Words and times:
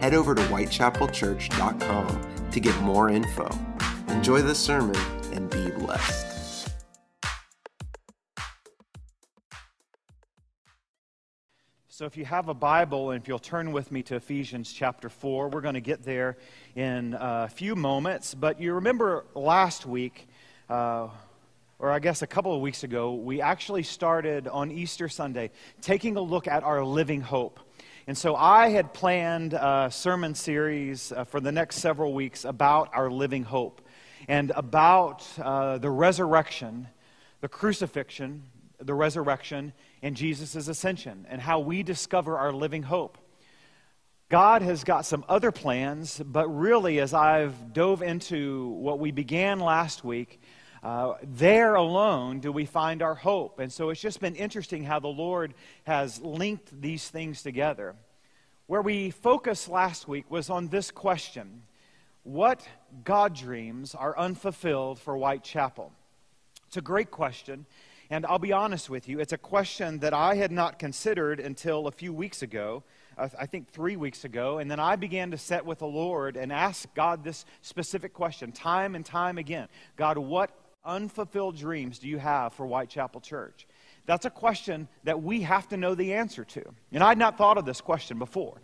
Head 0.00 0.14
over 0.14 0.34
to 0.34 0.42
whitechapelchurch.com 0.42 2.50
to 2.52 2.60
get 2.60 2.80
more 2.82 3.10
info. 3.10 3.48
Enjoy 4.08 4.42
the 4.42 4.54
sermon 4.54 4.96
and 5.32 5.50
be 5.50 5.70
blessed. 5.70 6.28
So, 11.98 12.04
if 12.04 12.16
you 12.16 12.24
have 12.26 12.48
a 12.48 12.54
Bible 12.54 13.10
and 13.10 13.20
if 13.20 13.26
you'll 13.26 13.40
turn 13.40 13.72
with 13.72 13.90
me 13.90 14.04
to 14.04 14.14
Ephesians 14.14 14.72
chapter 14.72 15.08
4, 15.08 15.48
we're 15.48 15.60
going 15.60 15.74
to 15.74 15.80
get 15.80 16.04
there 16.04 16.36
in 16.76 17.16
a 17.18 17.48
few 17.48 17.74
moments. 17.74 18.34
But 18.34 18.60
you 18.60 18.74
remember 18.74 19.24
last 19.34 19.84
week, 19.84 20.28
uh, 20.70 21.08
or 21.80 21.90
I 21.90 21.98
guess 21.98 22.22
a 22.22 22.26
couple 22.28 22.54
of 22.54 22.60
weeks 22.60 22.84
ago, 22.84 23.14
we 23.14 23.40
actually 23.40 23.82
started 23.82 24.46
on 24.46 24.70
Easter 24.70 25.08
Sunday 25.08 25.50
taking 25.80 26.16
a 26.16 26.20
look 26.20 26.46
at 26.46 26.62
our 26.62 26.84
living 26.84 27.20
hope. 27.20 27.58
And 28.08 28.16
so 28.16 28.34
I 28.34 28.70
had 28.70 28.94
planned 28.94 29.52
a 29.52 29.90
sermon 29.92 30.34
series 30.34 31.12
uh, 31.12 31.24
for 31.24 31.40
the 31.40 31.52
next 31.52 31.76
several 31.76 32.14
weeks 32.14 32.46
about 32.46 32.88
our 32.94 33.10
living 33.10 33.42
hope 33.42 33.82
and 34.26 34.50
about 34.56 35.26
uh, 35.38 35.76
the 35.76 35.90
resurrection, 35.90 36.88
the 37.42 37.48
crucifixion, 37.48 38.44
the 38.80 38.94
resurrection, 38.94 39.74
and 40.00 40.16
Jesus' 40.16 40.68
ascension, 40.68 41.26
and 41.28 41.42
how 41.42 41.60
we 41.60 41.82
discover 41.82 42.38
our 42.38 42.50
living 42.50 42.82
hope. 42.82 43.18
God 44.30 44.62
has 44.62 44.84
got 44.84 45.04
some 45.04 45.22
other 45.28 45.52
plans, 45.52 46.18
but 46.24 46.48
really, 46.48 47.00
as 47.00 47.12
I've 47.12 47.74
dove 47.74 48.00
into 48.00 48.68
what 48.68 48.98
we 48.98 49.10
began 49.10 49.60
last 49.60 50.02
week, 50.02 50.40
uh, 50.82 51.14
there 51.22 51.74
alone 51.74 52.40
do 52.40 52.52
we 52.52 52.64
find 52.64 53.02
our 53.02 53.14
hope. 53.14 53.58
And 53.58 53.72
so 53.72 53.90
it's 53.90 54.00
just 54.00 54.20
been 54.20 54.36
interesting 54.36 54.84
how 54.84 55.00
the 55.00 55.08
Lord 55.08 55.54
has 55.84 56.20
linked 56.20 56.80
these 56.80 57.08
things 57.08 57.42
together. 57.42 57.96
Where 58.68 58.82
we 58.82 59.08
focused 59.08 59.70
last 59.70 60.06
week 60.08 60.30
was 60.30 60.50
on 60.50 60.68
this 60.68 60.90
question 60.90 61.62
What 62.22 62.68
God 63.02 63.34
dreams 63.34 63.94
are 63.94 64.16
unfulfilled 64.18 64.98
for 64.98 65.16
Whitechapel? 65.16 65.90
It's 66.66 66.76
a 66.76 66.82
great 66.82 67.10
question. 67.10 67.64
And 68.10 68.26
I'll 68.26 68.38
be 68.38 68.52
honest 68.52 68.90
with 68.90 69.08
you, 69.08 69.20
it's 69.20 69.32
a 69.32 69.38
question 69.38 70.00
that 70.00 70.12
I 70.12 70.34
had 70.34 70.52
not 70.52 70.78
considered 70.78 71.40
until 71.40 71.86
a 71.86 71.90
few 71.90 72.12
weeks 72.12 72.42
ago, 72.42 72.82
uh, 73.16 73.30
I 73.38 73.46
think 73.46 73.70
three 73.70 73.96
weeks 73.96 74.24
ago. 74.24 74.58
And 74.58 74.70
then 74.70 74.80
I 74.80 74.96
began 74.96 75.30
to 75.30 75.38
set 75.38 75.64
with 75.64 75.78
the 75.78 75.86
Lord 75.86 76.36
and 76.36 76.52
ask 76.52 76.94
God 76.94 77.24
this 77.24 77.46
specific 77.62 78.12
question 78.12 78.52
time 78.52 78.94
and 78.94 79.04
time 79.04 79.38
again 79.38 79.68
God, 79.96 80.18
what 80.18 80.50
unfulfilled 80.84 81.56
dreams 81.56 81.98
do 81.98 82.06
you 82.06 82.18
have 82.18 82.52
for 82.52 82.66
Whitechapel 82.66 83.22
Church? 83.22 83.66
That's 84.08 84.24
a 84.24 84.30
question 84.30 84.88
that 85.04 85.22
we 85.22 85.42
have 85.42 85.68
to 85.68 85.76
know 85.76 85.94
the 85.94 86.14
answer 86.14 86.42
to. 86.42 86.64
And 86.92 87.04
I'd 87.04 87.18
not 87.18 87.36
thought 87.36 87.58
of 87.58 87.66
this 87.66 87.82
question 87.82 88.18
before. 88.18 88.58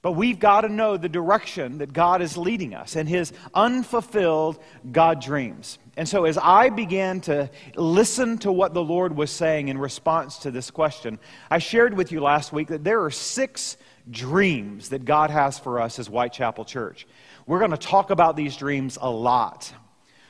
But 0.00 0.12
we've 0.12 0.38
got 0.38 0.62
to 0.62 0.70
know 0.70 0.96
the 0.96 1.08
direction 1.08 1.78
that 1.78 1.92
God 1.92 2.22
is 2.22 2.38
leading 2.38 2.74
us 2.74 2.96
and 2.96 3.06
his 3.06 3.34
unfulfilled 3.52 4.58
God 4.90 5.20
dreams. 5.20 5.78
And 5.98 6.08
so, 6.08 6.24
as 6.24 6.38
I 6.38 6.70
began 6.70 7.20
to 7.22 7.50
listen 7.76 8.38
to 8.38 8.50
what 8.50 8.72
the 8.72 8.82
Lord 8.82 9.14
was 9.14 9.30
saying 9.30 9.68
in 9.68 9.76
response 9.76 10.38
to 10.38 10.50
this 10.50 10.70
question, 10.70 11.18
I 11.50 11.58
shared 11.58 11.92
with 11.92 12.10
you 12.10 12.22
last 12.22 12.50
week 12.50 12.68
that 12.68 12.84
there 12.84 13.04
are 13.04 13.10
six 13.10 13.76
dreams 14.10 14.88
that 14.88 15.04
God 15.04 15.30
has 15.30 15.58
for 15.58 15.78
us 15.78 15.98
as 15.98 16.06
Whitechapel 16.06 16.64
Church. 16.64 17.06
We're 17.46 17.58
going 17.58 17.70
to 17.70 17.76
talk 17.76 18.08
about 18.08 18.34
these 18.34 18.56
dreams 18.56 18.96
a 18.98 19.10
lot. 19.10 19.74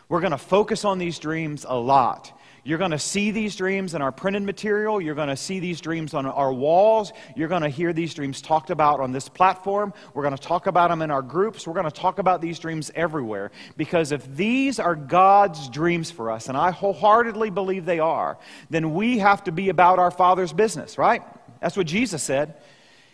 We're 0.08 0.20
going 0.20 0.32
to 0.32 0.38
focus 0.38 0.84
on 0.84 0.98
these 0.98 1.20
dreams 1.20 1.64
a 1.68 1.76
lot. 1.76 2.32
You're 2.64 2.78
going 2.78 2.92
to 2.92 2.98
see 2.98 3.30
these 3.30 3.54
dreams 3.54 3.94
in 3.94 4.00
our 4.00 4.10
printed 4.10 4.42
material. 4.42 4.98
You're 4.98 5.14
going 5.14 5.28
to 5.28 5.36
see 5.36 5.60
these 5.60 5.82
dreams 5.82 6.14
on 6.14 6.24
our 6.24 6.52
walls. 6.52 7.12
You're 7.36 7.48
going 7.48 7.62
to 7.62 7.68
hear 7.68 7.92
these 7.92 8.14
dreams 8.14 8.40
talked 8.40 8.70
about 8.70 9.00
on 9.00 9.12
this 9.12 9.28
platform. 9.28 9.92
We're 10.14 10.22
going 10.22 10.36
to 10.36 10.42
talk 10.42 10.66
about 10.66 10.88
them 10.88 11.02
in 11.02 11.10
our 11.10 11.20
groups. 11.20 11.66
We're 11.66 11.74
going 11.74 11.84
to 11.84 11.90
talk 11.90 12.18
about 12.18 12.40
these 12.40 12.58
dreams 12.58 12.90
everywhere. 12.94 13.50
Because 13.76 14.12
if 14.12 14.26
these 14.34 14.78
are 14.78 14.96
God's 14.96 15.68
dreams 15.68 16.10
for 16.10 16.30
us, 16.30 16.48
and 16.48 16.56
I 16.56 16.70
wholeheartedly 16.70 17.50
believe 17.50 17.84
they 17.84 17.98
are, 17.98 18.38
then 18.70 18.94
we 18.94 19.18
have 19.18 19.44
to 19.44 19.52
be 19.52 19.68
about 19.68 19.98
our 19.98 20.10
Father's 20.10 20.54
business, 20.54 20.96
right? 20.96 21.22
That's 21.60 21.76
what 21.76 21.86
Jesus 21.86 22.22
said. 22.22 22.54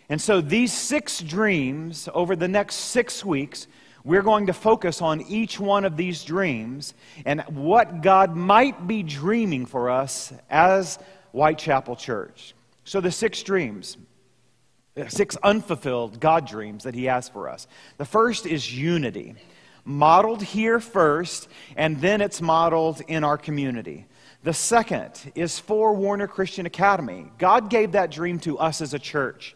And 0.07 0.21
so 0.21 0.39
these 0.39 0.73
six 0.73 1.19
dreams 1.19 2.07
over 2.13 2.35
the 2.35 2.47
next 2.47 2.75
six 2.75 3.23
weeks 3.23 3.67
we're 4.03 4.21
going 4.21 4.47
to 4.47 4.53
focus 4.53 5.01
on 5.01 5.21
each 5.21 5.59
one 5.59 5.85
of 5.85 5.97
these 5.97 6.23
dreams 6.23 6.93
and 7.25 7.41
what 7.41 8.01
God 8.01 8.35
might 8.35 8.87
be 8.87 9.03
dreaming 9.03 9.65
for 9.65 9.89
us 9.89 10.33
as 10.49 10.97
Whitechapel 11.31 11.95
Church. 11.95 12.53
So, 12.83 12.99
the 12.99 13.11
six 13.11 13.43
dreams, 13.43 13.97
uh, 14.97 15.07
six 15.07 15.37
unfulfilled 15.43 16.19
God 16.19 16.47
dreams 16.47 16.83
that 16.83 16.95
He 16.95 17.05
has 17.05 17.29
for 17.29 17.47
us. 17.47 17.67
The 17.97 18.05
first 18.05 18.45
is 18.45 18.75
unity, 18.75 19.35
modeled 19.85 20.41
here 20.41 20.79
first, 20.79 21.47
and 21.75 22.01
then 22.01 22.21
it's 22.21 22.41
modeled 22.41 23.01
in 23.07 23.23
our 23.23 23.37
community. 23.37 24.07
The 24.43 24.53
second 24.53 25.31
is 25.35 25.59
for 25.59 25.93
Warner 25.93 26.27
Christian 26.27 26.65
Academy. 26.65 27.27
God 27.37 27.69
gave 27.69 27.91
that 27.91 28.09
dream 28.09 28.39
to 28.39 28.57
us 28.57 28.81
as 28.81 28.95
a 28.95 28.99
church. 28.99 29.55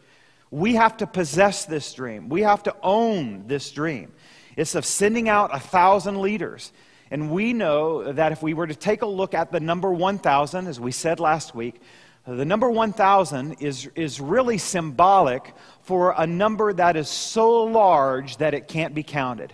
We 0.52 0.76
have 0.76 0.98
to 0.98 1.08
possess 1.08 1.66
this 1.66 1.92
dream. 1.94 2.30
We 2.30 2.44
have 2.44 2.62
to 2.64 2.76
own 2.84 3.48
this 3.48 3.72
dream. 3.72 4.14
It's 4.56 4.76
of 4.76 4.86
sending 4.86 5.30
out 5.30 5.54
a 5.54 5.60
thousand 5.60 6.22
leaders. 6.22 6.72
And 7.12 7.32
we 7.32 7.54
know 7.54 8.12
that 8.14 8.32
if 8.32 8.42
we 8.42 8.54
were 8.54 8.68
to 8.68 8.76
take 8.76 9.02
a 9.02 9.08
look 9.08 9.34
at 9.34 9.52
the 9.52 9.60
number 9.60 9.92
1,000, 9.92 10.68
as 10.68 10.80
we 10.80 10.92
said 10.92 11.20
last 11.20 11.54
week, 11.54 11.82
the 12.28 12.46
number 12.46 12.72
1,000 12.72 13.54
is, 13.62 13.88
is 13.96 14.20
really 14.20 14.58
symbolic 14.58 15.54
for 15.84 16.16
a 16.18 16.26
number 16.26 16.74
that 16.74 16.96
is 16.96 17.08
so 17.08 17.64
large 17.64 18.38
that 18.38 18.56
it 18.56 18.68
can't 18.68 18.96
be 18.96 19.04
counted. 19.04 19.54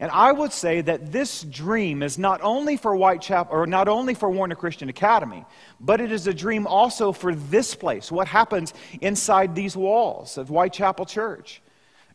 And 0.00 0.10
I 0.10 0.32
would 0.32 0.54
say 0.54 0.80
that 0.80 1.12
this 1.12 1.42
dream 1.42 2.02
is 2.02 2.16
not 2.16 2.40
only 2.42 2.78
for 2.78 2.96
Whitechapel, 2.96 3.54
or 3.54 3.66
not 3.66 3.86
only 3.86 4.14
for 4.14 4.30
Warner 4.30 4.54
Christian 4.54 4.88
Academy, 4.88 5.44
but 5.78 6.00
it 6.00 6.10
is 6.10 6.26
a 6.26 6.32
dream 6.32 6.66
also 6.66 7.12
for 7.12 7.34
this 7.34 7.74
place, 7.74 8.10
what 8.10 8.26
happens 8.26 8.72
inside 9.02 9.54
these 9.54 9.76
walls 9.76 10.38
of 10.38 10.48
Whitechapel 10.48 11.04
Church. 11.04 11.60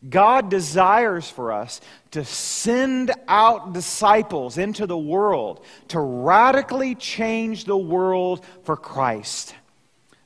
God 0.08 0.50
desires 0.50 1.28
for 1.28 1.52
us 1.52 1.80
to 2.12 2.24
send 2.24 3.10
out 3.28 3.72
disciples 3.72 4.58
into 4.58 4.86
the 4.86 4.98
world 4.98 5.64
to 5.88 6.00
radically 6.00 6.94
change 6.94 7.64
the 7.64 7.76
world 7.76 8.44
for 8.64 8.76
Christ. 8.76 9.54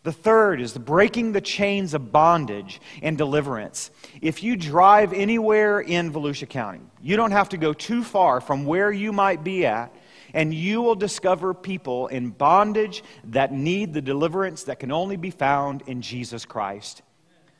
The 0.02 0.12
third 0.12 0.62
is 0.62 0.76
breaking 0.76 1.32
the 1.32 1.42
chains 1.42 1.92
of 1.92 2.10
bondage 2.10 2.80
and 3.02 3.18
deliverance. 3.18 3.90
If 4.22 4.42
you 4.42 4.56
drive 4.56 5.12
anywhere 5.12 5.80
in 5.80 6.10
Volusia 6.10 6.48
County, 6.48 6.80
you 7.02 7.16
don't 7.16 7.32
have 7.32 7.50
to 7.50 7.58
go 7.58 7.74
too 7.74 8.02
far 8.02 8.40
from 8.40 8.64
where 8.64 8.90
you 8.90 9.12
might 9.12 9.44
be 9.44 9.66
at, 9.66 9.94
and 10.32 10.54
you 10.54 10.80
will 10.80 10.94
discover 10.94 11.52
people 11.52 12.06
in 12.06 12.30
bondage 12.30 13.04
that 13.24 13.52
need 13.52 13.92
the 13.92 14.00
deliverance 14.00 14.64
that 14.64 14.78
can 14.78 14.90
only 14.90 15.16
be 15.16 15.30
found 15.30 15.82
in 15.86 16.00
Jesus 16.00 16.46
Christ. 16.46 17.02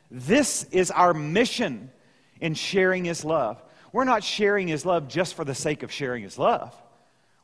This 0.09 0.63
is 0.71 0.89
our 0.89 1.13
mission 1.13 1.91
in 2.41 2.53
sharing 2.53 3.05
His 3.05 3.23
love. 3.23 3.63
We're 3.93 4.03
not 4.03 4.23
sharing 4.23 4.67
His 4.67 4.85
love 4.85 5.07
just 5.07 5.35
for 5.35 5.45
the 5.45 5.55
sake 5.55 5.83
of 5.83 5.91
sharing 5.91 6.23
His 6.23 6.37
love. 6.37 6.75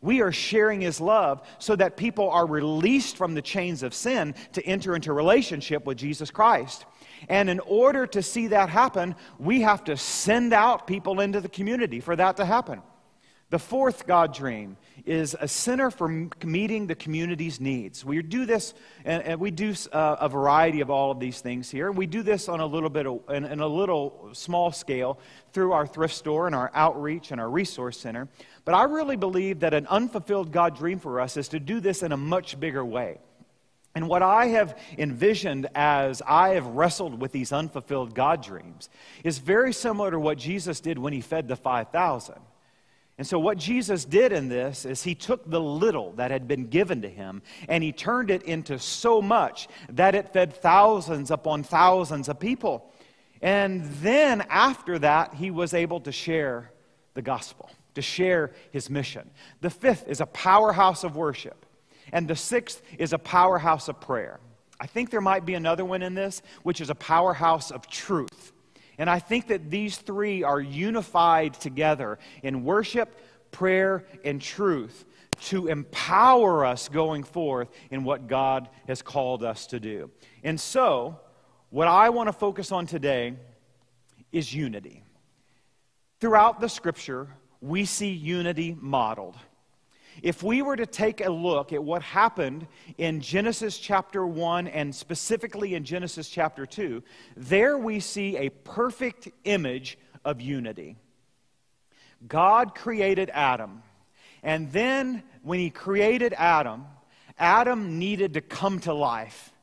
We 0.02 0.22
are 0.22 0.32
sharing 0.32 0.82
His 0.82 1.00
love 1.00 1.48
so 1.60 1.76
that 1.76 1.98
people 1.98 2.30
are 2.30 2.46
released 2.46 3.18
from 3.18 3.34
the 3.34 3.42
chains 3.42 3.84
of 3.84 3.94
sin 3.94 4.36
to 4.54 4.66
enter 4.66 4.96
into 4.96 5.14
relationship 5.14 5.86
with 5.86 5.98
Jesus 5.98 6.30
Christ. 6.30 6.86
And 7.30 7.50
in 7.50 7.60
order 7.62 8.06
to 8.08 8.22
see 8.22 8.48
that 8.48 8.70
happen, 8.70 9.16
we 9.40 9.62
have 9.62 9.84
to 9.86 9.98
send 9.98 10.54
out 10.54 10.86
people 10.88 11.20
into 11.20 11.42
the 11.42 11.50
community 11.50 12.00
for 12.00 12.16
that 12.16 12.38
to 12.38 12.46
happen. 12.46 12.82
The 13.50 13.60
fourth 13.60 14.06
God 14.06 14.34
dream 14.34 14.76
is 15.06 15.34
a 15.40 15.48
center 15.48 15.90
for 15.90 16.10
meeting 16.44 16.86
the 16.86 16.96
community's 16.96 17.62
needs. 17.62 18.04
We 18.04 18.22
do 18.22 18.46
this, 18.46 18.74
and, 19.06 19.40
we 19.40 19.52
do 19.52 19.74
uh, 19.94 20.18
a 20.20 20.28
variety 20.28 20.82
of 20.82 20.90
all 20.90 21.12
of 21.12 21.22
these 21.22 21.40
things 21.40 21.72
here. 21.72 21.90
We 21.90 22.08
do 22.08 22.24
this 22.24 22.50
on 22.50 22.60
a 22.60 22.66
little 22.66 22.90
bit, 22.90 23.08
of, 23.08 23.22
in, 23.30 23.46
a 23.46 23.68
little 23.68 24.32
small 24.34 24.74
scale 24.74 25.18
through 25.54 25.72
our 25.72 25.88
thrift 25.88 26.16
store 26.16 26.48
and 26.48 26.54
our 26.54 26.70
outreach 26.74 27.32
and 27.32 27.40
our 27.40 27.50
resource 27.50 27.98
center. 27.98 28.28
But 28.66 28.76
I 28.76 28.84
really 28.84 29.16
believe 29.16 29.62
that 29.62 29.74
an 29.74 29.88
unfulfilled 29.88 30.52
God 30.52 30.76
dream 30.76 31.00
for 31.00 31.22
us 31.22 31.38
is 31.38 31.48
to 31.50 31.60
do 31.62 31.80
this 31.80 32.04
in 32.04 32.12
a 32.12 32.18
much 32.18 32.60
bigger 32.60 32.84
way. 32.84 33.20
And 33.96 34.10
what 34.10 34.24
I 34.24 34.48
have 34.48 34.78
envisioned 34.98 35.70
as 35.74 36.22
I 36.28 36.50
have 36.50 36.66
wrestled 36.68 37.22
with 37.22 37.32
these 37.32 37.54
unfulfilled 37.54 38.14
God 38.14 38.44
dreams 38.44 38.90
is 39.24 39.38
very 39.38 39.72
similar 39.72 40.12
to 40.12 40.20
what 40.20 40.38
Jesus 40.38 40.82
did 40.82 41.00
when 41.00 41.14
he 41.14 41.22
fed 41.22 41.48
the 41.48 41.56
5,000. 41.56 42.36
And 43.18 43.26
so, 43.26 43.40
what 43.40 43.58
Jesus 43.58 44.06
did 44.06 44.32
in 44.32 44.48
this 44.48 44.86
is 44.86 45.02
he 45.02 45.16
took 45.16 45.50
the 45.50 45.60
little 45.60 46.12
that 46.14 46.30
had 46.30 46.48
been 46.48 46.68
given 46.68 47.02
to 47.02 47.10
him 47.10 47.42
and 47.68 47.84
he 47.84 47.92
turned 47.92 48.30
it 48.30 48.44
into 48.44 48.78
so 48.78 49.22
much 49.22 49.68
that 49.90 50.14
it 50.14 50.34
fed 50.34 50.54
thousands 50.54 51.32
upon 51.32 51.64
thousands 51.64 52.30
of 52.30 52.40
people. 52.40 52.94
And 53.42 53.86
then, 54.02 54.42
after 54.50 55.00
that, 55.00 55.34
he 55.34 55.50
was 55.50 55.74
able 55.74 56.00
to 56.02 56.12
share 56.12 56.72
the 57.16 57.22
gospel, 57.24 57.72
to 57.96 58.02
share 58.04 58.52
his 58.72 58.90
mission. 58.90 59.30
The 59.62 59.72
fifth 59.72 60.08
is 60.08 60.22
a 60.22 60.28
powerhouse 60.28 61.04
of 61.04 61.16
worship. 61.16 61.66
And 62.14 62.28
the 62.28 62.36
sixth 62.36 62.82
is 62.98 63.14
a 63.14 63.18
powerhouse 63.18 63.88
of 63.88 64.00
prayer. 64.00 64.40
I 64.80 64.86
think 64.88 65.10
there 65.10 65.22
might 65.22 65.46
be 65.46 65.56
another 65.56 65.84
one 65.84 66.04
in 66.04 66.14
this, 66.14 66.42
which 66.64 66.82
is 66.82 66.90
a 66.90 66.96
powerhouse 66.96 67.72
of 67.72 67.88
truth. 67.88 68.54
And 68.98 69.10
I 69.10 69.20
think 69.20 69.48
that 69.48 69.70
these 69.70 69.98
three 69.98 70.44
are 70.44 70.60
unified 70.60 71.54
together 71.56 72.18
in 72.42 72.64
worship, 72.64 73.20
prayer, 73.52 74.06
and 74.26 74.42
truth 74.42 75.06
to 75.40 75.68
empower 75.68 76.66
us 76.66 76.90
going 76.90 77.24
forth 77.24 77.70
in 77.92 78.04
what 78.04 78.28
God 78.28 78.70
has 78.88 79.02
called 79.02 79.44
us 79.44 79.68
to 79.68 79.80
do. 79.80 80.10
And 80.44 80.60
so, 80.60 81.20
what 81.70 81.88
I 81.88 82.10
want 82.10 82.28
to 82.28 82.34
focus 82.34 82.72
on 82.72 82.88
today 82.88 83.36
is 84.32 84.54
unity. 84.54 85.04
Throughout 86.20 86.60
the 86.60 86.70
scripture, 86.70 87.28
we 87.62 87.86
see 87.86 88.10
unity 88.10 88.76
modeled. 88.80 89.36
If 90.24 90.44
we 90.44 90.62
were 90.62 90.76
to 90.76 90.86
take 90.86 91.22
a 91.22 91.30
look 91.30 91.74
at 91.74 91.84
what 91.84 92.02
happened 92.02 92.68
in 92.98 93.22
Genesis 93.22 93.78
chapter 93.78 94.26
1 94.26 94.68
and 94.68 94.94
specifically 94.94 95.76
in 95.76 95.84
Genesis 95.84 96.30
chapter 96.30 96.66
2, 96.66 97.04
there 97.36 97.78
we 97.78 98.00
see 98.00 98.38
a 98.38 98.50
perfect 98.50 99.30
image 99.44 99.98
of 100.26 100.42
unity. 100.42 100.98
God 102.28 102.74
created 102.74 103.30
Adam, 103.32 103.84
and 104.42 104.72
then 104.72 105.24
when 105.44 105.60
he 105.60 105.70
created 105.70 106.34
Adam, 106.34 106.86
Adam 107.38 108.00
needed 108.00 108.34
to 108.34 108.42
come 108.42 108.80
to 108.82 108.94
life. 108.94 109.54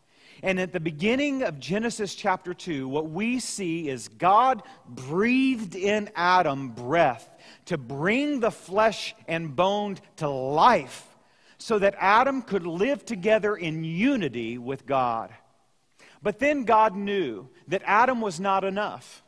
And 0.42 0.60
at 0.60 0.72
the 0.72 0.80
beginning 0.80 1.42
of 1.42 1.58
Genesis 1.58 2.14
chapter 2.14 2.52
2, 2.52 2.86
what 2.86 3.08
we 3.08 3.40
see 3.40 3.88
is 3.88 4.08
God 4.08 4.62
breathed 4.86 5.74
in 5.74 6.10
Adam 6.14 6.68
breath 6.68 7.28
to 7.66 7.78
bring 7.78 8.40
the 8.40 8.50
flesh 8.50 9.14
and 9.28 9.54
bone 9.54 9.98
to 10.16 10.28
life 10.28 11.06
so 11.58 11.78
that 11.78 11.94
Adam 11.98 12.42
could 12.42 12.66
live 12.66 13.04
together 13.04 13.56
in 13.56 13.84
unity 13.84 14.58
with 14.58 14.86
God. 14.86 15.32
But 16.22 16.38
then 16.38 16.64
God 16.64 16.96
knew 16.96 17.48
that 17.68 17.82
Adam 17.84 18.20
was 18.20 18.40
not 18.40 18.64
enough. 18.64 19.22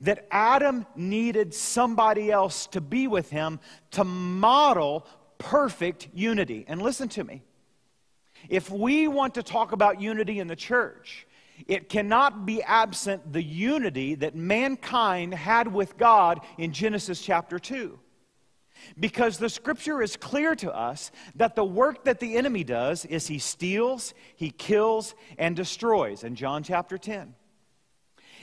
That 0.00 0.26
Adam 0.30 0.84
needed 0.96 1.54
somebody 1.54 2.30
else 2.30 2.66
to 2.68 2.80
be 2.80 3.06
with 3.06 3.30
him 3.30 3.60
to 3.92 4.02
model 4.04 5.06
perfect 5.38 6.08
unity. 6.12 6.64
And 6.66 6.82
listen 6.82 7.08
to 7.10 7.24
me. 7.24 7.42
If 8.48 8.68
we 8.68 9.06
want 9.06 9.34
to 9.34 9.42
talk 9.42 9.70
about 9.72 10.00
unity 10.00 10.40
in 10.40 10.48
the 10.48 10.56
church, 10.56 11.26
it 11.66 11.88
cannot 11.88 12.46
be 12.46 12.62
absent 12.62 13.32
the 13.32 13.42
unity 13.42 14.14
that 14.16 14.34
mankind 14.34 15.34
had 15.34 15.72
with 15.72 15.96
God 15.96 16.40
in 16.58 16.72
Genesis 16.72 17.20
chapter 17.20 17.58
2. 17.58 17.98
Because 18.98 19.38
the 19.38 19.48
scripture 19.48 20.02
is 20.02 20.16
clear 20.16 20.54
to 20.56 20.74
us 20.74 21.12
that 21.36 21.54
the 21.54 21.64
work 21.64 22.04
that 22.04 22.20
the 22.20 22.36
enemy 22.36 22.64
does 22.64 23.04
is 23.04 23.26
he 23.28 23.38
steals, 23.38 24.14
he 24.36 24.50
kills, 24.50 25.14
and 25.38 25.54
destroys 25.54 26.24
in 26.24 26.34
John 26.34 26.62
chapter 26.62 26.98
10. 26.98 27.34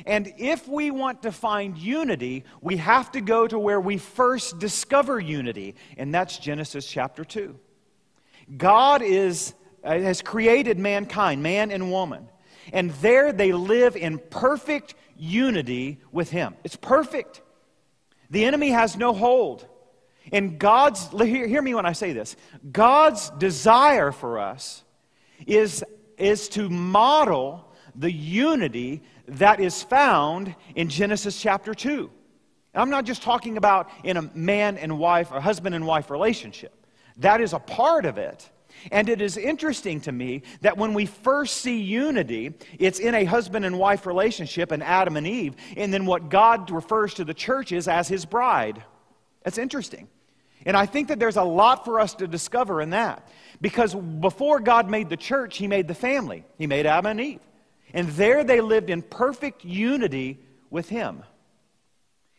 And 0.06 0.34
if 0.38 0.68
we 0.68 0.92
want 0.92 1.24
to 1.24 1.32
find 1.32 1.78
unity, 1.78 2.46
we 2.62 2.78
have 2.78 3.12
to 3.12 3.22
go 3.22 3.48
to 3.48 3.60
where 3.60 3.82
we 3.82 3.98
first 3.98 4.60
discover 4.60 5.20
unity, 5.20 5.76
and 5.98 6.14
that's 6.14 6.38
Genesis 6.38 6.86
chapter 6.86 7.26
2. 7.26 7.60
God 8.58 9.02
is, 9.02 9.54
uh, 9.84 10.00
has 10.00 10.22
created 10.22 10.80
mankind, 10.80 11.44
man 11.44 11.70
and 11.70 11.92
woman. 11.92 12.30
And 12.74 12.92
there 12.92 13.32
they 13.32 13.52
live 13.52 13.96
in 13.96 14.20
perfect 14.20 14.96
unity 15.18 16.00
with 16.12 16.30
Him. 16.30 16.56
It's 16.64 16.76
perfect. 16.76 17.42
The 18.30 18.46
enemy 18.46 18.70
has 18.70 18.96
no 18.96 19.14
hold. 19.14 19.68
And 20.32 20.60
God's, 20.60 21.10
hear, 21.10 21.48
hear 21.48 21.62
me 21.62 21.74
when 21.74 21.86
I 21.86 21.94
say 21.94 22.14
this 22.14 22.36
God's 22.72 23.30
desire 23.32 24.12
for 24.12 24.40
us 24.40 24.84
is, 25.48 25.84
is 26.18 26.50
to 26.50 26.70
model 26.70 27.66
the 27.96 28.12
unity 28.12 29.04
that 29.28 29.60
is 29.60 29.84
found 29.84 30.56
in 30.76 30.90
Genesis 30.90 31.40
chapter 31.40 31.74
2. 31.74 32.10
And 32.74 32.82
I'm 32.82 32.90
not 32.90 33.06
just 33.06 33.24
talking 33.24 33.58
about 33.58 33.90
in 34.04 34.18
a 34.18 34.22
man 34.34 34.78
and 34.78 35.00
wife 35.00 35.32
or 35.32 35.42
husband 35.42 35.76
and 35.76 35.86
wife 35.86 36.10
relationship, 36.10 36.86
that 37.18 37.42
is 37.42 37.54
a 37.54 37.60
part 37.60 38.06
of 38.06 38.18
it. 38.18 38.50
And 38.92 39.10
it 39.10 39.22
is 39.22 39.38
interesting 39.38 40.02
to 40.02 40.12
me 40.12 40.44
that 40.62 40.78
when 40.78 40.94
we 40.94 41.06
first 41.06 41.58
see 41.58 41.80
unity, 41.80 42.54
it's 42.78 43.00
in 43.00 43.16
a 43.16 43.26
husband 43.26 43.66
and 43.66 43.78
wife 43.78 44.06
relationship 44.06 44.72
and 44.72 44.84
Adam 44.84 45.18
and 45.18 45.28
Eve, 45.28 45.56
and 45.78 45.94
then 45.94 46.06
what 46.06 46.30
God 46.30 46.72
refers 46.72 47.14
to 47.16 47.26
the 47.26 47.34
church 47.34 47.72
is 47.72 47.88
as 47.88 48.08
his 48.08 48.26
bride. 48.26 48.84
That's 49.44 49.58
interesting. 49.58 50.08
And 50.66 50.76
I 50.76 50.86
think 50.86 51.08
that 51.08 51.20
there's 51.20 51.38
a 51.38 51.44
lot 51.44 51.86
for 51.86 52.00
us 52.00 52.14
to 52.16 52.28
discover 52.28 52.82
in 52.82 52.90
that. 52.90 53.28
Because 53.62 53.96
before 53.96 54.60
God 54.60 54.90
made 54.90 55.10
the 55.10 55.18
church, 55.18 55.58
he 55.58 55.68
made 55.68 55.88
the 55.88 55.96
family, 55.96 56.44
he 56.58 56.68
made 56.68 56.86
Adam 56.86 57.06
and 57.08 57.22
Eve. 57.22 57.40
And 57.94 58.10
there 58.10 58.44
they 58.44 58.62
lived 58.62 58.90
in 58.90 59.02
perfect 59.02 59.66
unity 59.66 60.40
with 60.70 60.90
him. 60.90 61.24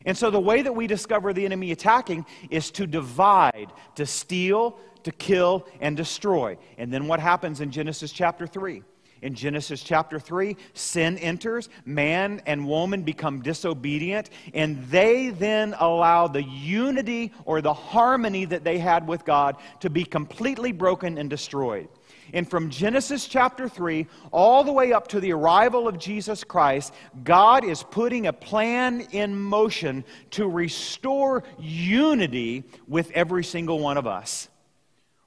And 0.06 0.16
so 0.16 0.30
the 0.30 0.40
way 0.40 0.62
that 0.62 0.74
we 0.74 0.86
discover 0.86 1.32
the 1.32 1.44
enemy 1.44 1.72
attacking 1.72 2.24
is 2.50 2.70
to 2.72 2.86
divide, 2.86 3.70
to 3.96 4.06
steal, 4.06 4.78
to 5.04 5.12
kill, 5.12 5.66
and 5.80 5.96
destroy. 5.96 6.56
And 6.78 6.92
then 6.92 7.06
what 7.06 7.20
happens 7.20 7.60
in 7.60 7.70
Genesis 7.70 8.12
chapter 8.12 8.46
3? 8.46 8.82
In 9.22 9.34
Genesis 9.34 9.82
chapter 9.82 10.18
3, 10.18 10.56
sin 10.72 11.18
enters, 11.18 11.68
man 11.84 12.40
and 12.46 12.66
woman 12.66 13.02
become 13.02 13.42
disobedient, 13.42 14.30
and 14.54 14.82
they 14.86 15.28
then 15.28 15.74
allow 15.78 16.26
the 16.26 16.42
unity 16.42 17.32
or 17.44 17.60
the 17.60 17.74
harmony 17.74 18.46
that 18.46 18.64
they 18.64 18.78
had 18.78 19.06
with 19.06 19.26
God 19.26 19.56
to 19.80 19.90
be 19.90 20.04
completely 20.04 20.72
broken 20.72 21.18
and 21.18 21.28
destroyed. 21.28 21.88
And 22.32 22.48
from 22.48 22.70
Genesis 22.70 23.26
chapter 23.26 23.68
3 23.68 24.06
all 24.30 24.64
the 24.64 24.72
way 24.72 24.92
up 24.92 25.08
to 25.08 25.20
the 25.20 25.32
arrival 25.32 25.88
of 25.88 25.98
Jesus 25.98 26.44
Christ, 26.44 26.94
God 27.24 27.64
is 27.64 27.82
putting 27.82 28.26
a 28.26 28.32
plan 28.32 29.02
in 29.10 29.38
motion 29.38 30.04
to 30.30 30.48
restore 30.48 31.42
unity 31.58 32.64
with 32.86 33.10
every 33.10 33.44
single 33.44 33.80
one 33.80 33.98
of 33.98 34.06
us. 34.06 34.48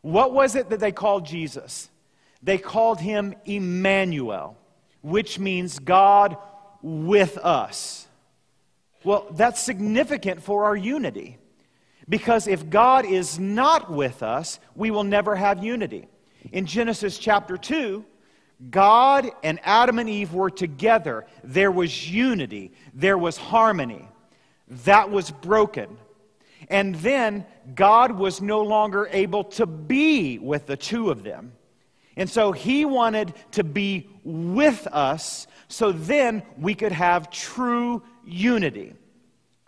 What 0.03 0.33
was 0.33 0.55
it 0.55 0.69
that 0.69 0.79
they 0.79 0.91
called 0.91 1.25
Jesus? 1.25 1.89
They 2.43 2.57
called 2.57 2.99
him 2.99 3.33
Emmanuel, 3.45 4.57
which 5.01 5.39
means 5.39 5.79
God 5.79 6.37
with 6.81 7.37
us. 7.37 8.07
Well, 9.05 9.27
that's 9.31 9.61
significant 9.61 10.43
for 10.43 10.65
our 10.65 10.75
unity. 10.75 11.37
Because 12.07 12.47
if 12.47 12.69
God 12.69 13.05
is 13.05 13.39
not 13.39 13.89
with 13.89 14.21
us, 14.21 14.59
we 14.75 14.91
will 14.91 15.05
never 15.05 15.35
have 15.37 15.63
unity. 15.63 16.07
In 16.51 16.65
Genesis 16.65 17.17
chapter 17.17 17.55
2, 17.55 18.03
God 18.69 19.31
and 19.41 19.59
Adam 19.63 19.99
and 19.99 20.09
Eve 20.09 20.33
were 20.33 20.49
together. 20.49 21.25
There 21.45 21.71
was 21.71 22.11
unity, 22.11 22.73
there 22.93 23.17
was 23.17 23.37
harmony. 23.37 24.07
That 24.67 25.11
was 25.11 25.31
broken. 25.31 25.97
And 26.69 26.95
then 26.95 27.45
God 27.75 28.11
was 28.11 28.41
no 28.41 28.61
longer 28.61 29.07
able 29.11 29.43
to 29.45 29.65
be 29.65 30.39
with 30.39 30.65
the 30.65 30.77
two 30.77 31.11
of 31.11 31.23
them. 31.23 31.53
And 32.15 32.29
so 32.29 32.51
he 32.51 32.85
wanted 32.85 33.33
to 33.51 33.63
be 33.63 34.09
with 34.23 34.87
us 34.87 35.47
so 35.67 35.91
then 35.91 36.43
we 36.57 36.75
could 36.75 36.91
have 36.91 37.31
true 37.31 38.03
unity. 38.25 38.93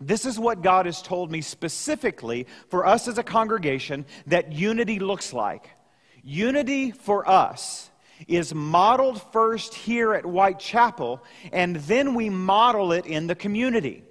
This 0.00 0.24
is 0.24 0.38
what 0.38 0.62
God 0.62 0.86
has 0.86 1.02
told 1.02 1.32
me 1.32 1.40
specifically 1.40 2.46
for 2.68 2.86
us 2.86 3.08
as 3.08 3.18
a 3.18 3.22
congregation 3.22 4.04
that 4.26 4.52
unity 4.52 4.98
looks 4.98 5.32
like. 5.32 5.70
Unity 6.22 6.90
for 6.90 7.28
us 7.28 7.90
is 8.28 8.54
modeled 8.54 9.20
first 9.32 9.74
here 9.74 10.14
at 10.14 10.24
Whitechapel, 10.24 11.22
and 11.52 11.76
then 11.76 12.14
we 12.14 12.30
model 12.30 12.92
it 12.92 13.06
in 13.06 13.26
the 13.26 13.34
community 13.34 14.04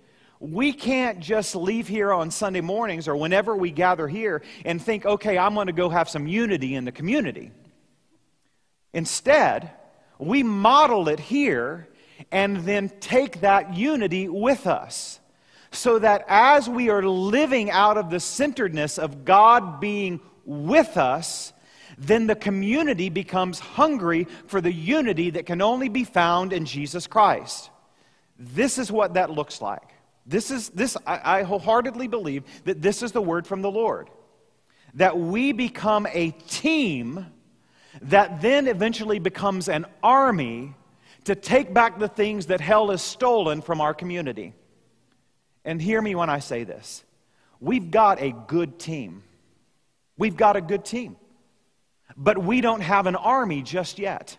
we 0.51 0.73
can't 0.73 1.19
just 1.19 1.55
leave 1.55 1.87
here 1.87 2.13
on 2.13 2.29
Sunday 2.29 2.61
mornings 2.61 3.07
or 3.07 3.15
whenever 3.15 3.55
we 3.55 3.71
gather 3.71 4.07
here 4.07 4.43
and 4.63 4.81
think, 4.81 5.05
okay, 5.05 5.37
I'm 5.37 5.53
going 5.55 5.67
to 5.67 5.73
go 5.73 5.89
have 5.89 6.09
some 6.09 6.27
unity 6.27 6.75
in 6.75 6.85
the 6.85 6.91
community. 6.91 7.51
Instead, 8.93 9.71
we 10.19 10.43
model 10.43 11.09
it 11.09 11.19
here 11.19 11.87
and 12.31 12.57
then 12.57 12.89
take 12.99 13.41
that 13.41 13.75
unity 13.75 14.29
with 14.29 14.67
us. 14.67 15.19
So 15.71 15.99
that 15.99 16.23
as 16.27 16.69
we 16.69 16.89
are 16.89 17.03
living 17.03 17.69
out 17.71 17.97
of 17.97 18.09
the 18.09 18.19
centeredness 18.19 18.97
of 18.97 19.25
God 19.25 19.79
being 19.81 20.21
with 20.45 20.95
us, 20.95 21.51
then 21.97 22.27
the 22.27 22.35
community 22.35 23.09
becomes 23.09 23.59
hungry 23.59 24.27
for 24.47 24.61
the 24.61 24.71
unity 24.71 25.31
that 25.31 25.45
can 25.45 25.61
only 25.61 25.89
be 25.89 26.03
found 26.03 26.53
in 26.53 26.65
Jesus 26.65 27.07
Christ. 27.07 27.69
This 28.37 28.77
is 28.77 28.91
what 28.91 29.15
that 29.15 29.31
looks 29.31 29.61
like. 29.61 29.94
This 30.25 30.51
is 30.51 30.69
this 30.69 30.97
I, 31.05 31.39
I 31.39 31.43
wholeheartedly 31.43 32.07
believe 32.07 32.43
that 32.63 32.81
this 32.81 33.03
is 33.03 33.11
the 33.11 33.21
word 33.21 33.45
from 33.45 33.61
the 33.61 33.71
Lord. 33.71 34.09
That 34.95 35.17
we 35.17 35.51
become 35.51 36.07
a 36.11 36.31
team 36.31 37.27
that 38.03 38.41
then 38.41 38.67
eventually 38.67 39.19
becomes 39.19 39.69
an 39.69 39.85
army 40.01 40.73
to 41.25 41.35
take 41.35 41.73
back 41.73 41.99
the 41.99 42.07
things 42.07 42.47
that 42.47 42.61
hell 42.61 42.89
has 42.89 43.01
stolen 43.01 43.61
from 43.61 43.81
our 43.81 43.93
community. 43.93 44.53
And 45.63 45.81
hear 45.81 46.01
me 46.01 46.15
when 46.15 46.29
I 46.29 46.39
say 46.39 46.63
this. 46.63 47.03
We've 47.59 47.89
got 47.89 48.21
a 48.21 48.31
good 48.31 48.79
team. 48.79 49.23
We've 50.17 50.37
got 50.37 50.55
a 50.55 50.61
good 50.61 50.85
team. 50.85 51.17
But 52.15 52.37
we 52.37 52.61
don't 52.61 52.81
have 52.81 53.07
an 53.07 53.15
army 53.15 53.63
just 53.63 53.97
yet. 53.97 54.37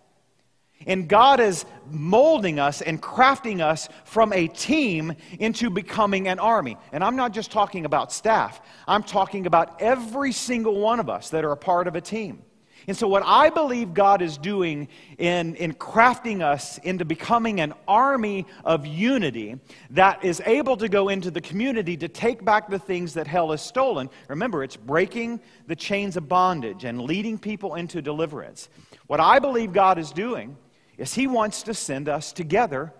And 0.85 1.09
God 1.09 1.41
is 1.41 1.65
molding 1.91 2.59
us 2.59 2.83
and 2.83 3.01
crafting 3.01 3.61
us 3.61 3.89
from 4.05 4.33
a 4.33 4.49
team 4.49 5.15
into 5.39 5.71
becoming 5.71 6.29
an 6.29 6.39
army. 6.39 6.77
And 6.93 7.03
I'm 7.03 7.17
not 7.17 7.33
just 7.33 7.51
talking 7.51 7.87
about 7.87 8.13
staff, 8.13 8.61
I'm 8.87 9.03
talking 9.03 9.47
about 9.47 9.81
every 9.81 10.33
single 10.33 10.79
one 10.81 11.01
of 11.01 11.09
us 11.09 11.31
that 11.31 11.45
are 11.45 11.53
a 11.53 11.57
part 11.57 11.87
of 11.87 11.97
a 11.97 12.01
team. 12.01 12.43
And 12.89 12.97
so, 12.97 13.09
what 13.09 13.25
I 13.27 13.51
believe 13.51 13.95
God 13.95 14.23
is 14.23 14.39
doing 14.39 14.87
in, 15.19 15.57
in 15.57 15.75
crafting 15.75 16.41
us 16.41 16.79
into 16.79 17.05
becoming 17.05 17.61
an 17.61 17.75
army 17.89 18.47
of 18.65 18.87
unity 18.87 19.59
that 19.91 20.25
is 20.25 20.41
able 20.47 20.77
to 20.77 20.89
go 20.89 21.09
into 21.09 21.33
the 21.33 21.41
community 21.41 21.97
to 21.97 22.07
take 22.07 22.45
back 22.45 22.69
the 22.69 22.79
things 22.79 23.15
that 23.15 23.27
hell 23.27 23.51
has 23.51 23.61
stolen. 23.61 24.09
Remember, 24.29 24.63
it's 24.63 24.77
breaking 24.77 25.41
the 25.67 25.75
chains 25.75 26.17
of 26.17 26.29
bondage 26.29 26.85
and 26.85 27.03
leading 27.03 27.39
people 27.39 27.75
into 27.75 28.01
deliverance. 28.01 28.69
What 29.09 29.19
I 29.19 29.41
believe 29.41 29.73
God 29.73 29.99
is 29.99 30.13
doing 30.13 30.57
is 30.99 31.15
He 31.15 31.27
wants 31.27 31.63
to 31.65 31.75
send 31.75 32.09
us 32.09 32.33
together 32.33 32.93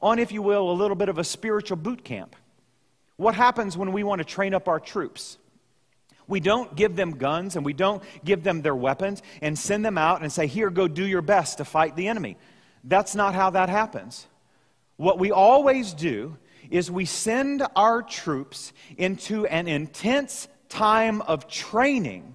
on, 0.00 0.18
if 0.18 0.32
you 0.32 0.42
will, 0.42 0.70
a 0.70 0.72
little 0.72 0.96
bit 0.96 1.08
of 1.08 1.18
a 1.18 1.24
spiritual 1.24 1.76
boot 1.76 2.04
camp. 2.04 2.36
What 3.16 3.34
happens 3.34 3.76
when 3.76 3.92
we 3.92 4.02
want 4.02 4.20
to 4.20 4.24
train 4.24 4.54
up 4.54 4.68
our 4.68 4.80
troops? 4.80 5.38
We 6.26 6.40
don't 6.40 6.74
give 6.74 6.96
them 6.96 7.12
guns 7.12 7.54
and 7.56 7.64
we 7.64 7.74
don't 7.74 8.02
give 8.24 8.42
them 8.42 8.62
their 8.62 8.74
weapons 8.74 9.22
and 9.42 9.58
send 9.58 9.84
them 9.84 9.98
out 9.98 10.22
and 10.22 10.32
say, 10.32 10.46
Here, 10.46 10.70
go 10.70 10.88
do 10.88 11.06
your 11.06 11.22
best 11.22 11.58
to 11.58 11.64
fight 11.64 11.96
the 11.96 12.08
enemy. 12.08 12.36
That's 12.82 13.14
not 13.14 13.34
how 13.34 13.50
that 13.50 13.68
happens. 13.68 14.26
What 14.96 15.18
we 15.18 15.30
always 15.32 15.92
do 15.92 16.36
is 16.70 16.90
we 16.90 17.04
send 17.04 17.66
our 17.76 18.02
troops 18.02 18.72
into 18.96 19.46
an 19.46 19.68
intense 19.68 20.48
time 20.68 21.20
of 21.22 21.48
training 21.48 22.33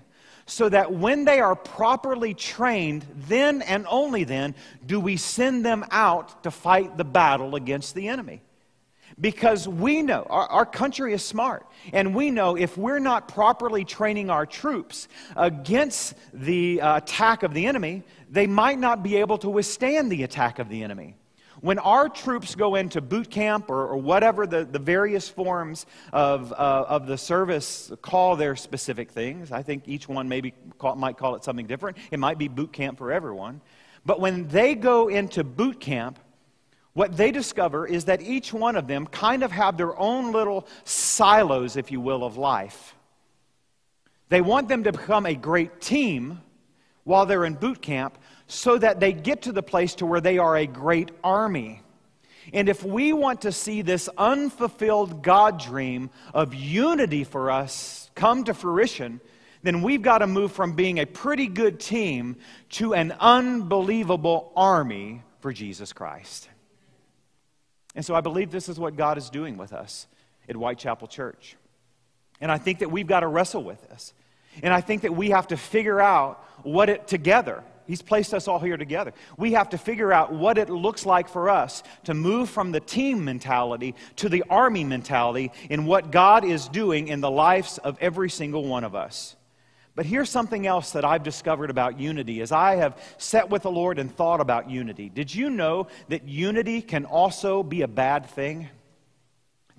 so 0.50 0.68
that 0.68 0.92
when 0.92 1.26
they 1.26 1.40
are 1.40 1.56
properly 1.56 2.34
trained, 2.34 3.06
then 3.28 3.62
and 3.62 3.86
only 3.88 4.24
then 4.24 4.56
do 4.86 5.00
we 5.00 5.16
send 5.16 5.64
them 5.64 5.86
out 5.92 6.44
to 6.44 6.52
fight 6.52 6.98
the 6.98 7.04
battle 7.04 7.56
against 7.56 7.94
the 7.94 8.08
enemy. 8.08 8.42
Because 9.20 9.68
we 9.68 10.02
know 10.02 10.26
our, 10.30 10.48
our, 10.48 10.66
country 10.66 11.14
is 11.14 11.24
smart 11.24 11.66
and 11.92 12.16
we 12.16 12.32
know 12.32 12.56
if 12.56 12.78
we're 12.78 13.00
not 13.00 13.28
properly 13.28 13.84
training 13.84 14.30
our 14.30 14.46
troops 14.46 15.08
against 15.36 16.14
the 16.34 16.80
uh, 16.80 16.98
attack 16.98 17.44
of 17.44 17.54
the 17.54 17.66
enemy 17.66 18.04
they 18.30 18.48
might 18.48 18.78
not 18.78 19.04
be 19.04 19.18
able 19.18 19.38
to 19.40 19.50
withstand 19.50 20.12
the 20.12 20.24
attack 20.24 20.60
of 20.60 20.70
the 20.70 20.84
enemy 20.84 21.16
when 21.62 21.80
our 21.80 22.10
troops 22.10 22.56
go 22.56 22.76
into 22.76 23.02
boot 23.02 23.30
camp 23.30 23.70
or, 23.70 23.88
or 23.88 23.98
whatever 23.98 24.48
the, 24.48 24.66
the 24.66 24.80
various 24.80 25.28
forms 25.28 25.86
of, 26.14 26.52
uh, 26.54 26.86
of 26.88 27.08
the 27.08 27.18
service 27.18 27.92
call 28.02 28.36
their 28.36 28.56
specific 28.56 29.12
things 29.12 29.52
i 29.52 29.62
think 29.62 29.88
each 29.88 30.08
one 30.08 30.28
maybe 30.30 30.54
call, 30.78 30.96
might 30.96 31.18
call 31.18 31.36
it 31.36 31.44
something 31.44 31.68
different 31.68 31.98
it 32.12 32.20
might 32.20 32.38
be 32.38 32.48
boot 32.48 32.72
camp 32.72 32.98
for 32.98 33.12
everyone 33.12 33.62
but 34.06 34.20
when 34.20 34.48
they 34.48 34.76
go 34.76 35.08
into 35.08 35.44
boot 35.44 35.80
camp 35.80 36.20
what 36.94 37.16
they 37.16 37.32
discover 37.32 37.88
is 37.88 38.06
that 38.06 38.22
each 38.22 38.52
one 38.52 38.76
of 38.76 38.88
them 38.88 39.08
kind 39.08 39.44
of 39.44 39.52
have 39.52 39.78
their 39.78 39.98
own 39.98 40.32
little 40.32 40.68
silos, 40.84 41.78
if 41.78 41.92
you 41.92 42.02
will, 42.02 42.24
of 42.26 42.36
life. 42.36 42.96
They 44.30 44.42
want 44.42 44.68
them 44.68 44.84
to 44.84 44.92
become 44.92 45.26
a 45.26 45.36
great 45.36 45.80
team 45.82 46.42
while 47.04 47.26
they're 47.26 47.46
in 47.46 47.54
boot 47.54 47.82
camp 47.82 48.18
so 48.50 48.78
that 48.80 49.00
they 49.00 49.14
get 49.14 49.44
to 49.44 49.52
the 49.52 49.64
place 49.64 49.96
to 49.96 50.08
where 50.08 50.20
they 50.20 50.40
are 50.40 50.58
a 50.58 50.66
great 50.66 51.12
army. 51.24 51.82
And 52.52 52.68
if 52.68 52.84
we 52.84 53.14
want 53.14 53.42
to 53.42 53.52
see 53.52 53.84
this 53.84 54.10
unfulfilled 54.18 55.22
God 55.22 55.60
dream 55.60 56.10
of 56.34 56.56
unity 56.56 57.24
for 57.24 57.52
us 57.52 58.10
come 58.16 58.44
to 58.46 58.56
fruition, 58.56 59.22
then 59.62 59.84
we've 59.84 60.02
got 60.02 60.18
to 60.18 60.28
move 60.28 60.52
from 60.52 60.74
being 60.74 61.00
a 61.00 61.06
pretty 61.06 61.46
good 61.46 61.80
team 61.80 62.38
to 62.70 62.96
an 62.96 63.14
unbelievable 63.20 64.52
army 64.56 65.22
for 65.42 65.54
Jesus 65.54 65.94
Christ. 65.94 66.50
And 67.94 68.04
so 68.04 68.16
I 68.16 68.22
believe 68.22 68.50
this 68.50 68.68
is 68.68 68.80
what 68.80 68.96
God 68.96 69.20
is 69.20 69.30
doing 69.30 69.58
with 69.58 69.74
us 69.74 70.08
at 70.48 70.56
Whitechapel 70.56 71.08
Church. 71.08 71.56
And 72.42 72.52
I 72.52 72.58
think 72.58 72.80
that 72.80 72.90
we've 72.90 73.08
got 73.08 73.20
to 73.20 73.28
wrestle 73.28 73.64
with 73.64 73.88
this. 73.90 74.14
And 74.64 74.74
I 74.74 74.82
think 74.82 75.04
that 75.04 75.14
we 75.14 75.30
have 75.30 75.48
to 75.50 75.58
figure 75.58 76.02
out 76.02 76.44
what 76.64 76.90
it 76.90 77.08
together. 77.08 77.64
He's 77.90 78.04
placed 78.04 78.36
us 78.36 78.48
all 78.48 78.60
here 78.60 78.78
together. 78.78 79.14
We 79.36 79.54
have 79.54 79.70
to 79.70 79.78
figure 79.80 80.14
out 80.14 80.32
what 80.32 80.60
it 80.60 80.70
looks 80.70 81.08
like 81.08 81.28
for 81.28 81.50
us 81.50 81.82
to 82.04 82.14
move 82.14 82.48
from 82.48 82.72
the 82.72 82.80
team 82.80 83.26
mentality 83.26 83.96
to 84.18 84.30
the 84.30 84.44
army 84.48 84.84
mentality 84.84 85.52
in 85.72 85.88
what 85.88 86.12
God 86.12 86.46
is 86.46 86.68
doing 86.68 87.08
in 87.08 87.20
the 87.20 87.32
lives 87.32 87.80
of 87.80 87.98
every 88.00 88.30
single 88.30 88.64
one 88.64 88.84
of 88.84 88.94
us. 88.94 89.36
But 89.96 90.06
here's 90.06 90.30
something 90.30 90.68
else 90.68 90.92
that 90.92 91.04
I've 91.04 91.24
discovered 91.24 91.72
about 91.72 92.00
unity 92.00 92.42
as 92.42 92.52
I 92.52 92.76
have 92.76 92.96
sat 93.18 93.50
with 93.50 93.64
the 93.64 93.72
Lord 93.72 93.98
and 93.98 94.16
thought 94.16 94.40
about 94.40 94.70
unity. 94.70 95.10
Did 95.10 95.34
you 95.34 95.50
know 95.50 95.88
that 96.10 96.28
unity 96.28 96.84
can 96.84 97.06
also 97.06 97.64
be 97.64 97.82
a 97.82 97.88
bad 97.88 98.28
thing? 98.28 98.70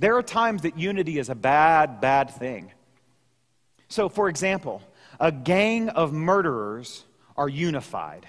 There 0.00 0.16
are 0.16 0.22
times 0.24 0.62
that 0.62 0.76
unity 0.76 1.20
is 1.20 1.28
a 1.28 1.36
bad, 1.36 2.00
bad 2.00 2.32
thing. 2.32 2.72
So, 3.86 4.08
for 4.08 4.28
example, 4.28 4.82
a 5.20 5.30
gang 5.30 5.90
of 5.90 6.12
murderers 6.12 7.04
are 7.36 7.48
unified. 7.48 8.26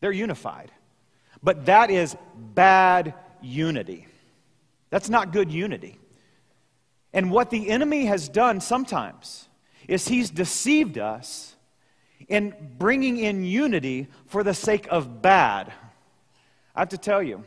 They're 0.00 0.12
unified. 0.12 0.70
But 1.42 1.66
that 1.66 1.90
is 1.90 2.16
bad 2.54 3.14
unity. 3.42 4.06
That's 4.90 5.08
not 5.08 5.32
good 5.32 5.50
unity. 5.50 5.98
And 7.12 7.30
what 7.30 7.50
the 7.50 7.70
enemy 7.70 8.06
has 8.06 8.28
done 8.28 8.60
sometimes 8.60 9.48
is 9.88 10.08
he's 10.08 10.30
deceived 10.30 10.98
us 10.98 11.54
in 12.28 12.54
bringing 12.78 13.18
in 13.18 13.44
unity 13.44 14.08
for 14.26 14.42
the 14.42 14.54
sake 14.54 14.86
of 14.90 15.22
bad. 15.22 15.72
I 16.74 16.80
have 16.80 16.88
to 16.90 16.98
tell 16.98 17.22
you, 17.22 17.44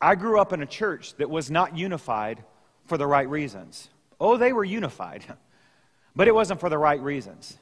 I 0.00 0.14
grew 0.14 0.40
up 0.40 0.52
in 0.52 0.62
a 0.62 0.66
church 0.66 1.14
that 1.16 1.30
was 1.30 1.50
not 1.50 1.76
unified 1.76 2.42
for 2.86 2.96
the 2.98 3.06
right 3.06 3.28
reasons. 3.28 3.88
Oh, 4.18 4.36
they 4.36 4.52
were 4.52 4.64
unified, 4.64 5.24
but 6.16 6.26
it 6.26 6.34
wasn't 6.34 6.60
for 6.60 6.68
the 6.68 6.78
right 6.78 7.00
reasons. 7.00 7.58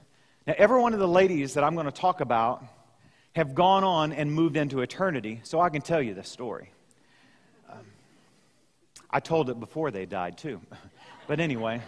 Now, 0.49 0.55
every 0.57 0.81
one 0.81 0.95
of 0.95 0.99
the 0.99 1.07
ladies 1.07 1.53
that 1.55 1.63
I'm 1.63 1.75
going 1.75 1.85
to 1.85 1.93
talk 1.93 2.23
about 2.23 2.65
have 3.37 3.55
gone 3.55 3.85
on 3.85 4.15
and 4.15 4.33
moved 4.33 4.57
into 4.57 4.81
eternity, 4.81 5.41
so 5.43 5.61
I 5.61 5.69
can 5.69 5.83
tell 5.83 6.01
you 6.01 6.15
this 6.15 6.27
story. 6.27 6.71
Um, 7.71 7.85
I 9.11 9.21
told 9.21 9.51
it 9.51 9.61
before 9.61 9.91
they 9.91 10.07
died, 10.07 10.39
too. 10.39 10.61
But 11.27 11.39
anyway. 11.39 11.83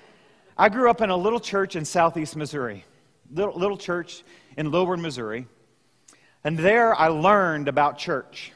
I 0.56 0.70
grew 0.70 0.88
up 0.88 1.02
in 1.02 1.10
a 1.10 1.16
little 1.16 1.40
church 1.40 1.76
in 1.76 1.84
southeast 1.84 2.36
Missouri, 2.36 2.86
little, 3.30 3.52
little 3.52 3.76
church 3.76 4.24
in 4.56 4.70
Lilbourn, 4.70 5.02
Missouri. 5.02 5.46
And 6.42 6.56
there 6.56 6.94
I 6.94 7.08
learned 7.08 7.68
about 7.68 7.98
church. 7.98 8.52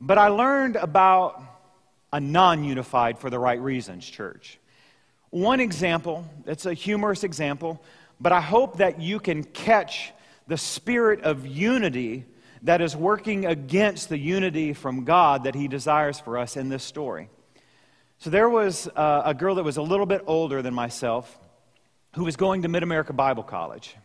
But 0.00 0.18
I 0.18 0.26
learned 0.26 0.74
about 0.74 1.40
a 2.12 2.18
non 2.18 2.64
unified 2.64 3.20
for 3.20 3.30
the 3.30 3.38
right 3.38 3.60
reasons 3.60 4.04
church. 4.04 4.58
One 5.30 5.60
example, 5.60 6.26
it's 6.44 6.66
a 6.66 6.74
humorous 6.74 7.22
example, 7.22 7.80
but 8.22 8.32
I 8.32 8.40
hope 8.40 8.78
that 8.78 9.00
you 9.00 9.18
can 9.18 9.42
catch 9.42 10.12
the 10.46 10.56
spirit 10.56 11.22
of 11.22 11.44
unity 11.46 12.24
that 12.62 12.80
is 12.80 12.94
working 12.94 13.46
against 13.46 14.08
the 14.08 14.18
unity 14.18 14.72
from 14.72 15.04
God 15.04 15.44
that 15.44 15.56
He 15.56 15.66
desires 15.66 16.20
for 16.20 16.38
us 16.38 16.56
in 16.56 16.68
this 16.68 16.84
story. 16.84 17.28
So 18.18 18.30
there 18.30 18.48
was 18.48 18.86
uh, 18.94 19.22
a 19.24 19.34
girl 19.34 19.56
that 19.56 19.64
was 19.64 19.76
a 19.76 19.82
little 19.82 20.06
bit 20.06 20.22
older 20.26 20.62
than 20.62 20.72
myself 20.72 21.36
who 22.14 22.22
was 22.24 22.36
going 22.36 22.62
to 22.62 22.68
Mid 22.68 22.84
America 22.84 23.12
Bible 23.12 23.42
College. 23.42 23.96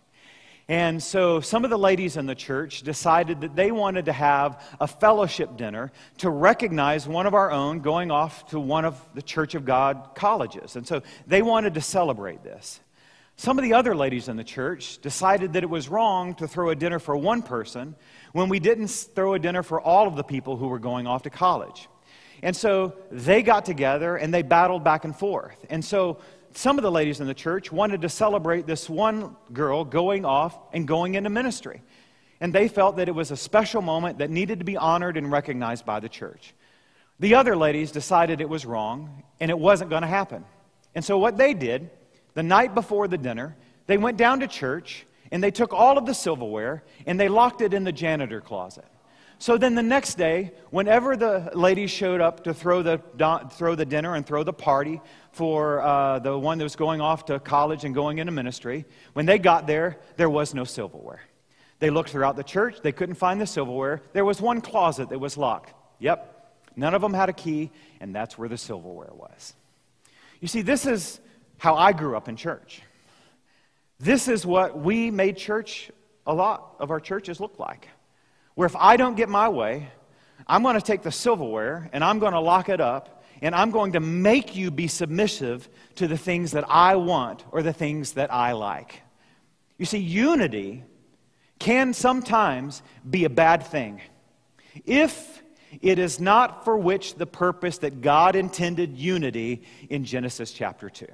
And 0.69 1.01
so 1.01 1.39
some 1.39 1.63
of 1.63 1.69
the 1.69 1.77
ladies 1.77 2.17
in 2.17 2.25
the 2.25 2.36
church 2.36 2.81
decided 2.81 3.41
that 3.41 3.55
they 3.55 3.71
wanted 3.71 4.05
to 4.05 4.12
have 4.12 4.62
a 4.81 4.88
fellowship 4.88 5.55
dinner 5.55 5.91
to 6.17 6.29
recognize 6.29 7.07
one 7.07 7.25
of 7.25 7.33
our 7.33 7.51
own 7.51 7.79
going 7.79 8.12
off 8.12 8.47
to 8.47 8.59
one 8.59 8.83
of 8.83 9.00
the 9.13 9.21
Church 9.21 9.55
of 9.55 9.63
God 9.63 10.09
colleges. 10.15 10.75
And 10.75 10.86
so 10.86 11.03
they 11.25 11.41
wanted 11.41 11.75
to 11.75 11.81
celebrate 11.81 12.43
this. 12.43 12.81
Some 13.39 13.60
of 13.60 13.63
the 13.63 13.74
other 13.74 13.96
ladies 13.96 14.29
in 14.29 14.36
the 14.36 14.44
church 14.44 14.98
decided 15.00 15.53
that 15.53 15.62
it 15.62 15.70
was 15.70 15.89
wrong 15.89 16.34
to 16.36 16.48
throw 16.48 16.72
a 16.72 16.75
dinner 16.75 16.98
for 16.98 17.15
one 17.15 17.44
person 17.44 17.96
when 18.34 18.50
we 18.50 18.60
didn't 18.60 18.88
throw 18.88 19.36
a 19.36 19.39
dinner 19.39 19.62
for 19.62 19.79
all 19.79 20.08
of 20.08 20.15
the 20.15 20.24
people 20.24 20.58
who 20.58 20.67
were 20.67 20.79
going 20.79 21.06
off 21.06 21.22
to 21.24 21.29
college. 21.29 21.88
And 22.41 22.56
so 22.56 22.96
they 23.12 23.44
got 23.44 23.63
together 23.63 24.17
and 24.17 24.34
they 24.34 24.41
battled 24.41 24.84
back 24.84 25.06
and 25.06 25.15
forth. 25.15 25.65
And 25.70 25.86
so 25.86 26.17
some 26.53 26.79
of 26.79 26.84
the 26.84 26.91
ladies 26.91 27.20
in 27.20 27.27
the 27.27 27.34
church 27.36 27.72
wanted 27.72 28.01
to 28.01 28.10
celebrate 28.10 28.65
this 28.65 28.89
one 28.89 29.36
girl 29.53 29.86
going 29.86 30.25
off 30.25 30.58
and 30.74 30.88
going 30.88 31.13
into 31.13 31.29
ministry. 31.29 31.84
And 32.41 32.51
they 32.51 32.67
felt 32.67 32.98
that 32.98 33.08
it 33.08 33.13
was 33.13 33.29
a 33.29 33.38
special 33.38 33.84
moment 33.84 34.17
that 34.17 34.32
needed 34.32 34.60
to 34.60 34.65
be 34.65 34.77
honored 34.77 35.15
and 35.15 35.32
recognized 35.32 35.86
by 35.86 36.00
the 36.00 36.10
church. 36.10 36.56
The 37.20 37.36
other 37.36 37.56
ladies 37.56 37.91
decided 37.91 38.41
it 38.41 38.50
was 38.50 38.65
wrong 38.65 39.24
and 39.39 39.51
it 39.51 39.60
wasn't 39.60 39.91
going 39.91 40.01
to 40.01 40.08
happen. 40.08 40.44
And 40.96 41.06
so, 41.06 41.20
what 41.20 41.38
they 41.38 41.53
did 41.53 41.91
the 42.38 42.44
night 42.44 42.75
before 42.75 43.08
the 43.08 43.17
dinner, 43.17 43.56
they 43.88 43.98
went 43.98 44.15
down 44.15 44.41
to 44.41 44.48
church 44.48 45.08
and 45.32 45.44
they 45.44 45.50
took 45.50 45.74
all 45.74 45.98
of 45.98 46.06
the 46.06 46.13
silverware 46.13 46.84
and 47.08 47.20
they 47.20 47.29
locked 47.29 47.62
it 47.62 47.74
in 47.74 47.84
the 47.84 47.91
janitor 47.91 48.41
closet. 48.41 48.86
So 49.39 49.58
then 49.58 49.74
the 49.74 49.82
next 49.82 50.20
day, 50.20 50.51
whenever 50.70 51.17
the 51.17 51.50
ladies 51.56 51.89
showed 51.89 52.22
up 52.22 52.44
to 52.44 52.53
throw 52.53 52.84
the, 52.84 53.01
throw 53.53 53.74
the 53.74 53.88
dinner 53.88 54.13
and 54.13 54.24
throw 54.24 54.44
the 54.44 54.53
party 54.53 55.01
for 55.32 55.82
uh, 55.82 56.20
the 56.20 56.38
one 56.38 56.60
that 56.60 56.63
was 56.63 56.75
going 56.75 57.01
off 57.01 57.25
to 57.25 57.39
college 57.39 57.86
and 57.86 57.96
going 57.96 58.20
into 58.20 58.32
ministry, 58.32 58.86
when 59.13 59.25
they 59.25 59.39
got 59.39 59.65
there, 59.65 59.98
there 60.17 60.29
was 60.29 60.53
no 60.53 60.63
silverware. 60.63 61.22
They 61.79 61.89
looked 61.89 62.12
throughout 62.12 62.36
the 62.36 62.44
church, 62.44 62.82
they 62.84 62.91
couldn't 62.91 63.15
find 63.15 63.41
the 63.41 63.48
silverware. 63.48 64.03
There 64.13 64.25
was 64.25 64.39
one 64.39 64.62
closet 64.62 65.10
that 65.10 65.17
was 65.17 65.38
locked. 65.38 65.74
Yep, 65.98 66.53
none 66.75 66.94
of 66.94 67.01
them 67.01 67.15
had 67.15 67.29
a 67.29 67.34
key, 67.34 67.72
and 68.00 68.13
that's 68.13 68.38
where 68.38 68.48
the 68.48 68.60
silverware 68.60 69.10
was. 69.12 69.56
You 70.39 70.48
see, 70.48 70.62
this 70.62 70.86
is 70.86 71.20
how 71.57 71.75
I 71.75 71.91
grew 71.91 72.15
up 72.15 72.29
in 72.29 72.35
church. 72.35 72.81
This 73.99 74.27
is 74.27 74.45
what 74.45 74.77
we 74.77 75.09
made 75.09 75.37
church, 75.37 75.91
a 76.25 76.33
lot 76.33 76.75
of 76.79 76.91
our 76.91 76.99
churches 76.99 77.39
look 77.39 77.59
like. 77.59 77.87
Where 78.55 78.65
if 78.65 78.75
I 78.75 78.97
don't 78.97 79.15
get 79.15 79.29
my 79.29 79.49
way, 79.49 79.89
I'm 80.47 80.63
going 80.63 80.75
to 80.75 80.81
take 80.81 81.01
the 81.01 81.11
silverware 81.11 81.89
and 81.93 82.03
I'm 82.03 82.19
going 82.19 82.33
to 82.33 82.39
lock 82.39 82.69
it 82.69 82.79
up 82.79 83.23
and 83.41 83.53
I'm 83.55 83.71
going 83.71 83.93
to 83.93 83.99
make 83.99 84.55
you 84.55 84.71
be 84.71 84.87
submissive 84.87 85.67
to 85.95 86.07
the 86.07 86.17
things 86.17 86.51
that 86.51 86.65
I 86.67 86.95
want 86.95 87.43
or 87.51 87.61
the 87.61 87.73
things 87.73 88.13
that 88.13 88.31
I 88.31 88.53
like. 88.53 89.01
You 89.77 89.85
see, 89.85 89.99
unity 89.99 90.83
can 91.59 91.93
sometimes 91.93 92.81
be 93.07 93.25
a 93.25 93.29
bad 93.29 93.63
thing 93.63 94.01
if 94.85 95.41
it 95.81 95.99
is 95.99 96.19
not 96.19 96.63
for 96.63 96.77
which 96.77 97.15
the 97.15 97.25
purpose 97.25 97.79
that 97.79 98.01
God 98.01 98.35
intended 98.35 98.97
unity 98.97 99.63
in 99.89 100.05
Genesis 100.05 100.51
chapter 100.51 100.89
2. 100.89 101.07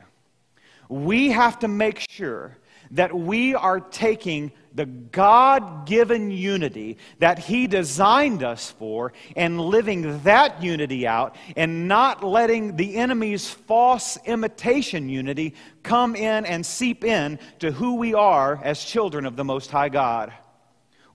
We 0.89 1.31
have 1.31 1.59
to 1.59 1.67
make 1.67 2.05
sure 2.09 2.57
that 2.91 3.13
we 3.13 3.55
are 3.55 3.79
taking 3.79 4.51
the 4.75 4.85
God 4.85 5.85
given 5.85 6.31
unity 6.31 6.97
that 7.19 7.39
He 7.39 7.67
designed 7.67 8.43
us 8.43 8.71
for 8.71 9.13
and 9.35 9.59
living 9.59 10.21
that 10.23 10.61
unity 10.63 11.05
out 11.07 11.35
and 11.55 11.87
not 11.87 12.23
letting 12.23 12.75
the 12.75 12.95
enemy's 12.95 13.49
false 13.49 14.17
imitation 14.25 15.09
unity 15.09 15.55
come 15.81 16.15
in 16.15 16.45
and 16.45 16.65
seep 16.65 17.03
in 17.03 17.39
to 17.59 17.71
who 17.71 17.95
we 17.95 18.13
are 18.13 18.59
as 18.63 18.83
children 18.83 19.25
of 19.25 19.35
the 19.35 19.43
Most 19.43 19.71
High 19.71 19.89
God. 19.89 20.31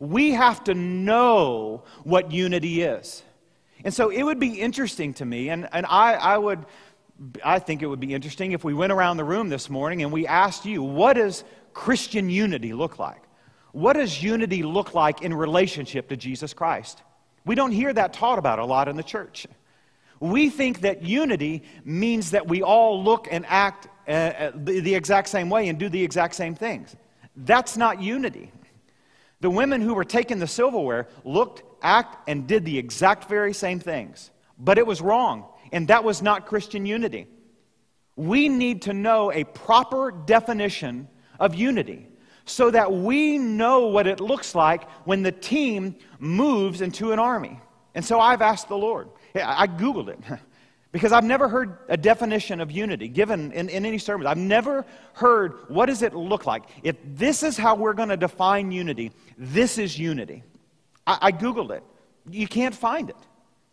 We 0.00 0.32
have 0.32 0.62
to 0.64 0.75
know 0.75 1.84
what 2.04 2.30
unity 2.32 2.82
is. 2.82 3.22
And 3.84 3.94
so 3.94 4.10
it 4.10 4.22
would 4.22 4.40
be 4.40 4.60
interesting 4.60 5.14
to 5.14 5.25
me, 5.25 5.50
and, 5.50 5.68
and 5.72 5.87
I, 5.87 6.14
I 6.14 6.38
would. 6.38 6.66
I 7.44 7.58
think 7.58 7.82
it 7.82 7.87
would 7.87 8.00
be 8.00 8.14
interesting 8.14 8.52
if 8.52 8.62
we 8.62 8.75
went 8.75 8.92
around 8.92 9.16
the 9.16 9.25
room 9.25 9.48
this 9.48 9.68
morning 9.68 10.02
and 10.02 10.12
we 10.12 10.26
asked 10.26 10.64
you, 10.64 10.82
what 10.82 11.14
does 11.14 11.44
Christian 11.75 12.30
unity 12.30 12.72
look 12.72 12.98
like? 12.98 13.22
What 13.72 13.94
does 13.94 14.22
unity 14.22 14.62
look 14.62 14.94
like 14.94 15.22
in 15.22 15.34
relationship 15.34 16.08
to 16.08 16.16
Jesus 16.16 16.54
Christ? 16.54 17.02
We 17.44 17.54
don't 17.54 17.72
hear 17.72 17.92
that 17.92 18.12
taught 18.12 18.38
about 18.38 18.58
a 18.58 18.64
lot 18.64 18.88
in 18.88 18.96
the 18.96 19.02
church. 19.02 19.46
We 20.20 20.50
think 20.50 20.80
that 20.82 21.02
unity 21.02 21.62
means 21.84 22.32
that 22.32 22.48
we 22.48 22.62
all 22.62 23.02
look 23.02 23.28
and 23.30 23.44
act 23.46 23.88
uh, 24.06 24.10
uh, 24.10 24.52
the, 24.54 24.80
the 24.80 24.94
exact 24.94 25.28
same 25.28 25.48
way 25.48 25.68
and 25.68 25.78
do 25.78 25.88
the 25.88 26.02
exact 26.02 26.34
same 26.34 26.54
things. 26.54 26.96
That's 27.37 27.76
not 27.76 28.02
unity. 28.02 28.50
The 29.40 29.50
women 29.50 29.80
who 29.80 29.94
were 29.94 30.04
taking 30.04 30.40
the 30.40 30.46
silverware 30.46 31.08
looked, 31.25 31.62
act, 31.82 32.28
and 32.28 32.46
did 32.46 32.64
the 32.64 32.78
exact 32.78 33.28
very 33.28 33.52
same 33.52 33.78
things. 33.78 34.30
But 34.58 34.78
it 34.78 34.87
was 34.87 35.00
wrong, 35.00 35.44
and 35.72 35.88
that 35.88 36.04
was 36.04 36.22
not 36.22 36.46
Christian 36.46 36.87
unity. 36.87 37.26
We 38.16 38.48
need 38.48 38.83
to 38.83 38.92
know 38.92 39.33
a 39.33 39.44
proper 39.44 40.11
definition 40.11 41.09
of 41.38 41.54
unity 41.54 42.09
so 42.44 42.70
that 42.70 42.92
we 42.92 43.38
know 43.38 43.87
what 43.87 44.07
it 44.07 44.20
looks 44.20 44.54
like 44.54 44.88
when 45.04 45.22
the 45.22 45.33
team 45.33 45.96
moves 46.18 46.81
into 46.81 47.12
an 47.12 47.18
army. 47.18 47.61
And 47.94 48.04
so 48.04 48.20
I've 48.20 48.42
asked 48.42 48.68
the 48.68 48.78
Lord. 48.78 49.09
I 49.35 49.66
Googled 49.66 50.09
it 50.09 50.18
because 50.92 51.12
I've 51.12 51.24
never 51.24 51.48
heard 51.48 51.78
a 51.88 51.96
definition 51.96 52.61
of 52.61 52.70
unity 52.70 53.09
given 53.09 53.52
in, 53.52 53.68
in 53.68 53.85
any 53.85 53.98
sermon. 53.98 54.26
I've 54.26 54.38
never 54.38 54.87
heard 55.12 55.68
what 55.68 55.87
does 55.87 56.02
it 56.02 56.14
look 56.14 56.46
like. 56.46 56.64
If 56.83 56.96
this 57.04 57.42
is 57.42 57.57
how 57.57 57.74
we're 57.74 57.92
going 57.92 58.09
to 58.09 58.16
define 58.16 58.72
unity, 58.72 59.12
this 59.37 59.78
is 59.78 59.98
unity. 59.98 60.42
I, 61.07 61.18
I 61.22 61.33
Googled 61.33 61.70
it. 61.70 61.83
You 62.31 62.48
can't 62.48 62.74
find 62.74 63.11
it. 63.11 63.16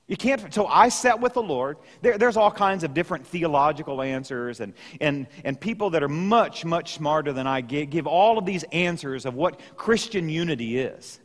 You 0.07 0.15
can't. 0.15 0.53
So 0.53 0.67
I 0.67 0.89
sat 0.89 1.19
with 1.19 1.33
the 1.33 1.41
Lord. 1.41 1.77
There, 2.01 2.17
there's 2.17 2.37
all 2.37 2.51
kinds 2.51 2.83
of 2.83 2.93
different 2.93 3.25
theological 3.25 4.01
answers, 4.01 4.59
and, 4.59 4.73
and, 5.01 5.25
and 5.43 5.59
people 5.59 5.89
that 5.91 6.03
are 6.03 6.09
much, 6.09 6.63
much 6.63 6.93
smarter 6.93 7.33
than 7.33 7.47
I 7.47 7.61
give, 7.61 7.89
give 7.89 8.05
all 8.05 8.37
of 8.37 8.45
these 8.45 8.63
answers 8.71 9.25
of 9.25 9.33
what 9.33 9.59
Christian 9.75 10.29
unity 10.29 10.77
is. 10.77 11.19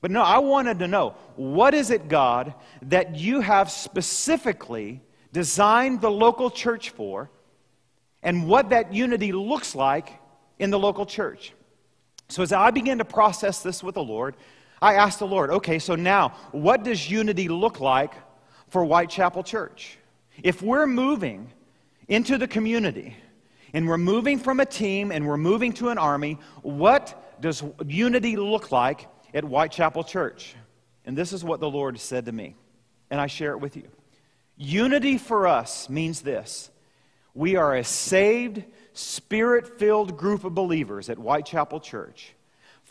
But 0.00 0.10
no, 0.10 0.22
I 0.22 0.38
wanted 0.38 0.78
to 0.78 0.88
know 0.88 1.16
what 1.36 1.74
is 1.74 1.90
it, 1.90 2.08
God, 2.08 2.54
that 2.82 3.16
you 3.16 3.40
have 3.40 3.70
specifically 3.70 5.02
designed 5.32 6.00
the 6.00 6.10
local 6.10 6.50
church 6.50 6.90
for, 6.90 7.30
and 8.22 8.48
what 8.48 8.70
that 8.70 8.94
unity 8.94 9.32
looks 9.32 9.74
like 9.74 10.18
in 10.58 10.70
the 10.70 10.78
local 10.78 11.04
church. 11.04 11.52
So 12.28 12.42
as 12.42 12.52
I 12.52 12.70
began 12.70 12.98
to 12.98 13.04
process 13.04 13.62
this 13.62 13.82
with 13.82 13.94
the 13.94 14.02
Lord, 14.02 14.36
I 14.80 14.94
asked 14.94 15.18
the 15.18 15.26
Lord, 15.26 15.50
okay, 15.50 15.78
so 15.78 15.94
now, 15.94 16.30
what 16.52 16.84
does 16.84 17.10
unity 17.10 17.48
look 17.48 17.80
like 17.80 18.12
for 18.68 18.84
Whitechapel 18.84 19.42
Church? 19.42 19.98
If 20.42 20.62
we're 20.62 20.86
moving 20.86 21.52
into 22.06 22.38
the 22.38 22.46
community 22.46 23.16
and 23.72 23.88
we're 23.88 23.98
moving 23.98 24.38
from 24.38 24.60
a 24.60 24.66
team 24.66 25.10
and 25.10 25.26
we're 25.26 25.36
moving 25.36 25.72
to 25.74 25.88
an 25.88 25.98
army, 25.98 26.38
what 26.62 27.40
does 27.40 27.62
unity 27.86 28.36
look 28.36 28.70
like 28.70 29.08
at 29.34 29.44
Whitechapel 29.44 30.04
Church? 30.04 30.54
And 31.04 31.16
this 31.16 31.32
is 31.32 31.42
what 31.42 31.60
the 31.60 31.70
Lord 31.70 31.98
said 31.98 32.26
to 32.26 32.32
me, 32.32 32.54
and 33.10 33.20
I 33.20 33.26
share 33.26 33.52
it 33.52 33.58
with 33.58 33.76
you. 33.76 33.88
Unity 34.56 35.18
for 35.18 35.46
us 35.46 35.88
means 35.88 36.20
this 36.20 36.70
we 37.34 37.56
are 37.56 37.76
a 37.76 37.84
saved, 37.84 38.64
spirit 38.92 39.78
filled 39.78 40.16
group 40.16 40.44
of 40.44 40.54
believers 40.54 41.08
at 41.08 41.18
Whitechapel 41.18 41.80
Church 41.80 42.34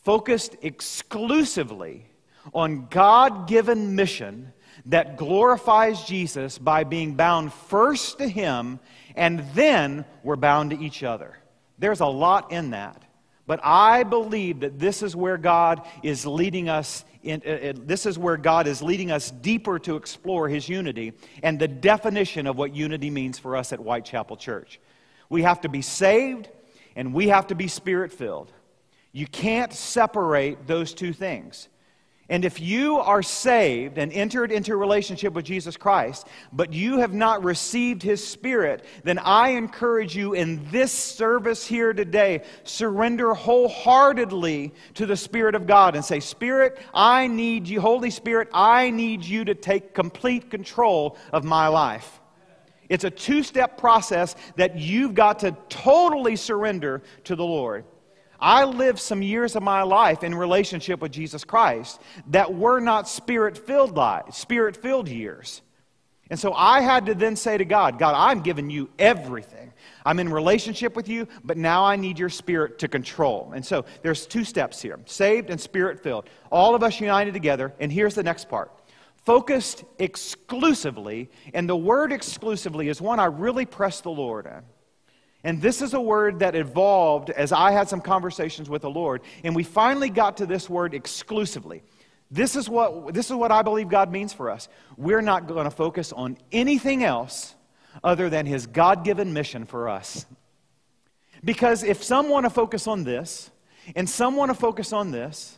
focused 0.08 0.56
exclusively 0.62 2.06
on 2.54 2.88
God 2.90 3.46
given 3.46 3.94
mission 3.94 4.54
that 4.86 5.18
glorifies 5.18 6.06
Jesus 6.06 6.58
by 6.58 6.86
being 6.86 7.16
bound 7.16 7.52
first 7.52 8.20
to 8.20 8.26
Him 8.26 8.80
and 9.18 9.44
then 9.54 10.06
we're 10.24 10.38
bound 10.38 10.70
to 10.70 10.80
each 10.80 11.04
other. 11.04 11.38
There's 11.78 12.00
a 12.00 12.06
lot 12.06 12.54
in 12.54 12.70
that. 12.70 13.04
But 13.48 13.60
I 13.66 14.04
believe 14.04 14.62
that 14.62 14.80
this 14.80 15.04
is 15.04 15.14
where 15.14 15.38
God 15.38 15.86
is 16.04 16.26
leading 16.26 16.70
us. 16.70 17.04
In, 17.22 17.42
uh, 17.46 17.50
uh, 17.50 17.74
this 17.76 18.06
is 18.06 18.18
where 18.18 18.38
God 18.38 18.66
is 18.66 18.82
leading 18.82 19.12
us 19.12 19.30
deeper 19.30 19.78
to 19.80 19.98
explore 19.98 20.48
His 20.48 20.70
unity 20.70 21.12
and 21.44 21.60
the 21.60 21.68
definition 21.68 22.48
of 22.48 22.56
what 22.56 22.74
unity 22.74 23.10
means 23.10 23.40
for 23.40 23.58
us 23.58 23.74
at 23.74 23.80
Whitechapel 23.80 24.38
Church. 24.38 24.80
We 25.30 25.42
have 25.42 25.60
to 25.62 25.70
be 25.70 25.82
saved 25.82 26.48
and 26.96 27.14
we 27.14 27.28
have 27.28 27.48
to 27.48 27.56
be 27.56 27.68
spirit 27.68 28.14
filled. 28.14 28.54
You 29.12 29.28
can't 29.28 29.74
separate 29.74 30.68
those 30.68 30.94
two 30.94 31.14
things. 31.14 31.68
And 32.30 32.44
if 32.44 32.60
you 32.60 32.98
are 32.98 33.24
saved 33.24 33.98
and 33.98 34.12
entered 34.12 34.52
into 34.52 34.74
a 34.74 34.76
relationship 34.76 35.32
with 35.32 35.46
Jesus 35.46 35.78
Christ, 35.78 36.28
but 36.52 36.74
you 36.74 36.98
have 36.98 37.14
not 37.14 37.42
received 37.42 38.04
His 38.04 38.26
Spirit, 38.26 38.84
then 39.06 39.18
I 39.18 39.50
encourage 39.50 40.14
you 40.14 40.34
in 40.34 40.70
this 40.70 40.92
service 40.92 41.66
here 41.66 41.94
today, 41.94 42.44
surrender 42.66 43.34
wholeheartedly 43.34 44.74
to 44.96 45.06
the 45.06 45.16
Spirit 45.16 45.56
of 45.56 45.68
God 45.68 45.96
and 45.96 46.04
say, 46.04 46.20
Spirit, 46.20 46.80
I 46.94 47.28
need 47.28 47.66
you, 47.66 47.80
Holy 47.80 48.10
Spirit, 48.10 48.50
I 48.54 48.90
need 48.90 49.24
you 49.24 49.46
to 49.46 49.56
take 49.56 49.94
complete 49.94 50.52
control 50.52 51.18
of 51.32 51.46
my 51.46 51.70
life. 51.70 52.20
It's 52.90 53.06
a 53.06 53.10
two 53.10 53.42
step 53.42 53.78
process 53.78 54.36
that 54.58 54.78
you've 54.78 55.14
got 55.14 55.40
to 55.40 55.56
totally 55.70 56.36
surrender 56.36 57.04
to 57.24 57.38
the 57.38 57.46
Lord. 57.46 57.86
I 58.40 58.66
lived 58.66 59.00
some 59.00 59.22
years 59.22 59.56
of 59.56 59.64
my 59.64 59.84
life 59.84 60.24
in 60.24 60.36
relationship 60.36 61.02
with 61.02 61.12
Jesus 61.12 61.44
Christ 61.44 62.02
that 62.28 62.54
were 62.54 62.80
not 62.80 63.10
spirit 63.10 63.58
filled 63.58 63.96
lives, 63.96 64.38
spirit 64.38 64.78
filled 64.78 65.08
years. 65.08 65.62
And 66.30 66.40
so 66.40 66.54
I 66.54 66.82
had 66.82 67.06
to 67.06 67.16
then 67.16 67.36
say 67.36 67.58
to 67.58 67.66
God, 67.66 67.98
God, 68.00 68.14
I'm 68.16 68.42
giving 68.42 68.70
you 68.70 68.90
everything. 69.00 69.72
I'm 70.06 70.20
in 70.20 70.30
relationship 70.30 70.96
with 70.96 71.08
you, 71.08 71.28
but 71.44 71.58
now 71.58 71.86
I 71.86 71.96
need 71.96 72.20
your 72.20 72.30
spirit 72.30 72.80
to 72.80 72.88
control. 72.88 73.52
And 73.56 73.66
so 73.66 73.86
there's 74.02 74.26
two 74.26 74.44
steps 74.44 74.82
here 74.82 75.00
saved 75.06 75.50
and 75.50 75.60
spirit 75.60 76.02
filled. 76.02 76.30
All 76.52 76.76
of 76.76 76.84
us 76.84 77.00
united 77.00 77.34
together. 77.34 77.74
And 77.80 77.92
here's 77.92 78.16
the 78.16 78.24
next 78.24 78.50
part 78.50 78.72
focused 79.26 79.84
exclusively. 80.00 81.30
And 81.54 81.68
the 81.68 81.76
word 81.76 82.14
exclusively 82.14 82.88
is 82.88 83.02
one 83.02 83.20
I 83.20 83.26
really 83.26 83.66
press 83.66 84.02
the 84.02 84.10
Lord 84.10 84.48
on. 84.48 84.64
And 85.48 85.62
this 85.62 85.82
is 85.82 85.94
a 85.94 86.02
word 86.02 86.40
that 86.40 86.56
evolved 86.56 87.30
as 87.30 87.54
I 87.54 87.72
had 87.72 87.88
some 87.88 88.02
conversations 88.02 88.70
with 88.70 88.82
the 88.82 88.90
Lord, 88.90 89.22
and 89.46 89.56
we 89.56 89.64
finally 89.64 90.10
got 90.10 90.36
to 90.38 90.46
this 90.46 90.70
word 90.70 90.94
exclusively. 90.94 91.84
This 92.30 92.58
is 92.58 92.68
what, 92.68 93.14
this 93.14 93.28
is 93.28 93.34
what 93.38 93.50
I 93.50 93.62
believe 93.62 93.88
God 93.88 94.12
means 94.12 94.34
for 94.34 94.52
us. 94.52 94.68
We're 94.98 95.22
not 95.22 95.48
going 95.48 95.64
to 95.64 95.72
focus 95.72 96.12
on 96.12 96.38
anything 96.52 97.02
else 97.02 97.56
other 98.04 98.30
than 98.30 98.46
His 98.46 98.68
God 98.68 99.06
given 99.06 99.32
mission 99.32 99.66
for 99.66 99.88
us. 99.88 100.26
Because 101.46 101.82
if 101.82 102.04
some 102.04 102.28
want 102.28 102.46
to 102.46 102.50
focus 102.50 102.86
on 102.86 103.06
this, 103.06 103.50
and 103.96 104.10
some 104.10 104.36
want 104.36 104.52
to 104.52 104.54
focus 104.54 104.92
on 104.92 105.12
this, 105.12 105.58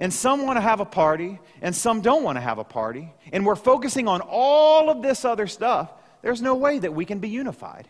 and 0.00 0.12
some 0.12 0.44
want 0.44 0.56
to 0.56 0.60
have 0.60 0.80
a 0.80 0.84
party, 0.84 1.38
and 1.62 1.72
some 1.76 2.00
don't 2.00 2.24
want 2.24 2.34
to 2.34 2.42
have 2.42 2.58
a 2.58 2.64
party, 2.64 3.12
and 3.32 3.46
we're 3.46 3.54
focusing 3.54 4.08
on 4.08 4.22
all 4.22 4.90
of 4.90 5.02
this 5.02 5.24
other 5.24 5.46
stuff, 5.46 5.92
there's 6.20 6.42
no 6.42 6.56
way 6.56 6.80
that 6.80 6.92
we 6.92 7.04
can 7.04 7.20
be 7.20 7.28
unified. 7.28 7.86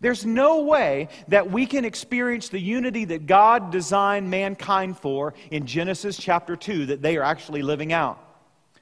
There's 0.00 0.24
no 0.24 0.62
way 0.62 1.08
that 1.28 1.50
we 1.50 1.66
can 1.66 1.84
experience 1.84 2.48
the 2.48 2.58
unity 2.58 3.04
that 3.06 3.26
God 3.26 3.70
designed 3.70 4.30
mankind 4.30 4.98
for 4.98 5.34
in 5.50 5.66
Genesis 5.66 6.16
chapter 6.16 6.56
2 6.56 6.86
that 6.86 7.02
they 7.02 7.18
are 7.18 7.22
actually 7.22 7.62
living 7.62 7.92
out. 7.92 8.18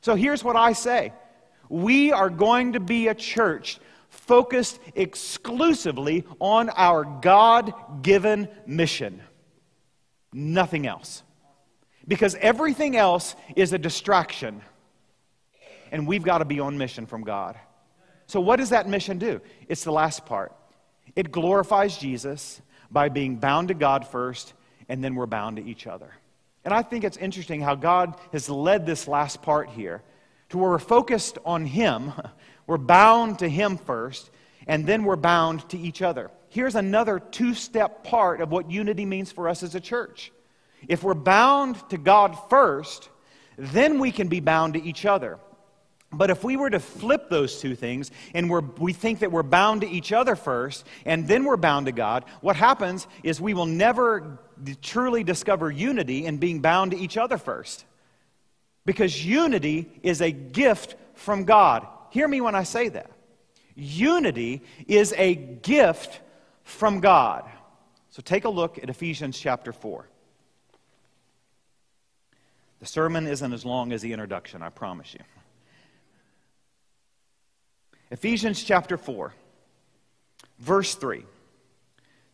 So 0.00 0.14
here's 0.14 0.44
what 0.44 0.56
I 0.56 0.72
say 0.72 1.12
we 1.68 2.12
are 2.12 2.30
going 2.30 2.74
to 2.74 2.80
be 2.80 3.08
a 3.08 3.14
church 3.14 3.80
focused 4.08 4.78
exclusively 4.94 6.24
on 6.40 6.70
our 6.70 7.04
God 7.04 8.02
given 8.02 8.48
mission. 8.66 9.20
Nothing 10.32 10.86
else. 10.86 11.22
Because 12.06 12.34
everything 12.36 12.96
else 12.96 13.36
is 13.54 13.72
a 13.72 13.78
distraction. 13.78 14.62
And 15.92 16.06
we've 16.06 16.22
got 16.22 16.38
to 16.38 16.44
be 16.44 16.60
on 16.60 16.78
mission 16.78 17.06
from 17.06 17.22
God. 17.22 17.58
So, 18.26 18.40
what 18.40 18.56
does 18.56 18.70
that 18.70 18.88
mission 18.88 19.18
do? 19.18 19.40
It's 19.68 19.84
the 19.84 19.92
last 19.92 20.24
part. 20.26 20.52
It 21.18 21.32
glorifies 21.32 21.98
Jesus 21.98 22.62
by 22.92 23.08
being 23.08 23.38
bound 23.38 23.68
to 23.68 23.74
God 23.74 24.06
first, 24.06 24.52
and 24.88 25.02
then 25.02 25.16
we're 25.16 25.26
bound 25.26 25.56
to 25.56 25.64
each 25.64 25.88
other. 25.88 26.12
And 26.64 26.72
I 26.72 26.82
think 26.82 27.02
it's 27.02 27.16
interesting 27.16 27.60
how 27.60 27.74
God 27.74 28.14
has 28.30 28.48
led 28.48 28.86
this 28.86 29.08
last 29.08 29.42
part 29.42 29.68
here 29.68 30.04
to 30.50 30.58
where 30.58 30.70
we're 30.70 30.78
focused 30.78 31.36
on 31.44 31.66
Him, 31.66 32.12
we're 32.68 32.78
bound 32.78 33.40
to 33.40 33.48
Him 33.48 33.78
first, 33.78 34.30
and 34.68 34.86
then 34.86 35.02
we're 35.02 35.16
bound 35.16 35.68
to 35.70 35.76
each 35.76 36.02
other. 36.02 36.30
Here's 36.50 36.76
another 36.76 37.18
two 37.18 37.52
step 37.52 38.04
part 38.04 38.40
of 38.40 38.52
what 38.52 38.70
unity 38.70 39.04
means 39.04 39.32
for 39.32 39.48
us 39.48 39.64
as 39.64 39.74
a 39.74 39.80
church. 39.80 40.30
If 40.86 41.02
we're 41.02 41.14
bound 41.14 41.82
to 41.90 41.98
God 41.98 42.38
first, 42.48 43.08
then 43.56 43.98
we 43.98 44.12
can 44.12 44.28
be 44.28 44.38
bound 44.38 44.74
to 44.74 44.82
each 44.84 45.04
other. 45.04 45.40
But 46.10 46.30
if 46.30 46.42
we 46.42 46.56
were 46.56 46.70
to 46.70 46.80
flip 46.80 47.28
those 47.28 47.60
two 47.60 47.74
things 47.74 48.10
and 48.32 48.50
we 48.78 48.94
think 48.94 49.18
that 49.18 49.30
we're 49.30 49.42
bound 49.42 49.82
to 49.82 49.88
each 49.88 50.10
other 50.10 50.36
first 50.36 50.86
and 51.04 51.28
then 51.28 51.44
we're 51.44 51.58
bound 51.58 51.86
to 51.86 51.92
God, 51.92 52.24
what 52.40 52.56
happens 52.56 53.06
is 53.22 53.40
we 53.40 53.52
will 53.52 53.66
never 53.66 54.38
truly 54.80 55.22
discover 55.22 55.70
unity 55.70 56.24
in 56.24 56.38
being 56.38 56.60
bound 56.60 56.92
to 56.92 56.98
each 56.98 57.18
other 57.18 57.36
first. 57.36 57.84
Because 58.86 59.22
unity 59.24 59.90
is 60.02 60.22
a 60.22 60.30
gift 60.30 60.94
from 61.14 61.44
God. 61.44 61.86
Hear 62.10 62.26
me 62.26 62.40
when 62.40 62.54
I 62.54 62.62
say 62.62 62.88
that. 62.88 63.10
Unity 63.74 64.62
is 64.86 65.12
a 65.16 65.34
gift 65.34 66.20
from 66.64 67.00
God. 67.00 67.44
So 68.10 68.22
take 68.22 68.46
a 68.46 68.48
look 68.48 68.78
at 68.78 68.88
Ephesians 68.88 69.38
chapter 69.38 69.72
4. 69.72 70.08
The 72.80 72.86
sermon 72.86 73.26
isn't 73.26 73.52
as 73.52 73.66
long 73.66 73.92
as 73.92 74.00
the 74.00 74.12
introduction, 74.14 74.62
I 74.62 74.70
promise 74.70 75.12
you. 75.12 75.20
Ephesians 78.10 78.62
chapter 78.62 78.96
4, 78.96 79.34
verse 80.60 80.94
3. 80.94 81.24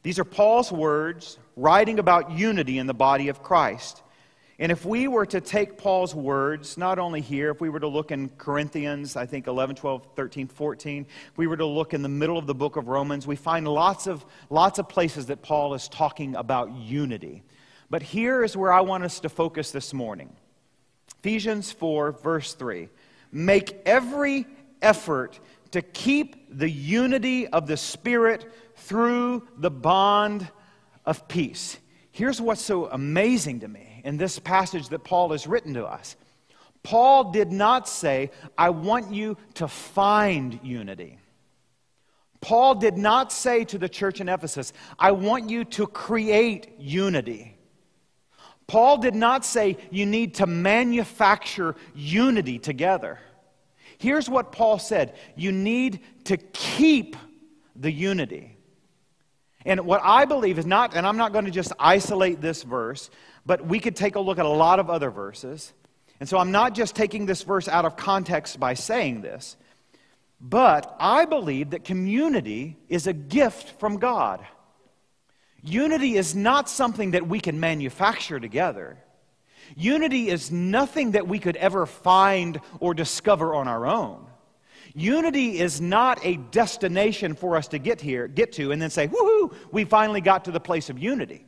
These 0.05 0.19
are 0.19 0.25
Paul's 0.25 0.71
words 0.71 1.39
writing 1.57 1.99
about 1.99 2.31
unity 2.31 2.79
in 2.79 2.87
the 2.87 2.95
body 2.95 3.29
of 3.29 3.43
Christ. 3.43 4.03
And 4.61 4.71
if 4.71 4.85
we 4.85 5.09
were 5.09 5.27
to 5.27 5.41
take 5.41 5.79
Paul's 5.79 6.15
words, 6.15 6.79
not 6.79 7.01
only 7.01 7.21
here, 7.21 7.51
if 7.51 7.61
we 7.61 7.69
were 7.69 7.81
to 7.81 7.89
look 7.89 8.13
in 8.13 8.29
Corinthians, 8.39 9.17
I 9.17 9.27
think 9.27 9.49
11, 9.49 9.75
12, 9.75 10.07
13, 10.15 10.47
14, 10.47 11.07
if 11.33 11.39
we 11.39 11.49
were 11.49 11.57
to 11.57 11.67
look 11.67 11.93
in 11.93 12.03
the 12.03 12.09
middle 12.09 12.39
of 12.39 12.47
the 12.47 12.55
book 12.55 12.77
of 12.77 12.87
Romans, 12.87 13.27
we 13.27 13.35
find 13.35 13.67
lots 13.67 14.07
of, 14.07 14.25
lots 14.51 14.79
of 14.79 14.89
places 14.89 15.27
that 15.27 15.43
Paul 15.43 15.75
is 15.75 15.89
talking 15.89 16.37
about 16.37 16.71
unity. 16.77 17.43
But 17.91 18.03
here 18.03 18.45
is 18.45 18.57
where 18.57 18.73
I 18.73 18.83
want 18.83 19.03
us 19.03 19.19
to 19.21 19.29
focus 19.29 19.73
this 19.73 19.93
morning 19.93 20.31
Ephesians 21.19 21.73
4, 21.73 22.13
verse 22.13 22.55
3. 22.55 22.89
Make 23.33 23.83
every 23.85 24.47
effort 24.85 25.41
to 25.75 25.83
keep 25.83 26.57
the 26.57 26.71
unity 26.71 27.49
of 27.49 27.67
the 27.67 27.77
Spirit 27.77 28.49
through 28.77 29.43
the 29.57 29.73
bond 29.73 30.49
of 31.05 31.27
peace. 31.27 31.77
Here's 32.13 32.41
what's 32.41 32.63
so 32.63 32.87
amazing 32.87 33.59
to 33.61 33.67
me 33.67 34.01
in 34.05 34.17
this 34.17 34.39
passage 34.39 34.91
that 34.91 35.03
Paul 35.03 35.33
has 35.33 35.49
written 35.49 35.75
to 35.75 35.85
us. 35.85 36.15
Paul 36.85 37.33
did 37.33 37.51
not 37.51 37.89
say, 37.89 38.31
I 38.57 38.71
want 38.71 39.13
you 39.13 39.37
to 39.55 39.67
find 39.67 40.61
unity. 40.63 41.19
Paul 42.41 42.77
did 42.77 42.97
not 42.97 43.33
say 43.33 43.65
to 43.65 43.77
the 43.77 43.89
church 43.89 44.21
in 44.21 44.29
Ephesus, 44.29 44.73
I 44.97 45.11
want 45.11 45.51
you 45.51 45.65
to 45.65 45.89
create 45.89 46.69
unity. 46.79 47.57
Paul 48.69 48.99
did 48.99 49.17
not 49.17 49.45
say 49.45 49.77
you 49.91 50.07
need 50.07 50.35
to 50.35 50.47
manufacture 50.47 51.75
unity 51.97 52.61
together. 52.61 53.19
Here's 54.05 54.29
what 54.29 54.53
Paul 54.53 54.79
said 54.79 55.15
you 55.35 55.51
need 55.51 56.01
to 56.25 56.37
keep 56.37 57.17
the 57.75 57.91
unity. 57.91 58.55
And 59.65 59.87
what 59.87 60.03
I 60.05 60.27
believe 60.27 60.59
is 60.59 60.67
not, 60.67 60.95
and 60.95 61.07
I'm 61.07 61.17
not 61.17 61.33
going 61.33 61.47
to 61.47 61.51
just 61.51 61.73
isolate 61.81 62.43
this 62.43 62.65
verse, 62.65 63.09
but 63.47 63.65
we 63.67 63.81
could 63.81 63.97
take 63.97 64.17
a 64.17 64.21
look 64.21 64.39
at 64.39 64.45
a 64.45 64.51
lot 64.51 64.79
of 64.79 64.91
other 64.91 65.11
verses. 65.11 65.73
And 66.21 66.29
so 66.29 66.37
I'm 66.37 66.53
not 66.53 66.75
just 66.75 66.95
taking 66.95 67.25
this 67.25 67.45
verse 67.45 67.67
out 67.67 67.87
of 67.87 67.97
context 67.97 68.61
by 68.61 68.75
saying 68.75 69.23
this, 69.23 69.57
but 70.39 70.95
I 71.01 71.25
believe 71.25 71.71
that 71.71 71.85
community 71.85 72.77
is 72.91 73.07
a 73.07 73.15
gift 73.15 73.81
from 73.81 73.97
God. 73.97 74.45
Unity 75.63 76.17
is 76.19 76.35
not 76.35 76.69
something 76.69 77.13
that 77.13 77.27
we 77.27 77.41
can 77.41 77.59
manufacture 77.59 78.39
together. 78.39 78.99
Unity 79.77 80.29
is 80.29 80.51
nothing 80.51 81.13
that 81.13 81.27
we 81.27 81.39
could 81.39 81.57
ever 81.57 81.87
find 81.87 82.61
or 82.81 82.95
discover 82.95 83.55
on 83.55 83.69
our 83.69 83.87
own. 83.87 84.27
Unity 84.95 85.59
is 85.59 85.81
not 85.81 86.25
a 86.25 86.37
destination 86.37 87.35
for 87.35 87.57
us 87.57 87.69
to 87.69 87.79
get 87.79 88.01
here, 88.01 88.29
get 88.29 88.53
to, 88.53 88.71
and 88.71 88.81
then 88.81 88.91
say, 88.91 89.09
woohoo, 89.09 89.53
we 89.73 89.85
finally 89.85 90.21
got 90.21 90.45
to 90.45 90.53
the 90.53 90.61
place 90.61 90.89
of 90.89 90.99
unity. 90.99 91.45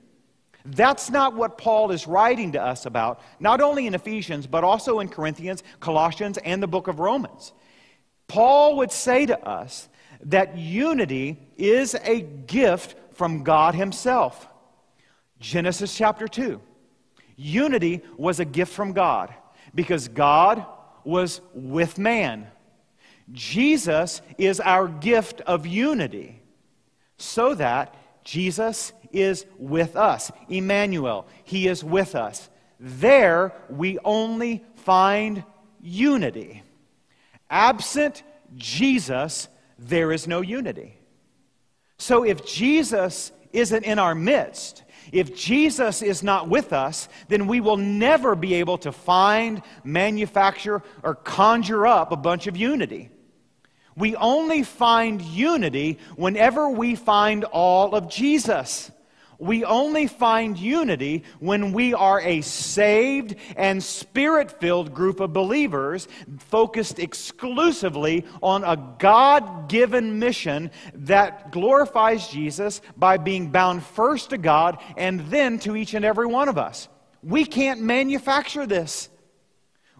That's 0.64 1.10
not 1.10 1.34
what 1.34 1.58
Paul 1.58 1.92
is 1.92 2.08
writing 2.08 2.52
to 2.52 2.62
us 2.62 2.86
about, 2.86 3.20
not 3.38 3.60
only 3.60 3.86
in 3.86 3.94
Ephesians, 3.94 4.48
but 4.48 4.64
also 4.64 4.98
in 4.98 5.08
Corinthians, 5.08 5.62
Colossians, 5.78 6.38
and 6.38 6.60
the 6.60 6.66
book 6.66 6.88
of 6.88 6.98
Romans. 6.98 7.52
Paul 8.26 8.78
would 8.78 8.90
say 8.90 9.26
to 9.26 9.48
us 9.48 9.88
that 10.22 10.58
unity 10.58 11.38
is 11.56 11.94
a 12.02 12.22
gift 12.22 12.96
from 13.14 13.44
God 13.44 13.76
Himself. 13.76 14.48
Genesis 15.38 15.96
chapter 15.96 16.26
2. 16.26 16.60
Unity 17.36 18.02
was 18.16 18.40
a 18.40 18.44
gift 18.44 18.72
from 18.72 18.92
God 18.92 19.32
because 19.74 20.08
God 20.08 20.64
was 21.04 21.40
with 21.54 21.98
man. 21.98 22.48
Jesus 23.32 24.22
is 24.38 24.60
our 24.60 24.88
gift 24.88 25.40
of 25.42 25.66
unity 25.66 26.40
so 27.18 27.54
that 27.54 27.94
Jesus 28.24 28.92
is 29.12 29.46
with 29.58 29.96
us. 29.96 30.30
Emmanuel, 30.48 31.26
He 31.44 31.68
is 31.68 31.84
with 31.84 32.14
us. 32.14 32.48
There 32.78 33.52
we 33.68 33.98
only 34.04 34.64
find 34.76 35.44
unity. 35.80 36.62
Absent 37.48 38.22
Jesus, 38.56 39.48
there 39.78 40.12
is 40.12 40.26
no 40.26 40.40
unity. 40.40 40.98
So 41.98 42.24
if 42.24 42.44
Jesus 42.44 43.32
isn't 43.56 43.84
in 43.84 43.98
our 43.98 44.14
midst, 44.14 44.82
if 45.12 45.36
Jesus 45.36 46.02
is 46.02 46.22
not 46.22 46.48
with 46.48 46.72
us, 46.72 47.08
then 47.28 47.46
we 47.46 47.60
will 47.60 47.76
never 47.76 48.34
be 48.34 48.54
able 48.54 48.78
to 48.78 48.92
find, 48.92 49.62
manufacture, 49.84 50.82
or 51.02 51.14
conjure 51.14 51.86
up 51.86 52.12
a 52.12 52.16
bunch 52.16 52.46
of 52.46 52.56
unity. 52.56 53.10
We 53.96 54.14
only 54.16 54.62
find 54.62 55.22
unity 55.22 55.98
whenever 56.16 56.68
we 56.68 56.96
find 56.96 57.44
all 57.44 57.94
of 57.94 58.10
Jesus. 58.10 58.90
We 59.38 59.64
only 59.64 60.06
find 60.06 60.58
unity 60.58 61.24
when 61.40 61.72
we 61.72 61.94
are 61.94 62.20
a 62.20 62.40
saved 62.40 63.36
and 63.56 63.82
spirit 63.82 64.60
filled 64.60 64.94
group 64.94 65.20
of 65.20 65.32
believers 65.32 66.08
focused 66.38 66.98
exclusively 66.98 68.24
on 68.42 68.64
a 68.64 68.96
God 68.98 69.68
given 69.68 70.18
mission 70.18 70.70
that 70.94 71.52
glorifies 71.52 72.28
Jesus 72.28 72.80
by 72.96 73.18
being 73.18 73.50
bound 73.50 73.82
first 73.84 74.30
to 74.30 74.38
God 74.38 74.78
and 74.96 75.20
then 75.28 75.58
to 75.60 75.76
each 75.76 75.94
and 75.94 76.04
every 76.04 76.26
one 76.26 76.48
of 76.48 76.58
us. 76.58 76.88
We 77.22 77.44
can't 77.44 77.80
manufacture 77.80 78.66
this, 78.66 79.08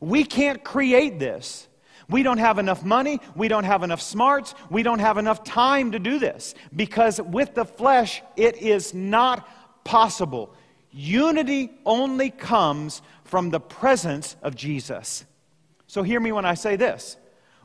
we 0.01 0.25
can't 0.25 0.63
create 0.63 1.19
this. 1.19 1.69
We 2.09 2.23
don't 2.23 2.39
have 2.39 2.59
enough 2.59 2.85
money. 2.85 3.21
We 3.35 3.49
don't 3.49 3.65
have 3.65 3.83
enough 3.83 4.01
smarts. 4.01 4.55
We 4.71 4.83
don't 4.83 5.01
have 5.01 5.19
enough 5.19 5.43
time 5.43 5.93
to 5.93 5.99
do 5.99 6.19
this 6.19 6.55
because 6.75 7.21
with 7.21 7.55
the 7.55 7.65
flesh, 7.65 8.23
it 8.37 8.57
is 8.59 8.95
not 8.95 9.49
possible. 9.85 10.55
Unity 10.91 11.71
only 11.85 12.31
comes 12.31 13.03
from 13.25 13.51
the 13.51 13.61
presence 13.61 14.37
of 14.43 14.55
Jesus. 14.55 15.25
So 15.87 16.03
hear 16.03 16.21
me 16.21 16.33
when 16.33 16.45
I 16.45 16.55
say 16.55 16.77
this. 16.77 17.17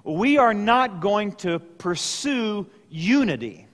We 0.04 0.38
are 0.38 0.54
not 0.54 1.02
going 1.02 1.34
to 1.34 1.60
pursue 1.60 2.68
unity. 2.90 3.68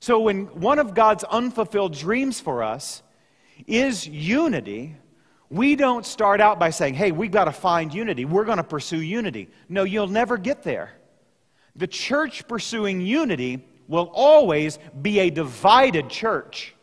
So 0.00 0.20
when 0.20 0.46
one 0.60 0.78
of 0.78 0.94
God's 0.94 1.24
unfulfilled 1.24 1.94
dreams 1.94 2.38
for 2.38 2.62
us 2.62 3.02
is 3.66 4.06
unity, 4.06 4.96
we 5.50 5.76
don't 5.76 6.04
start 6.06 6.40
out 6.40 6.58
by 6.58 6.70
saying, 6.70 6.94
hey, 6.94 7.12
we've 7.12 7.30
got 7.30 7.44
to 7.44 7.52
find 7.52 7.92
unity. 7.92 8.24
We're 8.24 8.44
going 8.44 8.58
to 8.58 8.64
pursue 8.64 9.00
unity. 9.00 9.48
No, 9.68 9.84
you'll 9.84 10.08
never 10.08 10.36
get 10.36 10.62
there. 10.62 10.92
The 11.76 11.86
church 11.86 12.48
pursuing 12.48 13.00
unity 13.00 13.66
will 13.88 14.10
always 14.12 14.78
be 15.00 15.20
a 15.20 15.30
divided 15.30 16.08
church 16.08 16.74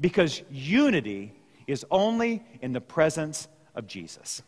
because 0.00 0.42
unity 0.50 1.32
is 1.66 1.84
only 1.90 2.44
in 2.60 2.72
the 2.72 2.80
presence 2.80 3.48
of 3.74 3.86
Jesus. 3.86 4.42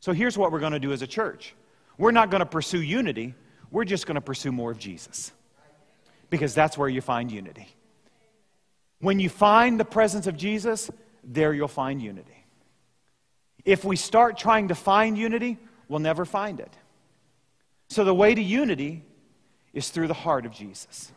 So 0.00 0.12
here's 0.12 0.38
what 0.38 0.52
we're 0.52 0.60
going 0.60 0.72
to 0.72 0.80
do 0.80 0.92
as 0.92 1.02
a 1.02 1.06
church 1.06 1.54
we're 1.96 2.12
not 2.12 2.30
going 2.30 2.40
to 2.40 2.46
pursue 2.46 2.80
unity, 2.80 3.34
we're 3.70 3.84
just 3.84 4.06
going 4.06 4.14
to 4.14 4.20
pursue 4.20 4.52
more 4.52 4.70
of 4.70 4.78
Jesus 4.78 5.32
because 6.30 6.54
that's 6.54 6.78
where 6.78 6.88
you 6.88 7.00
find 7.00 7.32
unity. 7.32 7.66
When 9.00 9.18
you 9.18 9.28
find 9.28 9.78
the 9.78 9.84
presence 9.84 10.26
of 10.26 10.36
Jesus, 10.36 10.90
there 11.28 11.52
you'll 11.52 11.68
find 11.68 12.02
unity. 12.02 12.44
If 13.64 13.84
we 13.84 13.96
start 13.96 14.38
trying 14.38 14.68
to 14.68 14.74
find 14.74 15.16
unity, 15.16 15.58
we'll 15.88 16.00
never 16.00 16.24
find 16.24 16.58
it. 16.58 16.74
So 17.88 18.02
the 18.02 18.14
way 18.14 18.34
to 18.34 18.42
unity 18.42 19.04
is 19.72 19.90
through 19.90 20.08
the 20.08 20.14
heart 20.14 20.46
of 20.46 20.52
Jesus. 20.52 21.12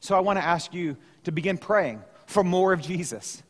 So 0.00 0.16
I 0.16 0.20
want 0.20 0.38
to 0.38 0.44
ask 0.44 0.72
you 0.74 0.96
to 1.24 1.32
begin 1.32 1.58
praying 1.58 2.02
for 2.26 2.42
more 2.42 2.72
of 2.72 2.80
Jesus. 2.80 3.42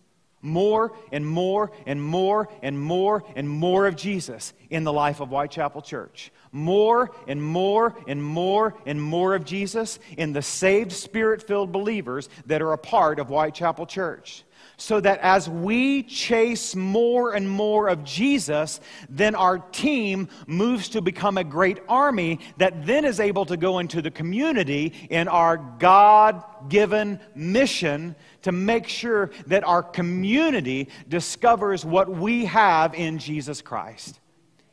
More 0.44 0.92
and 1.12 1.24
more 1.24 1.70
and 1.86 2.02
more 2.02 2.48
and 2.62 2.78
more 2.78 3.22
and 3.36 3.48
more 3.48 3.86
of 3.86 3.94
Jesus 3.94 4.52
in 4.70 4.82
the 4.82 4.92
life 4.92 5.20
of 5.20 5.28
Whitechapel 5.28 5.82
Church. 5.82 6.32
More 6.50 7.12
and 7.28 7.40
more 7.40 7.96
and 8.08 8.22
more 8.22 8.74
and 8.84 9.00
more 9.00 9.36
of 9.36 9.44
Jesus 9.44 10.00
in 10.18 10.32
the 10.32 10.42
saved, 10.42 10.90
spirit 10.90 11.46
filled 11.46 11.70
believers 11.70 12.28
that 12.46 12.60
are 12.60 12.72
a 12.72 12.78
part 12.78 13.20
of 13.20 13.28
Whitechapel 13.28 13.86
Church 13.86 14.42
so 14.82 14.98
that 14.98 15.20
as 15.20 15.48
we 15.48 16.02
chase 16.02 16.74
more 16.74 17.34
and 17.34 17.48
more 17.48 17.86
of 17.86 18.02
Jesus, 18.02 18.80
then 19.08 19.36
our 19.36 19.58
team 19.58 20.28
moves 20.48 20.88
to 20.88 21.00
become 21.00 21.38
a 21.38 21.44
great 21.44 21.78
army 21.88 22.40
that 22.56 22.84
then 22.84 23.04
is 23.04 23.20
able 23.20 23.46
to 23.46 23.56
go 23.56 23.78
into 23.78 24.02
the 24.02 24.10
community 24.10 24.92
in 25.08 25.28
our 25.28 25.56
God 25.56 26.42
given 26.68 27.20
mission 27.36 28.16
to 28.42 28.50
make 28.50 28.88
sure 28.88 29.30
that 29.46 29.62
our 29.62 29.84
community 29.84 30.88
discovers 31.08 31.84
what 31.84 32.10
we 32.10 32.44
have 32.46 32.92
in 32.92 33.18
Jesus 33.18 33.62
Christ. 33.62 34.18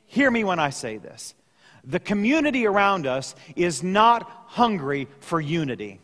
Hear 0.07 0.31
me 0.31 0.43
when 0.43 0.57
I 0.57 0.71
say 0.71 0.97
this. 0.97 1.35
The 1.83 1.99
community 1.99 2.65
around 2.65 3.05
us 3.05 3.35
is 3.55 3.83
not 3.83 4.27
hungry 4.47 5.07
for 5.19 5.39
unity. 5.39 6.01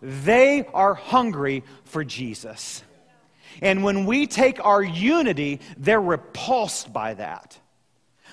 They 0.00 0.64
are 0.72 0.94
hungry 0.94 1.64
for 1.82 2.04
Jesus. 2.04 2.84
And 3.62 3.82
when 3.84 4.06
we 4.06 4.26
take 4.26 4.64
our 4.64 4.82
unity, 4.82 5.60
they're 5.76 6.00
repulsed 6.00 6.92
by 6.92 7.14
that. 7.14 7.58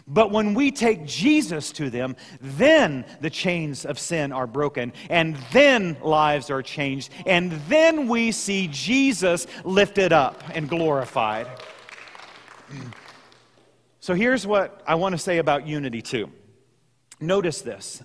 But 0.06 0.32
when 0.32 0.54
we 0.54 0.72
take 0.72 1.06
Jesus 1.06 1.72
to 1.74 1.90
them, 1.90 2.18
then 2.42 3.06
the 3.22 3.30
chains 3.30 3.86
of 3.86 3.98
sin 3.98 4.34
are 4.34 4.48
broken, 4.48 4.92
and 5.10 5.38
then 5.54 5.96
lives 6.02 6.50
are 6.50 6.62
changed, 6.62 7.10
and 7.26 7.54
then 7.70 8.10
we 8.10 8.34
see 8.34 8.68
Jesus 8.70 9.48
lifted 9.64 10.12
up 10.12 10.44
and 10.54 10.68
glorified. 10.68 11.48
So 14.02 14.14
here's 14.14 14.46
what 14.46 14.84
I 14.86 14.96
want 14.96 15.14
to 15.14 15.18
say 15.18 15.38
about 15.38 15.66
unity, 15.66 16.02
too. 16.02 16.30
Notice 17.22 17.62
this. 17.62 18.04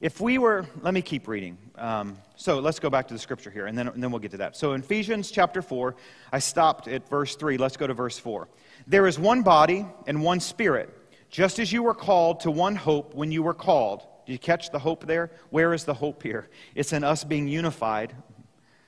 If 0.00 0.20
we 0.20 0.38
were, 0.38 0.66
let 0.80 0.92
me 0.92 1.02
keep 1.02 1.28
reading. 1.28 1.58
Um, 1.80 2.18
so 2.36 2.58
let's 2.58 2.78
go 2.78 2.90
back 2.90 3.08
to 3.08 3.14
the 3.14 3.18
scripture 3.18 3.50
here, 3.50 3.66
and 3.66 3.76
then, 3.76 3.88
and 3.88 4.02
then 4.02 4.10
we'll 4.10 4.20
get 4.20 4.32
to 4.32 4.36
that. 4.36 4.54
So 4.54 4.74
in 4.74 4.82
Ephesians 4.82 5.30
chapter 5.30 5.62
4, 5.62 5.96
I 6.30 6.38
stopped 6.38 6.88
at 6.88 7.08
verse 7.08 7.36
3. 7.36 7.56
Let's 7.56 7.78
go 7.78 7.86
to 7.86 7.94
verse 7.94 8.18
4. 8.18 8.48
There 8.86 9.06
is 9.06 9.18
one 9.18 9.42
body 9.42 9.86
and 10.06 10.22
one 10.22 10.40
spirit, 10.40 10.94
just 11.30 11.58
as 11.58 11.72
you 11.72 11.82
were 11.82 11.94
called 11.94 12.40
to 12.40 12.50
one 12.50 12.76
hope 12.76 13.14
when 13.14 13.32
you 13.32 13.42
were 13.42 13.54
called. 13.54 14.02
Do 14.26 14.32
you 14.32 14.38
catch 14.38 14.70
the 14.70 14.78
hope 14.78 15.06
there? 15.06 15.30
Where 15.48 15.72
is 15.72 15.84
the 15.84 15.94
hope 15.94 16.22
here? 16.22 16.50
It's 16.74 16.92
in 16.92 17.02
us 17.02 17.24
being 17.24 17.48
unified. 17.48 18.14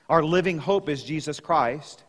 Our 0.07 0.23
living 0.23 0.59
hope 0.59 0.87
is 0.87 1.03
Jesus 1.03 1.39
Christ. 1.39 2.03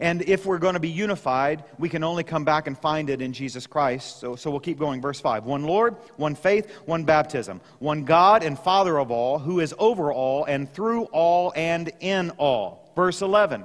And 0.00 0.22
if 0.22 0.46
we're 0.46 0.58
going 0.58 0.74
to 0.74 0.80
be 0.80 0.88
unified, 0.88 1.64
we 1.78 1.88
can 1.88 2.04
only 2.04 2.24
come 2.24 2.44
back 2.44 2.66
and 2.66 2.78
find 2.78 3.10
it 3.10 3.20
in 3.20 3.32
Jesus 3.32 3.66
Christ. 3.66 4.20
So, 4.20 4.36
so 4.36 4.50
we'll 4.50 4.60
keep 4.60 4.78
going. 4.78 5.00
Verse 5.00 5.20
5 5.20 5.44
One 5.44 5.64
Lord, 5.64 5.96
one 6.16 6.34
faith, 6.34 6.70
one 6.86 7.04
baptism, 7.04 7.60
one 7.78 8.04
God 8.04 8.42
and 8.42 8.58
Father 8.58 8.98
of 8.98 9.10
all, 9.10 9.38
who 9.38 9.60
is 9.60 9.74
over 9.78 10.12
all 10.12 10.44
and 10.44 10.72
through 10.72 11.04
all 11.04 11.52
and 11.56 11.90
in 12.00 12.30
all. 12.30 12.92
Verse 12.94 13.22
11 13.22 13.64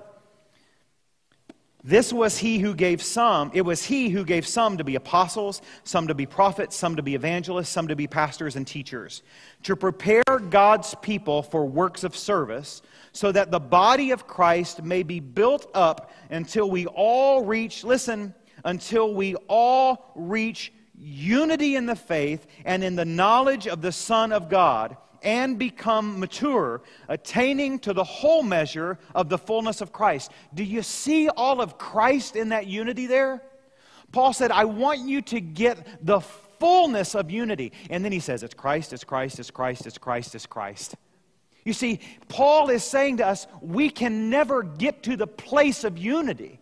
this 1.83 2.13
was 2.13 2.37
he 2.37 2.59
who 2.59 2.73
gave 2.73 3.03
some, 3.03 3.51
it 3.53 3.61
was 3.61 3.83
he 3.83 4.09
who 4.09 4.23
gave 4.23 4.47
some 4.47 4.77
to 4.77 4.85
be 4.85 4.95
apostles, 4.95 5.61
some 5.83 6.07
to 6.07 6.15
be 6.15 6.25
prophets, 6.25 6.77
some 6.77 6.95
to 6.95 7.03
be 7.03 7.13
evangelists, 7.13 7.69
some 7.69 7.89
to 7.89 7.95
be 7.95 8.07
pastors 8.07 8.55
and 8.55 8.65
teachers, 8.65 9.21
to 9.63 9.75
prepare 9.75 10.23
God's 10.49 10.95
people 11.01 11.43
for 11.43 11.65
works 11.65 12.05
of 12.05 12.15
service, 12.15 12.81
so 13.11 13.33
that 13.33 13.51
the 13.51 13.59
body 13.59 14.11
of 14.11 14.27
Christ 14.27 14.81
may 14.81 15.03
be 15.03 15.19
built 15.19 15.69
up 15.73 16.11
until 16.29 16.71
we 16.71 16.85
all 16.85 17.43
reach, 17.43 17.83
listen, 17.83 18.33
until 18.63 19.13
we 19.13 19.35
all 19.49 20.13
reach 20.15 20.71
unity 20.97 21.75
in 21.75 21.85
the 21.85 21.97
faith 21.97 22.47
and 22.63 22.81
in 22.81 22.95
the 22.95 23.03
knowledge 23.03 23.67
of 23.67 23.81
the 23.81 23.91
Son 23.91 24.31
of 24.31 24.49
God 24.49 24.95
and 25.23 25.57
become 25.57 26.19
mature, 26.19 26.81
attaining 27.07 27.79
to 27.79 27.93
the 27.93 28.03
whole 28.03 28.43
measure 28.43 28.99
of 29.15 29.29
the 29.29 29.37
fullness 29.37 29.81
of 29.81 29.91
Christ. 29.91 30.31
Do 30.53 30.63
you 30.63 30.83
see 30.83 31.29
all 31.29 31.61
of 31.61 31.77
Christ 31.77 32.35
in 32.35 32.49
that 32.49 32.67
unity 32.67 33.07
there? 33.07 33.41
Paul 34.11 34.33
said, 34.33 34.51
I 34.51 34.65
want 34.65 34.99
you 34.99 35.21
to 35.23 35.39
get 35.39 36.05
the 36.05 36.19
fullness 36.19 37.15
of 37.15 37.31
unity. 37.31 37.71
And 37.89 38.05
then 38.05 38.11
he 38.11 38.19
says, 38.19 38.43
It's 38.43 38.53
Christ, 38.53 38.93
it's 38.93 39.03
Christ, 39.03 39.39
it's 39.39 39.51
Christ, 39.51 39.85
it's 39.85 39.97
Christ, 39.97 40.35
it's 40.35 40.45
Christ. 40.45 40.95
You 41.65 41.73
see, 41.73 41.99
Paul 42.27 42.69
is 42.69 42.83
saying 42.83 43.17
to 43.17 43.27
us, 43.27 43.47
we 43.61 43.89
can 43.89 44.29
never 44.29 44.63
get 44.63 45.03
to 45.03 45.15
the 45.15 45.27
place 45.27 45.83
of 45.83 45.97
unity. 45.97 46.59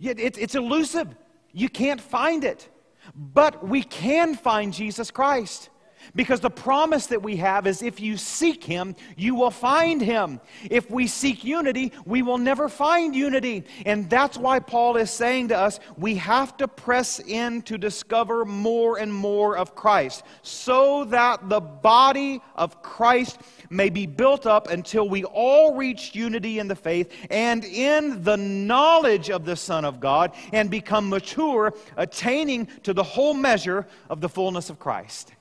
It's 0.00 0.54
elusive. 0.54 1.08
You 1.52 1.68
can't 1.68 2.00
find 2.00 2.44
it. 2.44 2.68
But 3.14 3.66
we 3.66 3.82
can 3.82 4.34
find 4.34 4.72
Jesus 4.72 5.10
Christ. 5.10 5.70
Because 6.14 6.40
the 6.40 6.50
promise 6.50 7.06
that 7.06 7.22
we 7.22 7.36
have 7.36 7.66
is 7.66 7.82
if 7.82 8.00
you 8.00 8.16
seek 8.16 8.64
Him, 8.64 8.96
you 9.16 9.34
will 9.34 9.50
find 9.50 10.00
Him. 10.00 10.40
If 10.70 10.90
we 10.90 11.06
seek 11.06 11.44
unity, 11.44 11.92
we 12.04 12.22
will 12.22 12.38
never 12.38 12.68
find 12.68 13.14
unity. 13.14 13.64
And 13.86 14.08
that's 14.10 14.36
why 14.36 14.60
Paul 14.60 14.96
is 14.96 15.10
saying 15.10 15.48
to 15.48 15.58
us 15.58 15.80
we 15.96 16.16
have 16.16 16.56
to 16.58 16.68
press 16.68 17.20
in 17.20 17.62
to 17.62 17.78
discover 17.78 18.44
more 18.44 18.98
and 18.98 19.12
more 19.12 19.56
of 19.56 19.74
Christ 19.74 20.24
so 20.42 21.04
that 21.06 21.48
the 21.48 21.60
body 21.60 22.40
of 22.54 22.82
Christ 22.82 23.40
may 23.70 23.90
be 23.90 24.06
built 24.06 24.46
up 24.46 24.68
until 24.68 25.08
we 25.08 25.24
all 25.24 25.74
reach 25.74 26.14
unity 26.14 26.58
in 26.58 26.68
the 26.68 26.76
faith 26.76 27.12
and 27.30 27.64
in 27.64 28.22
the 28.22 28.36
knowledge 28.36 29.30
of 29.30 29.44
the 29.44 29.56
Son 29.56 29.84
of 29.84 30.00
God 30.00 30.32
and 30.52 30.70
become 30.70 31.08
mature, 31.08 31.74
attaining 31.96 32.66
to 32.82 32.92
the 32.92 33.02
whole 33.02 33.34
measure 33.34 33.86
of 34.08 34.20
the 34.20 34.28
fullness 34.28 34.70
of 34.70 34.78
Christ. 34.78 35.32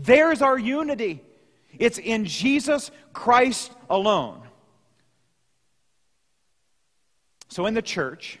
There's 0.00 0.42
our 0.42 0.56
unity. 0.56 1.22
It's 1.76 1.98
in 1.98 2.24
Jesus 2.24 2.92
Christ 3.12 3.72
alone. 3.90 4.42
So, 7.48 7.66
in 7.66 7.74
the 7.74 7.82
church, 7.82 8.38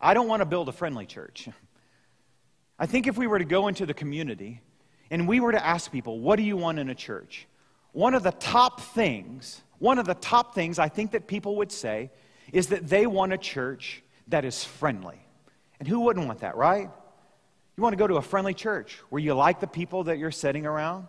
I 0.00 0.12
don't 0.12 0.28
want 0.28 0.40
to 0.40 0.46
build 0.46 0.68
a 0.68 0.72
friendly 0.72 1.06
church. 1.06 1.48
I 2.78 2.86
think 2.86 3.06
if 3.06 3.16
we 3.16 3.26
were 3.26 3.38
to 3.38 3.44
go 3.44 3.68
into 3.68 3.86
the 3.86 3.94
community 3.94 4.60
and 5.10 5.26
we 5.26 5.40
were 5.40 5.52
to 5.52 5.64
ask 5.64 5.90
people, 5.90 6.20
what 6.20 6.36
do 6.36 6.42
you 6.42 6.56
want 6.58 6.78
in 6.78 6.90
a 6.90 6.94
church? 6.94 7.46
One 7.92 8.12
of 8.14 8.22
the 8.22 8.32
top 8.32 8.80
things, 8.80 9.62
one 9.78 9.98
of 9.98 10.04
the 10.04 10.14
top 10.14 10.54
things 10.54 10.78
I 10.78 10.88
think 10.88 11.12
that 11.12 11.26
people 11.26 11.56
would 11.56 11.72
say 11.72 12.10
is 12.52 12.66
that 12.66 12.86
they 12.86 13.06
want 13.06 13.32
a 13.32 13.38
church 13.38 14.02
that 14.28 14.44
is 14.44 14.62
friendly. 14.62 15.24
And 15.78 15.88
who 15.88 16.00
wouldn't 16.00 16.26
want 16.26 16.40
that, 16.40 16.56
right? 16.56 16.90
You 17.76 17.82
want 17.82 17.92
to 17.92 17.96
go 17.96 18.06
to 18.06 18.16
a 18.16 18.22
friendly 18.22 18.54
church 18.54 18.98
where 19.08 19.20
you 19.20 19.34
like 19.34 19.60
the 19.60 19.66
people 19.66 20.04
that 20.04 20.18
you're 20.18 20.30
sitting 20.30 20.64
around, 20.64 21.08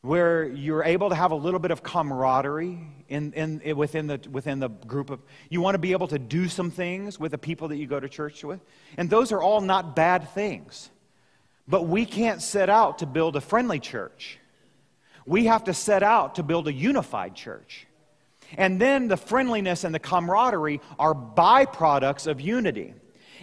where 0.00 0.44
you're 0.44 0.84
able 0.84 1.10
to 1.10 1.14
have 1.14 1.32
a 1.32 1.34
little 1.36 1.60
bit 1.60 1.70
of 1.70 1.82
camaraderie 1.82 2.78
in, 3.08 3.32
in, 3.34 3.76
within, 3.76 4.06
the, 4.06 4.20
within 4.30 4.58
the 4.58 4.68
group 4.68 5.10
of. 5.10 5.20
You 5.50 5.60
want 5.60 5.74
to 5.74 5.78
be 5.78 5.92
able 5.92 6.08
to 6.08 6.18
do 6.18 6.48
some 6.48 6.70
things 6.70 7.20
with 7.20 7.32
the 7.32 7.38
people 7.38 7.68
that 7.68 7.76
you 7.76 7.86
go 7.86 8.00
to 8.00 8.08
church 8.08 8.42
with. 8.42 8.60
And 8.96 9.10
those 9.10 9.32
are 9.32 9.42
all 9.42 9.60
not 9.60 9.94
bad 9.94 10.30
things. 10.30 10.90
But 11.68 11.86
we 11.88 12.06
can't 12.06 12.40
set 12.40 12.70
out 12.70 12.98
to 12.98 13.06
build 13.06 13.36
a 13.36 13.40
friendly 13.40 13.80
church. 13.80 14.38
We 15.26 15.46
have 15.46 15.64
to 15.64 15.74
set 15.74 16.02
out 16.02 16.36
to 16.36 16.42
build 16.42 16.68
a 16.68 16.72
unified 16.72 17.34
church. 17.34 17.86
And 18.56 18.80
then 18.80 19.08
the 19.08 19.16
friendliness 19.16 19.84
and 19.84 19.94
the 19.94 19.98
camaraderie 19.98 20.80
are 20.98 21.14
byproducts 21.14 22.28
of 22.28 22.40
unity. 22.40 22.94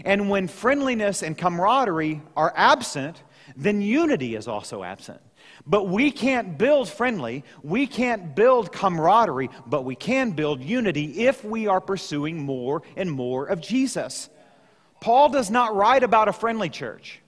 And 0.03 0.29
when 0.29 0.47
friendliness 0.47 1.21
and 1.21 1.37
camaraderie 1.37 2.21
are 2.35 2.53
absent, 2.55 3.21
then 3.55 3.81
unity 3.81 4.35
is 4.35 4.47
also 4.47 4.83
absent. 4.83 5.21
But 5.65 5.87
we 5.87 6.11
can't 6.11 6.57
build 6.57 6.89
friendly, 6.89 7.43
we 7.61 7.87
can't 7.87 8.35
build 8.35 8.71
camaraderie, 8.71 9.49
but 9.65 9.85
we 9.85 9.95
can 9.95 10.31
build 10.31 10.61
unity 10.61 11.25
if 11.25 11.43
we 11.43 11.67
are 11.67 11.81
pursuing 11.81 12.43
more 12.43 12.81
and 12.95 13.11
more 13.11 13.45
of 13.45 13.61
Jesus. 13.61 14.29
Paul 14.99 15.29
does 15.29 15.49
not 15.49 15.75
write 15.75 16.03
about 16.03 16.27
a 16.27 16.33
friendly 16.33 16.69
church. 16.69 17.19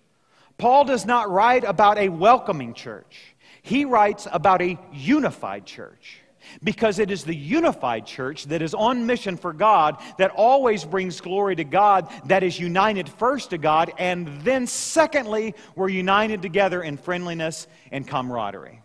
Paul 0.58 0.86
does 0.86 1.06
not 1.06 1.30
write 1.30 1.66
about 1.66 1.98
a 1.98 2.10
welcoming 2.10 2.74
church. 2.74 3.36
He 3.62 3.84
writes 3.84 4.28
about 4.32 4.62
a 4.62 4.78
unified 4.94 5.66
church 5.66 6.22
because 6.64 7.00
it 7.00 7.12
is 7.12 7.24
the 7.24 7.36
unified 7.36 8.06
church 8.06 8.46
that 8.46 8.62
is 8.62 8.74
on 8.74 9.06
mission 9.06 9.38
for 9.38 9.54
God, 9.54 9.98
that 10.18 10.32
always 10.32 10.86
brings 10.86 11.22
glory 11.22 11.56
to 11.56 11.64
God, 11.64 12.10
that 12.26 12.44
is 12.44 12.60
united 12.60 13.10
first 13.10 13.52
to 13.52 13.58
God, 13.58 13.92
and 13.98 14.42
then 14.42 14.68
secondly, 14.68 15.56
we're 15.76 15.90
united 15.90 16.42
together 16.42 16.82
in 16.84 16.98
friendliness 16.98 17.68
and 17.92 18.08
camaraderie. 18.08 18.82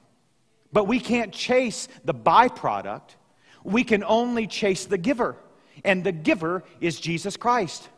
But 0.72 0.84
we 0.84 1.00
can't 1.00 1.32
chase 1.32 1.88
the 2.04 2.14
byproduct, 2.14 3.16
we 3.64 3.84
can 3.84 4.04
only 4.04 4.46
chase 4.46 4.86
the 4.86 4.98
giver, 4.98 5.36
and 5.84 6.04
the 6.04 6.12
giver 6.12 6.64
is 6.80 7.00
Jesus 7.00 7.36
Christ. 7.36 7.88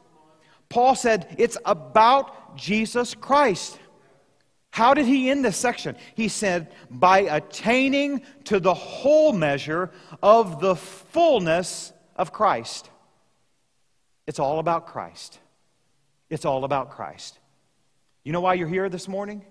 Paul 0.68 0.94
said 0.94 1.34
it's 1.38 1.58
about 1.66 2.56
Jesus 2.56 3.14
Christ. 3.14 3.78
How 4.72 4.94
did 4.94 5.04
he 5.04 5.30
end 5.30 5.44
this 5.44 5.58
section? 5.58 5.96
He 6.14 6.28
said, 6.28 6.72
by 6.90 7.20
attaining 7.20 8.22
to 8.44 8.58
the 8.58 8.72
whole 8.72 9.34
measure 9.34 9.90
of 10.22 10.60
the 10.60 10.74
fullness 10.74 11.92
of 12.16 12.32
Christ. 12.32 12.88
It's 14.26 14.38
all 14.38 14.58
about 14.58 14.86
Christ. 14.86 15.38
It's 16.30 16.46
all 16.46 16.64
about 16.64 16.90
Christ. 16.90 17.38
You 18.24 18.32
know 18.32 18.40
why 18.40 18.54
you're 18.54 18.66
here 18.66 18.88
this 18.88 19.08
morning? 19.08 19.44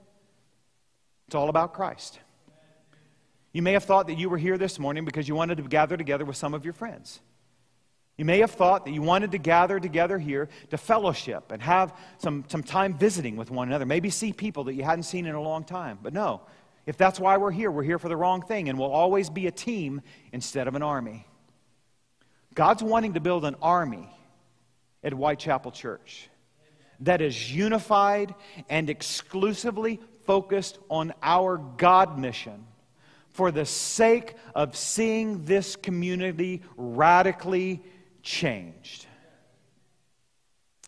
It's 1.28 1.36
all 1.36 1.50
about 1.50 1.76
Christ. 1.76 2.20
You 3.54 3.62
may 3.62 3.74
have 3.74 3.84
thought 3.84 4.08
that 4.08 4.18
you 4.18 4.28
were 4.28 4.40
here 4.40 4.58
this 4.58 4.80
morning 4.80 5.06
because 5.06 5.28
you 5.28 5.36
wanted 5.36 5.58
to 5.58 5.64
gather 5.64 5.98
together 5.98 6.26
with 6.26 6.36
some 6.36 6.56
of 6.56 6.66
your 6.66 6.74
friends. 6.74 7.22
You 8.18 8.26
may 8.26 8.40
have 8.40 8.52
thought 8.52 8.86
that 8.86 8.92
you 8.92 9.02
wanted 9.02 9.32
to 9.32 9.38
gather 9.38 9.80
together 9.80 10.20
here 10.20 10.50
to 10.70 10.78
fellowship 10.78 11.52
and 11.52 11.62
have 11.62 11.96
some, 12.20 12.46
some 12.48 12.62
time 12.62 12.94
visiting 12.94 13.36
with 13.36 13.50
one 13.50 13.68
another, 13.68 13.86
maybe 13.86 14.10
see 14.10 14.32
people 14.34 14.66
that 14.66 14.74
you 14.74 14.84
hadn't 14.84 15.04
seen 15.04 15.26
in 15.26 15.34
a 15.34 15.42
long 15.42 15.64
time. 15.64 15.98
But 16.02 16.14
no, 16.14 16.42
if 16.86 16.98
that's 16.98 17.20
why 17.20 17.38
we're 17.38 17.52
here, 17.52 17.72
we're 17.72 17.84
here 17.84 18.00
for 18.00 18.10
the 18.10 18.18
wrong 18.18 18.42
thing, 18.42 18.70
and 18.70 18.78
we'll 18.78 18.92
always 18.92 19.30
be 19.30 19.48
a 19.48 19.52
team 19.52 20.02
instead 20.32 20.68
of 20.68 20.76
an 20.76 20.84
army. 20.84 21.26
God's 22.54 22.84
wanting 22.84 23.14
to 23.14 23.20
build 23.20 23.46
an 23.46 23.56
army 23.62 24.10
at 25.04 25.14
Whitechapel 25.14 25.72
Church 25.72 26.30
that 27.02 27.22
is 27.22 27.54
unified 27.54 28.36
and 28.70 28.90
exclusively 28.90 30.00
focused 30.26 30.78
on 30.90 31.14
our 31.24 31.58
God 31.58 32.20
mission 32.20 32.66
for 33.30 33.52
the 33.52 33.66
sake 33.66 34.36
of 34.54 34.76
seeing 34.76 35.46
this 35.46 35.76
community 35.76 36.62
radically 36.76 37.82
changed. 38.22 39.06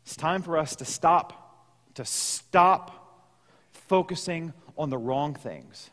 It's 0.04 0.16
time 0.16 0.42
for 0.42 0.58
us 0.58 0.76
to 0.78 0.86
stop, 0.86 1.68
to 1.96 2.06
stop 2.06 3.32
focusing 3.72 4.54
on 4.78 4.90
the 4.90 4.98
wrong 4.98 5.34
things 5.34 5.90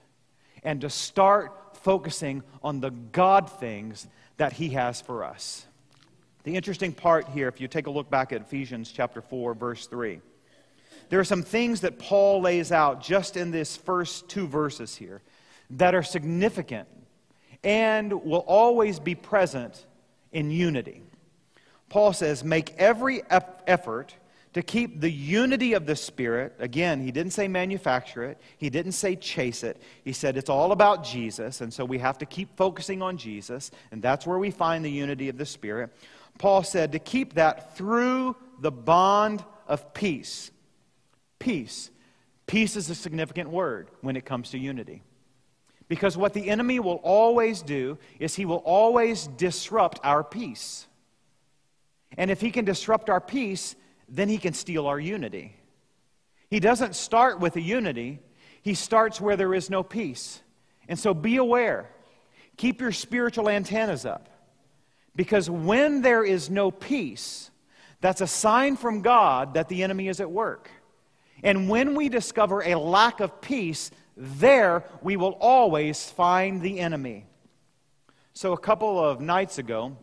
and 0.63 0.81
to 0.81 0.91
start 0.91 1.77
focusing 1.83 2.43
on 2.63 2.81
the 2.81 2.91
God 2.91 3.51
things 3.51 4.07
that 4.37 4.53
He 4.53 4.71
has 4.71 5.01
for 5.01 5.25
us. 5.25 5.67
The 6.45 6.57
interesting 6.57 6.93
part 6.93 7.29
here, 7.29 7.49
if 7.49 7.61
you 7.61 7.69
take 7.69 7.87
a 7.87 7.91
look 7.91 8.11
back 8.11 8.33
at 8.33 8.41
Ephesians 8.41 8.91
chapter 8.91 9.21
4, 9.21 9.55
verse 9.55 9.87
3, 9.87 10.21
there 11.09 11.21
are 11.21 11.25
some 11.25 11.43
things 11.43 11.81
that 11.83 11.99
Paul 11.99 12.41
lays 12.43 12.73
out 12.73 13.03
just 13.03 13.37
in 13.37 13.51
this 13.51 13.77
first 13.77 14.29
two 14.29 14.47
verses 14.47 14.97
here 14.97 15.23
that 15.71 15.95
are 15.95 16.03
significant 16.03 16.89
and 17.63 18.25
will 18.25 18.45
always 18.47 18.99
be 18.99 19.15
present 19.15 19.87
in 20.33 20.51
unity. 20.51 21.03
Paul 21.91 22.15
says, 22.15 22.43
make 22.43 22.75
every 22.79 23.23
effort 23.29 24.15
to 24.53 24.63
keep 24.63 25.01
the 25.01 25.11
unity 25.11 25.75
of 25.75 25.87
the 25.87 25.95
Spirit. 25.95 26.55
Again, 26.59 27.03
he 27.03 27.13
didn't 27.13 27.33
say 27.33 27.47
manufacture 27.47 28.25
it, 28.25 28.39
he 28.59 28.71
didn't 28.71 28.93
say 28.93 29.17
chase 29.17 29.63
it. 29.63 29.81
He 30.05 30.13
said 30.13 30.37
it's 30.37 30.49
all 30.49 30.73
about 30.73 31.05
Jesus, 31.05 31.61
and 31.61 31.73
so 31.73 31.85
we 31.85 31.99
have 31.99 32.19
to 32.19 32.27
keep 32.27 32.57
focusing 32.57 33.03
on 33.03 33.17
Jesus, 33.17 33.71
and 33.91 34.01
that's 34.01 34.27
where 34.27 34.39
we 34.39 34.51
find 34.51 34.85
the 34.85 34.91
unity 34.91 35.29
of 35.29 35.37
the 35.37 35.47
Spirit. 35.47 35.93
Paul 36.39 36.63
said 36.63 36.93
to 36.93 36.99
keep 36.99 37.35
that 37.35 37.77
through 37.77 38.35
the 38.61 38.73
bond 38.73 39.45
of 39.69 39.93
peace. 39.93 40.51
Peace. 41.39 41.91
Peace 42.47 42.77
is 42.77 42.89
a 42.91 42.95
significant 42.95 43.51
word 43.51 43.89
when 44.01 44.17
it 44.17 44.25
comes 44.25 44.51
to 44.51 44.59
unity. 44.59 45.03
Because 45.89 46.17
what 46.17 46.35
the 46.35 46.49
enemy 46.49 46.79
will 46.79 47.01
always 47.03 47.63
do 47.63 47.99
is 48.21 48.35
he 48.35 48.45
will 48.45 48.63
always 48.65 49.27
disrupt 49.27 49.99
our 50.05 50.23
peace. 50.23 50.87
And 52.17 52.31
if 52.31 52.41
he 52.41 52.51
can 52.51 52.65
disrupt 52.65 53.09
our 53.09 53.21
peace, 53.21 53.77
then 54.09 54.29
he 54.29 54.39
can 54.39 54.53
steal 54.53 54.87
our 54.87 54.99
unity. 54.99 55.57
He 56.49 56.61
doesn't 56.61 56.97
start 56.97 57.39
with 57.41 57.57
a 57.57 57.61
unity, 57.61 58.19
he 58.63 58.75
starts 58.75 59.21
where 59.21 59.37
there 59.37 59.55
is 59.55 59.71
no 59.71 59.83
peace. 59.83 60.41
And 60.89 60.99
so 60.99 61.15
be 61.15 61.37
aware. 61.37 61.89
Keep 62.57 62.81
your 62.81 62.93
spiritual 62.93 63.49
antennas 63.49 64.05
up. 64.05 64.29
Because 65.17 65.49
when 65.49 66.03
there 66.03 66.25
is 66.25 66.51
no 66.51 66.71
peace, 66.71 67.51
that's 68.01 68.21
a 68.21 68.27
sign 68.27 68.77
from 68.77 69.03
God 69.03 69.55
that 69.55 69.69
the 69.69 69.83
enemy 69.83 70.09
is 70.09 70.21
at 70.21 70.31
work. 70.31 70.71
And 71.43 71.69
when 71.69 71.95
we 71.95 72.09
discover 72.09 72.63
a 72.63 72.75
lack 72.75 73.21
of 73.21 73.41
peace, 73.41 73.91
there 74.17 74.85
we 75.03 75.17
will 75.17 75.37
always 75.41 76.11
find 76.11 76.61
the 76.61 76.81
enemy. 76.81 77.27
So, 78.33 78.53
a 78.53 78.59
couple 78.59 79.03
of 79.03 79.21
nights 79.21 79.59
ago, 79.59 79.97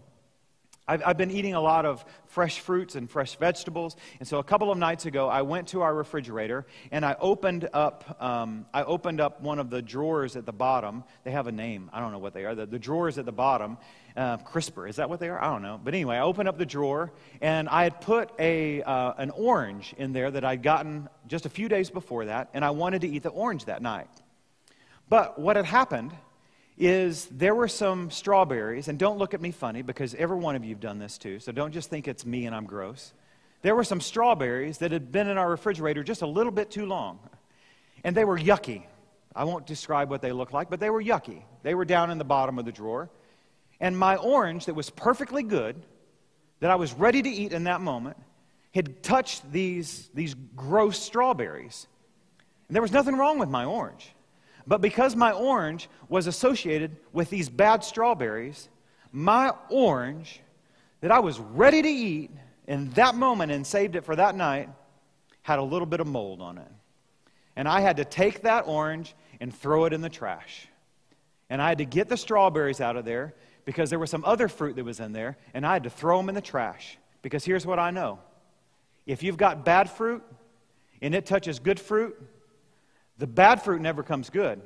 I've, 0.88 1.04
I've, 1.06 1.17
been 1.17 1.32
eating 1.32 1.54
a 1.54 1.60
lot 1.60 1.86
of 1.86 2.06
fresh 2.28 2.60
fruits 2.62 2.95
and 2.95 3.10
fresh 3.10 3.36
vegetables. 3.36 3.97
And 4.19 4.28
so 4.28 4.39
a 4.39 4.43
couple 4.43 4.71
of 4.71 4.78
nights 4.78 5.06
ago, 5.06 5.28
I 5.28 5.41
went 5.41 5.67
to 5.69 5.82
our 5.82 5.93
refrigerator 5.93 6.65
and 6.91 7.06
I 7.06 7.17
opened 7.19 7.67
up, 7.73 8.17
um, 8.21 8.65
I 8.73 8.84
opened 8.84 9.19
up 9.19 9.41
one 9.41 9.60
of 9.60 9.69
the 9.69 9.82
drawers 9.82 10.38
at 10.38 10.45
the 10.45 10.54
bottom. 10.54 11.04
They 11.26 11.32
have 11.32 11.47
a 11.47 11.52
name. 11.52 11.89
I 11.91 12.00
don't 12.00 12.13
know 12.13 12.19
what 12.19 12.34
they 12.34 12.45
are. 12.45 12.56
The, 12.56 12.65
the 12.65 12.80
drawers 12.80 13.17
at 13.17 13.26
the 13.26 13.34
bottom, 13.34 13.78
uh, 14.15 14.38
crisper. 14.38 14.88
Is 14.88 14.95
that 14.95 15.10
what 15.10 15.19
they 15.19 15.28
are? 15.28 15.41
I 15.43 15.52
don't 15.52 15.62
know. 15.62 15.80
But 15.84 15.93
anyway, 15.93 16.15
I 16.15 16.21
opened 16.21 16.47
up 16.47 16.58
the 16.58 16.65
drawer 16.65 17.12
and 17.41 17.67
I 17.67 17.84
had 17.84 18.00
put 18.00 18.32
a, 18.39 18.82
uh, 18.84 19.13
an 19.17 19.32
orange 19.32 19.93
in 19.97 20.13
there 20.13 20.32
that 20.32 20.45
I'd 20.45 20.63
gotten 20.63 21.10
just 21.28 21.45
a 21.45 21.50
few 21.50 21.67
days 21.67 21.89
before 21.89 22.26
that. 22.26 22.50
And 22.54 22.63
I 22.63 22.69
wanted 22.69 23.02
to 23.02 23.10
eat 23.10 23.23
the 23.23 23.30
orange 23.30 23.65
that 23.65 23.82
night. 23.82 24.10
But 25.10 25.38
what 25.38 25.58
had 25.58 25.65
happened 25.65 26.13
is 26.77 27.25
there 27.31 27.55
were 27.55 27.67
some 27.67 28.11
strawberries, 28.11 28.87
and 28.87 28.99
don't 28.99 29.17
look 29.17 29.33
at 29.33 29.41
me 29.41 29.51
funny 29.51 29.81
because 29.81 30.13
every 30.15 30.37
one 30.37 30.55
of 30.55 30.63
you 30.63 30.69
have 30.69 30.79
done 30.79 30.99
this 30.99 31.17
too, 31.17 31.39
so 31.39 31.51
don't 31.51 31.71
just 31.71 31.89
think 31.89 32.07
it's 32.07 32.25
me 32.25 32.45
and 32.45 32.55
I'm 32.55 32.65
gross. 32.65 33.13
There 33.63 33.75
were 33.75 33.83
some 33.83 33.99
strawberries 33.99 34.77
that 34.79 34.91
had 34.91 35.11
been 35.11 35.27
in 35.27 35.37
our 35.37 35.49
refrigerator 35.49 36.03
just 36.03 36.21
a 36.21 36.27
little 36.27 36.51
bit 36.51 36.69
too 36.69 36.85
long, 36.85 37.19
and 38.03 38.15
they 38.15 38.25
were 38.25 38.37
yucky. 38.37 38.83
I 39.35 39.43
won't 39.43 39.65
describe 39.65 40.09
what 40.09 40.21
they 40.21 40.31
looked 40.31 40.53
like, 40.53 40.69
but 40.69 40.79
they 40.79 40.89
were 40.89 41.03
yucky. 41.03 41.43
They 41.63 41.75
were 41.75 41.85
down 41.85 42.11
in 42.11 42.17
the 42.17 42.23
bottom 42.23 42.59
of 42.59 42.65
the 42.65 42.71
drawer. 42.71 43.09
And 43.79 43.97
my 43.97 44.15
orange, 44.15 44.65
that 44.65 44.73
was 44.73 44.89
perfectly 44.89 45.43
good, 45.43 45.75
that 46.59 46.71
I 46.71 46.75
was 46.75 46.93
ready 46.93 47.21
to 47.21 47.29
eat 47.29 47.53
in 47.53 47.65
that 47.65 47.81
moment, 47.81 48.17
had 48.73 49.03
touched 49.03 49.51
these, 49.51 50.09
these 50.13 50.35
gross 50.55 50.99
strawberries. 50.99 51.87
And 52.67 52.75
there 52.75 52.81
was 52.81 52.91
nothing 52.91 53.15
wrong 53.15 53.39
with 53.39 53.49
my 53.49 53.65
orange. 53.65 54.11
But 54.67 54.82
because 54.82 55.15
my 55.15 55.32
orange 55.32 55.89
was 56.10 56.27
associated 56.27 56.97
with 57.13 57.30
these 57.30 57.49
bad 57.49 57.84
strawberries, 57.84 58.67
my 59.12 59.53
orange 59.70 60.41
that 60.99 61.11
I 61.11 61.20
was 61.20 61.39
ready 61.39 61.82
to 61.82 61.88
eat 61.88 62.32
in 62.68 62.89
that 62.91 63.15
moment 63.15 63.51
and 63.51 63.65
saved 63.65 63.95
it 63.95 64.03
for 64.03 64.15
that 64.18 64.36
night 64.36 64.70
had 65.41 65.59
a 65.59 65.63
little 65.63 65.86
bit 65.86 66.01
of 66.01 66.07
mold 66.07 66.41
on 66.41 66.57
it. 66.57 66.72
And 67.55 67.68
I 67.68 67.80
had 67.80 67.97
to 67.97 68.05
take 68.05 68.41
that 68.41 68.68
orange 68.68 69.15
and 69.39 69.55
throw 69.55 69.86
it 69.86 69.93
in 69.93 70.01
the 70.01 70.09
trash. 70.09 70.68
And 71.49 71.61
I 71.61 71.70
had 71.70 71.78
to 71.78 71.86
get 71.86 72.09
the 72.09 72.18
strawberries 72.18 72.82
out 72.82 72.97
of 72.97 73.05
there 73.05 73.34
because 73.63 73.89
there 73.89 73.99
was 73.99 74.09
some 74.09 74.26
other 74.26 74.49
fruit 74.49 74.76
that 74.76 74.84
was 74.84 74.99
in 74.99 75.13
there, 75.13 75.38
and 75.53 75.65
I 75.65 75.74
had 75.74 75.84
to 75.84 75.89
throw 75.89 76.18
them 76.18 76.30
in 76.30 76.36
the 76.36 76.41
trash. 76.41 76.97
Because 77.22 77.45
here's 77.45 77.65
what 77.65 77.80
I 77.80 77.91
know 77.91 78.20
if 79.05 79.24
you've 79.24 79.38
got 79.38 79.63
bad 79.63 79.89
fruit 79.89 80.22
and 81.01 81.15
it 81.15 81.26
touches 81.26 81.59
good 81.59 81.80
fruit, 81.80 82.22
the 83.18 83.28
bad 83.28 83.61
fruit 83.63 83.82
never 83.82 84.03
comes 84.03 84.30
good, 84.30 84.61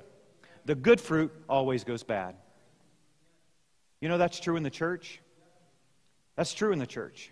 the 0.65 0.75
good 0.75 1.01
fruit 1.01 1.31
always 1.49 1.83
goes 1.83 2.03
bad. 2.03 2.35
You 3.99 4.09
know 4.09 4.17
that's 4.17 4.39
true 4.39 4.55
in 4.55 4.63
the 4.63 4.69
church? 4.69 5.21
That's 6.35 6.53
true 6.53 6.71
in 6.71 6.79
the 6.79 6.87
church. 6.87 7.31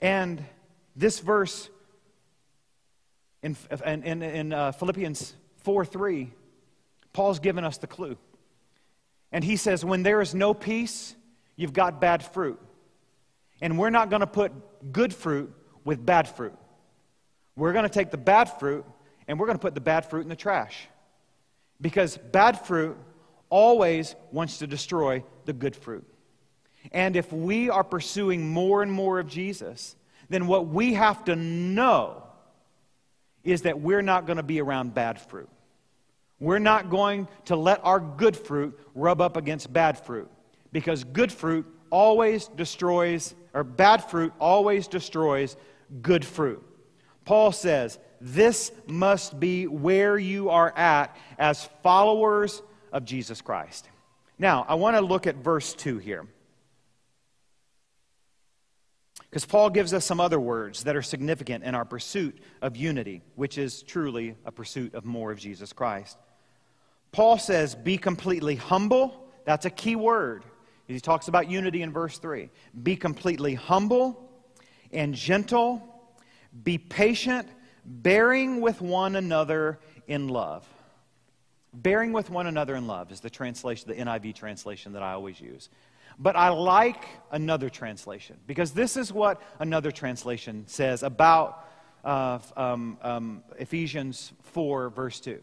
And 0.00 0.44
this 0.94 1.20
verse 1.20 1.68
In, 3.42 3.56
in, 3.84 4.22
in 4.22 4.52
uh, 4.52 4.72
Philippians 4.72 5.34
4 5.58 5.84
3, 5.84 6.32
Paul's 7.12 7.38
given 7.38 7.64
us 7.64 7.78
the 7.78 7.86
clue. 7.86 8.16
And 9.30 9.44
he 9.44 9.56
says, 9.56 9.84
When 9.84 10.02
there 10.02 10.20
is 10.20 10.34
no 10.34 10.54
peace, 10.54 11.14
you've 11.54 11.72
got 11.72 12.00
bad 12.00 12.24
fruit. 12.24 12.60
And 13.60 13.78
we're 13.78 13.90
not 13.90 14.10
going 14.10 14.20
to 14.20 14.26
put 14.26 14.52
good 14.92 15.14
fruit 15.14 15.52
with 15.84 16.04
bad 16.04 16.28
fruit. 16.28 16.54
We're 17.56 17.72
going 17.72 17.84
to 17.84 17.88
take 17.88 18.10
the 18.10 18.18
bad 18.18 18.58
fruit 18.58 18.84
and 19.28 19.38
we're 19.38 19.46
going 19.46 19.58
to 19.58 19.62
put 19.62 19.74
the 19.74 19.80
bad 19.80 20.08
fruit 20.08 20.22
in 20.22 20.28
the 20.28 20.36
trash. 20.36 20.88
Because 21.80 22.16
bad 22.16 22.64
fruit 22.66 22.96
always 23.50 24.14
wants 24.32 24.58
to 24.58 24.66
destroy 24.66 25.22
the 25.44 25.52
good 25.52 25.76
fruit. 25.76 26.06
And 26.92 27.16
if 27.16 27.32
we 27.32 27.70
are 27.70 27.84
pursuing 27.84 28.48
more 28.48 28.82
and 28.82 28.92
more 28.92 29.18
of 29.18 29.26
Jesus, 29.26 29.96
then 30.28 30.46
what 30.46 30.68
we 30.68 30.94
have 30.94 31.24
to 31.24 31.36
know 31.36 32.22
is 33.44 33.62
that 33.62 33.80
we're 33.80 34.02
not 34.02 34.26
going 34.26 34.38
to 34.38 34.42
be 34.42 34.60
around 34.60 34.94
bad 34.94 35.20
fruit. 35.20 35.48
We're 36.38 36.58
not 36.58 36.90
going 36.90 37.28
to 37.46 37.56
let 37.56 37.84
our 37.84 38.00
good 38.00 38.36
fruit 38.36 38.78
rub 38.94 39.20
up 39.20 39.36
against 39.36 39.72
bad 39.72 39.98
fruit 39.98 40.28
because 40.72 41.04
good 41.04 41.32
fruit 41.32 41.66
always 41.90 42.48
destroys, 42.48 43.34
or 43.54 43.64
bad 43.64 44.04
fruit 44.04 44.32
always 44.38 44.88
destroys 44.88 45.56
good 46.02 46.24
fruit. 46.24 46.62
Paul 47.24 47.52
says, 47.52 47.98
This 48.20 48.72
must 48.86 49.38
be 49.38 49.66
where 49.66 50.18
you 50.18 50.50
are 50.50 50.76
at 50.76 51.16
as 51.38 51.68
followers 51.82 52.62
of 52.92 53.04
Jesus 53.04 53.40
Christ. 53.40 53.88
Now, 54.38 54.64
I 54.68 54.74
want 54.74 54.96
to 54.96 55.00
look 55.00 55.26
at 55.26 55.36
verse 55.36 55.74
2 55.74 55.98
here. 55.98 56.26
Because 59.30 59.44
Paul 59.44 59.70
gives 59.70 59.92
us 59.92 60.04
some 60.04 60.20
other 60.20 60.40
words 60.40 60.84
that 60.84 60.96
are 60.96 61.02
significant 61.02 61.64
in 61.64 61.74
our 61.74 61.84
pursuit 61.84 62.38
of 62.62 62.76
unity, 62.76 63.22
which 63.34 63.58
is 63.58 63.82
truly 63.82 64.34
a 64.44 64.52
pursuit 64.52 64.94
of 64.94 65.04
more 65.04 65.30
of 65.30 65.38
Jesus 65.38 65.72
Christ. 65.72 66.16
Paul 67.12 67.38
says, 67.38 67.74
Be 67.74 67.98
completely 67.98 68.56
humble. 68.56 69.28
That's 69.44 69.66
a 69.66 69.70
key 69.70 69.96
word. 69.96 70.44
He 70.86 71.00
talks 71.00 71.28
about 71.28 71.50
unity 71.50 71.82
in 71.82 71.92
verse 71.92 72.18
3. 72.18 72.48
Be 72.82 72.96
completely 72.96 73.54
humble 73.54 74.30
and 74.92 75.14
gentle. 75.14 75.82
Be 76.62 76.78
patient, 76.78 77.48
bearing 77.86 78.60
with 78.60 78.80
one 78.80 79.16
another 79.16 79.78
in 80.06 80.28
love. 80.28 80.66
Bearing 81.72 82.12
with 82.12 82.30
one 82.30 82.46
another 82.46 82.74
in 82.74 82.86
love 82.86 83.12
is 83.12 83.20
the 83.20 83.30
translation, 83.30 83.88
the 83.88 83.94
NIV 83.94 84.34
translation 84.34 84.92
that 84.94 85.02
I 85.02 85.12
always 85.12 85.40
use. 85.40 85.68
But 86.18 86.34
I 86.34 86.48
like 86.48 87.04
another 87.30 87.68
translation 87.68 88.38
because 88.46 88.72
this 88.72 88.96
is 88.96 89.12
what 89.12 89.40
another 89.58 89.90
translation 89.90 90.64
says 90.66 91.02
about 91.02 91.68
uh, 92.04 92.38
um, 92.56 92.98
um, 93.02 93.42
Ephesians 93.58 94.32
4, 94.42 94.90
verse 94.90 95.20
2. 95.20 95.38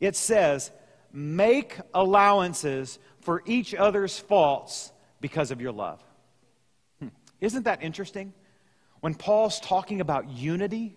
It 0.00 0.16
says, 0.16 0.70
Make 1.12 1.76
allowances 1.92 2.98
for 3.20 3.42
each 3.46 3.74
other's 3.74 4.18
faults 4.18 4.92
because 5.20 5.50
of 5.50 5.60
your 5.60 5.72
love. 5.72 6.02
Hmm. 7.00 7.08
Isn't 7.40 7.64
that 7.64 7.82
interesting? 7.82 8.32
When 9.00 9.14
Paul's 9.14 9.60
talking 9.60 10.00
about 10.00 10.30
unity, 10.30 10.96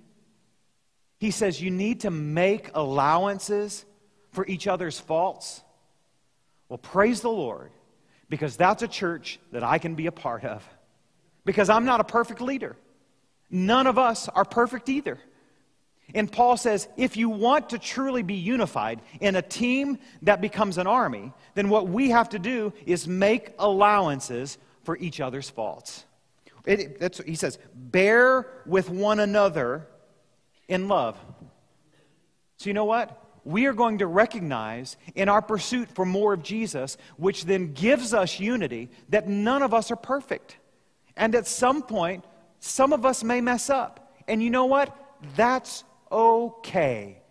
he 1.20 1.32
says 1.32 1.62
you 1.62 1.72
need 1.72 2.02
to 2.02 2.12
make 2.12 2.70
allowances 2.74 3.86
for 4.32 4.46
each 4.46 4.68
other's 4.68 5.00
faults. 5.00 5.62
Well, 6.70 6.78
praise 6.78 7.22
the 7.22 7.30
Lord 7.30 7.72
because 8.30 8.58
that's 8.58 8.84
a 8.84 8.88
church 8.88 9.40
that 9.52 9.64
I 9.64 9.80
can 9.80 9.96
be 9.96 10.08
a 10.08 10.12
part 10.12 10.44
of. 10.44 10.68
Because 11.46 11.70
I'm 11.70 11.86
not 11.86 12.02
a 12.02 12.04
perfect 12.04 12.42
leader. 12.42 12.76
None 13.50 13.88
of 13.88 13.98
us 13.98 14.28
are 14.28 14.46
perfect 14.46 14.90
either. 14.90 15.18
And 16.14 16.32
Paul 16.32 16.58
says 16.58 16.88
if 16.98 17.18
you 17.18 17.30
want 17.30 17.70
to 17.70 17.80
truly 17.80 18.24
be 18.24 18.36
unified 18.36 19.02
in 19.20 19.36
a 19.36 19.42
team 19.42 19.98
that 20.22 20.42
becomes 20.42 20.78
an 20.78 20.88
army, 20.88 21.34
then 21.56 21.70
what 21.70 21.88
we 21.88 22.10
have 22.12 22.30
to 22.30 22.40
do 22.40 22.74
is 22.86 23.08
make 23.08 23.54
allowances 23.60 24.58
for 24.84 24.98
each 24.98 25.20
other's 25.20 25.50
faults. 25.50 26.06
It, 26.66 27.22
he 27.26 27.36
says, 27.36 27.58
bear 27.74 28.48
with 28.66 28.90
one 28.90 29.20
another 29.20 29.88
in 30.68 30.88
love. 30.88 31.18
So, 32.58 32.70
you 32.70 32.74
know 32.74 32.86
what? 32.86 33.24
we 33.48 33.66
are 33.66 33.74
going 33.74 34.00
to 34.00 34.08
recognize 34.08 34.98
in 35.16 35.30
our 35.30 35.42
pursuit 35.42 35.90
for 35.96 36.06
more 36.06 36.34
of 36.34 36.44
Jesus, 36.44 36.98
which 37.16 37.46
then 37.46 37.72
gives 37.72 38.14
us 38.14 38.42
unity, 38.42 38.90
that 39.08 39.30
none 39.30 39.64
of 39.64 39.74
us 39.74 39.90
are 39.90 39.96
perfect. 39.96 40.58
And 41.16 41.34
at 41.34 41.48
some 41.48 41.82
point, 41.82 42.26
some 42.60 42.92
of 42.92 43.06
us 43.06 43.24
may 43.24 43.40
mess 43.40 43.70
up. 43.70 44.22
And 44.28 44.44
you 44.44 44.50
know 44.50 44.66
what? 44.66 44.94
That's 45.38 45.86
okay. 46.12 47.22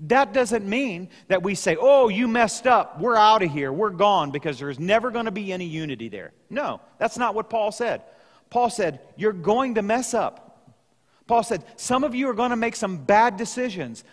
That 0.00 0.34
doesn't 0.34 0.68
mean 0.68 1.08
that 1.28 1.42
we 1.42 1.54
say, 1.54 1.78
oh, 1.80 2.10
you 2.10 2.28
messed 2.28 2.66
up. 2.66 3.00
We're 3.00 3.16
out 3.16 3.42
of 3.42 3.50
here. 3.50 3.72
We're 3.72 3.88
gone 3.88 4.32
because 4.32 4.58
there's 4.58 4.78
never 4.78 5.10
going 5.10 5.24
to 5.24 5.30
be 5.30 5.50
any 5.50 5.64
unity 5.64 6.10
there. 6.10 6.32
No, 6.50 6.82
that's 6.98 7.16
not 7.16 7.34
what 7.34 7.48
Paul 7.48 7.72
said. 7.72 8.02
Paul 8.50 8.68
said, 8.68 9.00
you're 9.16 9.32
going 9.32 9.76
to 9.76 9.82
mess 9.82 10.12
up. 10.12 10.53
Paul 11.26 11.42
said, 11.42 11.64
some 11.76 12.04
of 12.04 12.14
you 12.14 12.28
are 12.28 12.34
going 12.34 12.50
to 12.50 12.56
make 12.56 12.76
some 12.76 12.98
bad 12.98 13.36
decisions, 13.36 14.04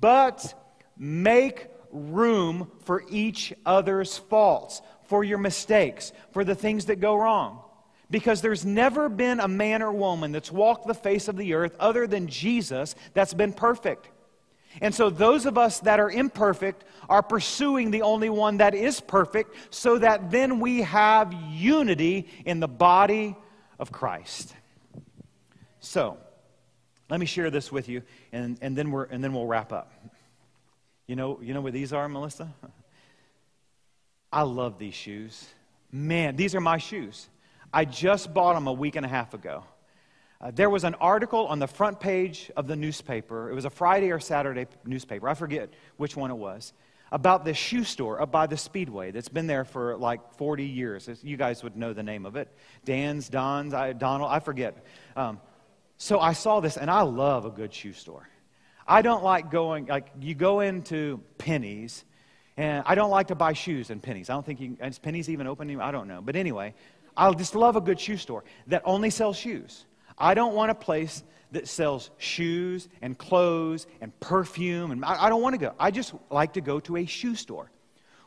but 0.00 0.54
Make 0.98 1.68
room 1.92 2.70
for 2.80 3.04
each 3.08 3.54
other's 3.64 4.18
faults, 4.18 4.82
for 5.04 5.22
your 5.22 5.38
mistakes, 5.38 6.12
for 6.32 6.42
the 6.44 6.56
things 6.56 6.86
that 6.86 6.96
go 6.96 7.14
wrong. 7.14 7.62
Because 8.10 8.40
there's 8.42 8.66
never 8.66 9.08
been 9.08 9.38
a 9.38 9.48
man 9.48 9.82
or 9.82 9.92
woman 9.92 10.32
that's 10.32 10.50
walked 10.50 10.86
the 10.86 10.94
face 10.94 11.28
of 11.28 11.36
the 11.36 11.54
earth 11.54 11.76
other 11.78 12.06
than 12.06 12.26
Jesus 12.26 12.94
that's 13.14 13.34
been 13.34 13.52
perfect. 13.52 14.08
And 14.80 14.94
so, 14.94 15.08
those 15.08 15.46
of 15.46 15.56
us 15.56 15.80
that 15.80 16.00
are 16.00 16.10
imperfect 16.10 16.84
are 17.08 17.22
pursuing 17.22 17.90
the 17.90 18.02
only 18.02 18.28
one 18.28 18.58
that 18.58 18.74
is 18.74 19.00
perfect, 19.00 19.54
so 19.74 19.98
that 19.98 20.30
then 20.30 20.60
we 20.60 20.82
have 20.82 21.32
unity 21.50 22.28
in 22.44 22.60
the 22.60 22.68
body 22.68 23.36
of 23.78 23.92
Christ. 23.92 24.54
So, 25.80 26.18
let 27.10 27.20
me 27.20 27.26
share 27.26 27.50
this 27.50 27.72
with 27.72 27.88
you, 27.88 28.02
and, 28.32 28.58
and, 28.60 28.76
then, 28.76 28.90
we're, 28.90 29.04
and 29.04 29.22
then 29.22 29.32
we'll 29.32 29.46
wrap 29.46 29.72
up. 29.72 29.92
You 31.06 31.16
know, 31.16 31.38
you 31.42 31.54
know 31.54 31.62
what 31.62 31.72
these 31.72 31.92
are, 31.92 32.08
Melissa? 32.08 32.52
I 34.32 34.42
love 34.42 34.78
these 34.78 34.94
shoes. 34.94 35.46
Man, 35.90 36.36
these 36.36 36.54
are 36.54 36.60
my 36.60 36.76
shoes. 36.76 37.28
I 37.72 37.86
just 37.86 38.32
bought 38.34 38.54
them 38.54 38.66
a 38.66 38.72
week 38.72 38.96
and 38.96 39.06
a 39.06 39.08
half 39.08 39.32
ago. 39.32 39.64
Uh, 40.40 40.52
there 40.54 40.70
was 40.70 40.84
an 40.84 40.94
article 40.96 41.46
on 41.46 41.58
the 41.58 41.66
front 41.66 41.98
page 41.98 42.50
of 42.56 42.66
the 42.66 42.76
newspaper. 42.76 43.50
It 43.50 43.54
was 43.54 43.64
a 43.64 43.70
Friday 43.70 44.12
or 44.12 44.20
Saturday 44.20 44.66
newspaper. 44.84 45.28
I 45.28 45.34
forget 45.34 45.70
which 45.96 46.16
one 46.16 46.30
it 46.30 46.36
was. 46.36 46.72
About 47.10 47.44
this 47.44 47.56
shoe 47.56 47.84
store 47.84 48.20
up 48.20 48.30
by 48.30 48.46
the 48.46 48.56
Speedway 48.56 49.10
that's 49.10 49.30
been 49.30 49.46
there 49.46 49.64
for 49.64 49.96
like 49.96 50.34
40 50.34 50.64
years. 50.64 51.08
You 51.22 51.38
guys 51.38 51.62
would 51.62 51.74
know 51.74 51.94
the 51.94 52.02
name 52.02 52.26
of 52.26 52.36
it. 52.36 52.54
Dan's, 52.84 53.30
Don's, 53.30 53.72
I, 53.72 53.94
Donald, 53.94 54.30
I 54.30 54.40
forget. 54.40 54.84
Um, 55.16 55.40
so 55.98 56.20
I 56.20 56.32
saw 56.32 56.60
this, 56.60 56.76
and 56.76 56.90
I 56.90 57.02
love 57.02 57.44
a 57.44 57.50
good 57.50 57.74
shoe 57.74 57.92
store. 57.92 58.28
I 58.86 59.02
don't 59.02 59.22
like 59.22 59.50
going, 59.50 59.86
like, 59.86 60.10
you 60.20 60.34
go 60.34 60.60
into 60.60 61.20
Penney's, 61.36 62.04
and 62.56 62.82
I 62.86 62.94
don't 62.94 63.10
like 63.10 63.28
to 63.28 63.34
buy 63.34 63.52
shoes 63.52 63.90
in 63.90 64.00
Penney's. 64.00 64.30
I 64.30 64.34
don't 64.34 64.46
think 64.46 64.60
you 64.60 64.76
can, 64.76 64.88
is 64.88 64.98
Penney's 64.98 65.28
even 65.28 65.46
open 65.46 65.68
anymore? 65.68 65.84
I 65.84 65.90
don't 65.90 66.08
know. 66.08 66.22
But 66.22 66.36
anyway, 66.36 66.74
I 67.16 67.32
just 67.32 67.54
love 67.54 67.76
a 67.76 67.80
good 67.80 68.00
shoe 68.00 68.16
store 68.16 68.44
that 68.68 68.82
only 68.84 69.10
sells 69.10 69.36
shoes. 69.36 69.84
I 70.16 70.34
don't 70.34 70.54
want 70.54 70.70
a 70.70 70.74
place 70.74 71.22
that 71.52 71.68
sells 71.68 72.10
shoes 72.18 72.88
and 73.02 73.16
clothes 73.18 73.86
and 74.00 74.18
perfume, 74.20 74.92
and 74.92 75.04
I, 75.04 75.24
I 75.24 75.28
don't 75.28 75.42
want 75.42 75.54
to 75.54 75.58
go. 75.58 75.74
I 75.78 75.90
just 75.90 76.14
like 76.30 76.54
to 76.54 76.60
go 76.60 76.80
to 76.80 76.96
a 76.96 77.06
shoe 77.06 77.34
store 77.34 77.70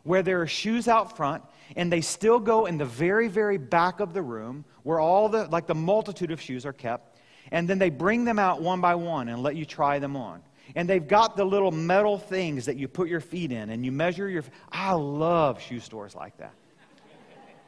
where 0.03 0.23
there 0.23 0.41
are 0.41 0.47
shoes 0.47 0.87
out 0.87 1.15
front 1.15 1.43
and 1.75 1.91
they 1.91 2.01
still 2.01 2.39
go 2.39 2.65
in 2.65 2.77
the 2.77 2.85
very, 2.85 3.27
very 3.27 3.57
back 3.57 3.99
of 3.99 4.13
the 4.13 4.21
room 4.21 4.65
where 4.83 4.99
all 4.99 5.29
the, 5.29 5.45
like 5.47 5.67
the 5.67 5.75
multitude 5.75 6.31
of 6.31 6.41
shoes 6.41 6.65
are 6.65 6.73
kept. 6.73 7.10
And 7.51 7.67
then 7.67 7.79
they 7.79 7.89
bring 7.89 8.25
them 8.25 8.39
out 8.39 8.61
one 8.61 8.81
by 8.81 8.95
one 8.95 9.29
and 9.29 9.41
let 9.41 9.55
you 9.55 9.65
try 9.65 9.99
them 9.99 10.15
on. 10.15 10.41
And 10.75 10.87
they've 10.87 11.05
got 11.05 11.35
the 11.35 11.43
little 11.43 11.71
metal 11.71 12.17
things 12.17 12.65
that 12.65 12.77
you 12.77 12.87
put 12.87 13.09
your 13.09 13.19
feet 13.19 13.51
in 13.51 13.69
and 13.69 13.83
you 13.83 13.91
measure 13.91 14.29
your. 14.29 14.43
I 14.71 14.93
love 14.93 15.61
shoe 15.61 15.79
stores 15.79 16.15
like 16.15 16.37
that. 16.37 16.53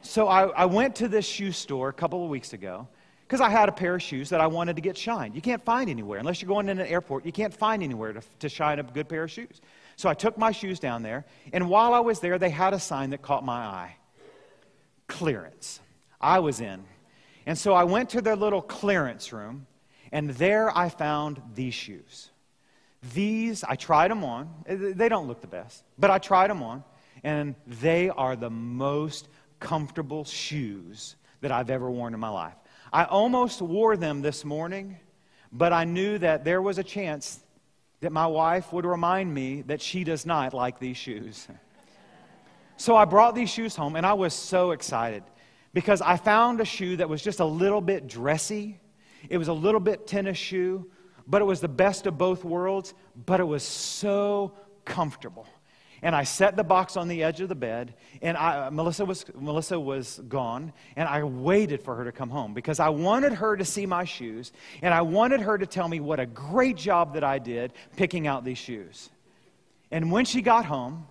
So 0.00 0.28
I, 0.28 0.44
I 0.48 0.64
went 0.66 0.96
to 0.96 1.08
this 1.08 1.26
shoe 1.26 1.52
store 1.52 1.88
a 1.88 1.92
couple 1.92 2.22
of 2.22 2.30
weeks 2.30 2.52
ago 2.52 2.86
because 3.26 3.40
I 3.40 3.48
had 3.48 3.68
a 3.68 3.72
pair 3.72 3.94
of 3.94 4.02
shoes 4.02 4.28
that 4.30 4.40
I 4.40 4.46
wanted 4.46 4.76
to 4.76 4.82
get 4.82 4.96
shined. 4.96 5.34
You 5.34 5.40
can't 5.40 5.64
find 5.64 5.88
anywhere. 5.88 6.18
Unless 6.18 6.42
you're 6.42 6.48
going 6.48 6.68
in 6.68 6.78
an 6.78 6.86
airport, 6.86 7.24
you 7.24 7.32
can't 7.32 7.52
find 7.52 7.82
anywhere 7.82 8.12
to, 8.12 8.20
to 8.40 8.48
shine 8.48 8.78
a 8.78 8.82
good 8.82 9.08
pair 9.08 9.24
of 9.24 9.30
shoes. 9.30 9.60
So 9.96 10.08
I 10.08 10.14
took 10.14 10.36
my 10.36 10.52
shoes 10.52 10.78
down 10.78 11.02
there, 11.02 11.24
and 11.52 11.68
while 11.68 11.94
I 11.94 12.00
was 12.00 12.20
there, 12.20 12.38
they 12.38 12.50
had 12.50 12.74
a 12.74 12.80
sign 12.80 13.10
that 13.10 13.22
caught 13.22 13.44
my 13.44 13.64
eye 13.64 13.96
clearance. 15.06 15.80
I 16.20 16.40
was 16.40 16.60
in. 16.60 16.84
And 17.46 17.58
so 17.58 17.74
I 17.74 17.84
went 17.84 18.10
to 18.10 18.22
their 18.22 18.36
little 18.36 18.62
clearance 18.62 19.32
room, 19.32 19.66
and 20.12 20.30
there 20.30 20.76
I 20.76 20.88
found 20.88 21.42
these 21.54 21.74
shoes. 21.74 22.30
These, 23.12 23.64
I 23.64 23.76
tried 23.76 24.10
them 24.10 24.24
on. 24.24 24.48
They 24.66 25.08
don't 25.08 25.28
look 25.28 25.40
the 25.40 25.46
best, 25.46 25.84
but 25.98 26.10
I 26.10 26.18
tried 26.18 26.48
them 26.48 26.62
on, 26.62 26.84
and 27.22 27.54
they 27.66 28.08
are 28.08 28.34
the 28.34 28.50
most 28.50 29.28
comfortable 29.60 30.24
shoes 30.24 31.16
that 31.42 31.52
I've 31.52 31.70
ever 31.70 31.90
worn 31.90 32.14
in 32.14 32.20
my 32.20 32.30
life. 32.30 32.54
I 32.92 33.04
almost 33.04 33.60
wore 33.60 33.96
them 33.96 34.22
this 34.22 34.44
morning, 34.44 34.98
but 35.52 35.72
I 35.72 35.84
knew 35.84 36.16
that 36.18 36.44
there 36.44 36.62
was 36.62 36.78
a 36.78 36.84
chance 36.84 37.40
that 38.00 38.12
my 38.12 38.26
wife 38.26 38.72
would 38.72 38.84
remind 38.84 39.32
me 39.32 39.62
that 39.62 39.80
she 39.82 40.04
does 40.04 40.24
not 40.24 40.54
like 40.54 40.78
these 40.78 40.96
shoes. 40.96 41.48
So 42.76 42.96
I 42.96 43.04
brought 43.04 43.36
these 43.36 43.50
shoes 43.50 43.76
home 43.76 43.94
and 43.94 44.04
I 44.04 44.14
was 44.14 44.34
so 44.34 44.72
excited 44.72 45.22
because 45.74 46.00
I 46.00 46.16
found 46.16 46.62
a 46.62 46.64
shoe 46.64 46.96
that 46.96 47.08
was 47.08 47.20
just 47.20 47.40
a 47.40 47.44
little 47.44 47.82
bit 47.82 48.06
dressy. 48.06 48.80
It 49.28 49.36
was 49.36 49.48
a 49.48 49.52
little 49.52 49.80
bit 49.80 50.06
tennis 50.06 50.38
shoe, 50.38 50.90
but 51.26 51.42
it 51.42 51.44
was 51.44 51.60
the 51.60 51.68
best 51.68 52.06
of 52.06 52.16
both 52.16 52.44
worlds, 52.44 52.94
but 53.26 53.40
it 53.40 53.44
was 53.44 53.62
so 53.62 54.54
comfortable 54.86 55.46
and 56.04 56.14
I 56.14 56.24
set 56.24 56.54
the 56.54 56.62
box 56.62 56.98
on 56.98 57.08
the 57.08 57.22
edge 57.22 57.40
of 57.40 57.48
the 57.48 57.54
bed, 57.54 57.94
and 58.20 58.36
I, 58.36 58.68
Melissa, 58.68 59.06
was, 59.06 59.24
Melissa 59.34 59.80
was 59.80 60.20
gone, 60.28 60.74
and 60.96 61.08
I 61.08 61.24
waited 61.24 61.82
for 61.82 61.96
her 61.96 62.04
to 62.04 62.12
come 62.12 62.28
home 62.28 62.52
because 62.52 62.78
I 62.78 62.90
wanted 62.90 63.32
her 63.32 63.56
to 63.56 63.64
see 63.64 63.86
my 63.86 64.04
shoes, 64.04 64.52
and 64.82 64.92
I 64.92 65.00
wanted 65.00 65.40
her 65.40 65.56
to 65.56 65.64
tell 65.66 65.88
me 65.88 66.00
what 66.00 66.20
a 66.20 66.26
great 66.26 66.76
job 66.76 67.14
that 67.14 67.24
I 67.24 67.38
did 67.38 67.72
picking 67.96 68.26
out 68.26 68.44
these 68.44 68.58
shoes. 68.58 69.08
And 69.90 70.12
when 70.12 70.26
she 70.26 70.42
got 70.42 70.66
home, 70.66 71.06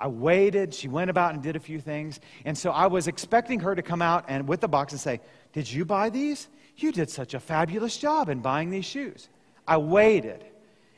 I 0.00 0.08
waited, 0.08 0.74
she 0.74 0.88
went 0.88 1.10
about 1.10 1.34
and 1.34 1.42
did 1.42 1.56
a 1.56 1.60
few 1.60 1.80
things, 1.80 2.18
and 2.44 2.56
so 2.56 2.70
I 2.70 2.86
was 2.86 3.06
expecting 3.06 3.60
her 3.60 3.74
to 3.74 3.82
come 3.82 4.02
out 4.02 4.24
and 4.28 4.48
with 4.48 4.60
the 4.60 4.68
box 4.68 4.92
and 4.92 5.00
say, 5.00 5.20
Did 5.52 5.70
you 5.70 5.84
buy 5.84 6.10
these? 6.10 6.48
You 6.76 6.90
did 6.90 7.10
such 7.10 7.34
a 7.34 7.40
fabulous 7.40 7.96
job 7.96 8.28
in 8.28 8.40
buying 8.40 8.70
these 8.70 8.86
shoes. 8.86 9.28
I 9.68 9.76
waited, 9.76 10.44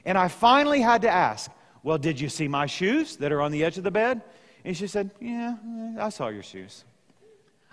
and 0.04 0.16
I 0.16 0.28
finally 0.28 0.80
had 0.80 1.02
to 1.02 1.10
ask, 1.10 1.50
well, 1.82 1.98
did 1.98 2.20
you 2.20 2.28
see 2.28 2.48
my 2.48 2.66
shoes 2.66 3.16
that 3.16 3.32
are 3.32 3.40
on 3.40 3.50
the 3.50 3.64
edge 3.64 3.76
of 3.76 3.84
the 3.84 3.90
bed? 3.90 4.22
And 4.64 4.76
she 4.76 4.86
said, 4.86 5.10
Yeah, 5.20 5.56
I 5.98 6.08
saw 6.10 6.28
your 6.28 6.42
shoes. 6.42 6.84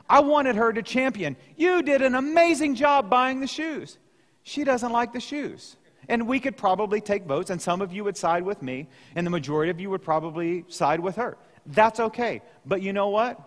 I 0.09 0.21
wanted 0.21 0.55
her 0.55 0.73
to 0.73 0.81
champion. 0.81 1.35
You 1.55 1.83
did 1.83 2.01
an 2.01 2.15
amazing 2.15 2.75
job 2.75 3.09
buying 3.09 3.39
the 3.39 3.47
shoes. 3.47 3.99
She 4.41 4.63
doesn't 4.63 4.91
like 4.91 5.13
the 5.13 5.19
shoes. 5.19 5.75
And 6.09 6.27
we 6.27 6.39
could 6.39 6.57
probably 6.57 6.99
take 6.99 7.23
votes, 7.25 7.51
and 7.51 7.61
some 7.61 7.81
of 7.81 7.93
you 7.93 8.03
would 8.03 8.17
side 8.17 8.43
with 8.43 8.61
me, 8.61 8.89
and 9.15 9.25
the 9.25 9.31
majority 9.31 9.69
of 9.69 9.79
you 9.79 9.89
would 9.91 10.01
probably 10.01 10.65
side 10.67 10.99
with 10.99 11.15
her. 11.15 11.37
That's 11.67 11.99
okay. 11.99 12.41
But 12.65 12.81
you 12.81 12.91
know 12.91 13.09
what? 13.09 13.39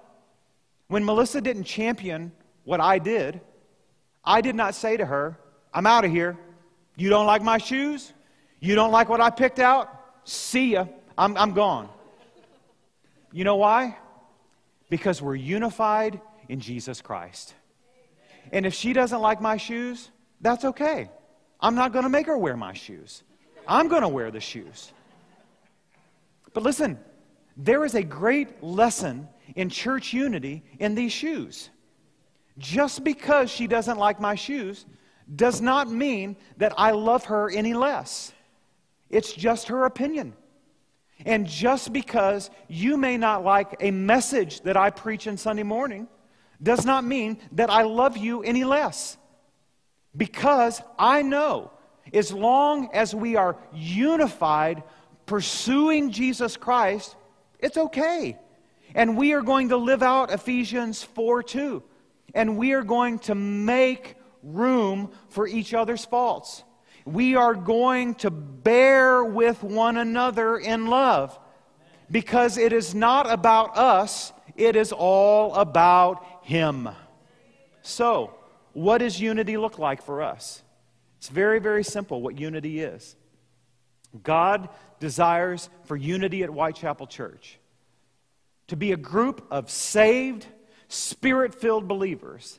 When 0.87 1.05
Melissa 1.05 1.41
didn't 1.41 1.65
champion 1.65 2.33
what 2.65 2.81
I 2.81 2.99
did, 2.99 3.41
I 4.25 4.41
did 4.41 4.55
not 4.55 4.75
say 4.75 4.97
to 4.97 5.05
her, 5.05 5.39
I'm 5.75 5.87
out 5.87 6.05
of 6.05 6.11
here. 6.11 6.39
You 6.97 7.11
don't 7.11 7.27
like 7.27 7.43
my 7.43 7.59
shoes? 7.59 8.13
You 8.61 8.75
don't 8.77 8.93
like 8.93 9.09
what 9.09 9.21
I 9.21 9.31
picked 9.31 9.59
out? 9.59 9.89
See 10.25 10.73
ya. 10.75 10.87
I'm, 11.19 11.37
I'm 11.37 11.53
gone. 11.53 11.89
You 13.33 13.45
know 13.45 13.57
why? 13.57 13.97
Because 14.89 15.21
we're 15.21 15.35
unified 15.35 16.21
in 16.49 16.61
Jesus 16.61 17.01
Christ. 17.01 17.55
And 18.53 18.67
if 18.67 18.75
she 18.75 18.93
doesn't 18.93 19.21
like 19.21 19.41
my 19.41 19.57
shoes, 19.57 20.11
that's 20.41 20.65
okay. 20.65 21.11
I'm 21.63 21.77
not 21.77 21.93
going 21.93 22.03
to 22.03 22.09
make 22.09 22.27
her 22.27 22.37
wear 22.37 22.57
my 22.57 22.73
shoes. 22.73 23.23
I'm 23.67 23.89
going 23.89 24.03
to 24.03 24.09
wear 24.09 24.31
the 24.31 24.41
shoes. 24.41 24.93
But 26.53 26.65
listen, 26.65 26.99
there 27.57 27.85
is 27.85 27.95
a 27.95 28.03
great 28.03 28.63
lesson 28.63 29.29
in 29.55 29.71
church 29.71 30.13
unity 30.13 30.65
in 30.81 30.95
these 30.95 31.13
shoes. 31.13 31.71
Just 32.59 33.05
because 33.05 33.51
she 33.51 33.67
doesn't 33.67 33.99
like 33.99 34.21
my 34.21 34.35
shoes 34.35 34.85
does 35.35 35.61
not 35.61 35.91
mean 35.91 36.37
that 36.59 36.75
I 36.77 36.91
love 36.91 37.27
her 37.27 37.49
any 37.49 37.75
less. 37.75 38.33
It's 39.09 39.33
just 39.33 39.69
her 39.69 39.85
opinion. 39.85 40.35
And 41.25 41.47
just 41.47 41.93
because 41.93 42.51
you 42.69 42.97
may 42.97 43.17
not 43.17 43.45
like 43.45 43.77
a 43.81 43.91
message 43.91 44.63
that 44.63 44.77
I 44.77 44.91
preach 44.91 45.27
in 45.27 45.37
Sunday 45.37 45.63
morning 45.63 46.09
does 46.63 46.85
not 46.85 47.05
mean 47.05 47.39
that 47.53 47.71
I 47.71 47.83
love 47.83 48.17
you 48.17 48.43
any 48.43 48.65
less. 48.65 49.17
Because 50.17 50.83
I 50.99 51.23
know 51.23 51.71
as 52.13 52.33
long 52.33 52.91
as 52.93 53.15
we 53.15 53.37
are 53.37 53.57
unified, 53.73 54.83
pursuing 55.27 56.11
Jesus 56.11 56.57
Christ, 56.57 57.17
it's 57.59 57.77
okay. 57.77 58.39
And 58.95 59.17
we 59.17 59.33
are 59.33 59.43
going 59.43 59.71
to 59.71 59.77
live 59.77 60.03
out 60.03 60.33
Ephesians 60.33 61.03
4 61.03 61.43
2. 61.43 61.83
And 62.35 62.57
we 62.57 62.73
are 62.73 62.83
going 62.83 63.19
to 63.21 63.35
make 63.35 64.17
room 64.43 65.11
for 65.29 65.47
each 65.47 65.73
other's 65.73 66.05
faults 66.05 66.65
we 67.05 67.35
are 67.35 67.55
going 67.55 68.15
to 68.17 68.31
bear 68.31 69.25
with 69.25 69.63
one 69.63 69.97
another 69.97 70.57
in 70.57 70.87
love 70.87 71.39
because 72.11 72.59
it 72.59 72.73
is 72.73 72.95
not 72.95 73.31
about 73.31 73.77
us, 73.77 74.33
it 74.57 74.77
is 74.77 74.93
all 74.93 75.55
about 75.55 76.25
Him. 76.43 76.89
So, 77.83 78.35
what 78.73 78.99
does 78.99 79.21
unity 79.21 79.57
look 79.57 79.79
like 79.79 80.03
for 80.03 80.23
us? 80.23 80.63
It's 81.19 81.29
very, 81.29 81.61
very 81.61 81.85
simple 81.85 82.21
what 82.21 82.39
unity 82.39 82.81
is. 82.81 83.17
God 84.23 84.69
desires 85.01 85.71
for 85.85 85.97
unity 85.97 86.43
at 86.43 86.51
Whitechapel 86.51 87.07
Church 87.07 87.59
to 88.69 88.77
be 88.77 88.93
a 88.93 88.97
group 88.97 89.47
of 89.51 89.71
saved, 89.71 90.47
spirit 90.89 91.55
filled 91.55 91.89
believers 91.89 92.59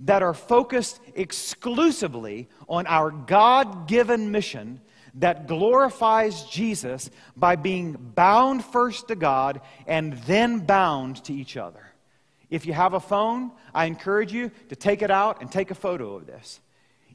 that 0.00 0.22
are 0.22 0.34
focused 0.34 1.00
exclusively 1.14 2.48
on 2.68 2.86
our 2.86 3.10
God 3.10 3.86
given 3.86 4.30
mission 4.30 4.80
that 5.14 5.46
glorifies 5.46 6.44
Jesus 6.44 7.10
by 7.36 7.56
being 7.56 7.92
bound 7.92 8.64
first 8.64 9.08
to 9.08 9.16
God 9.16 9.60
and 9.86 10.14
then 10.24 10.60
bound 10.60 11.22
to 11.24 11.34
each 11.34 11.56
other. 11.56 11.89
If 12.50 12.66
you 12.66 12.72
have 12.72 12.94
a 12.94 13.00
phone, 13.00 13.52
I 13.72 13.84
encourage 13.86 14.32
you 14.32 14.50
to 14.68 14.76
take 14.76 15.02
it 15.02 15.10
out 15.10 15.40
and 15.40 15.50
take 15.50 15.70
a 15.70 15.74
photo 15.74 16.16
of 16.16 16.26
this. 16.26 16.60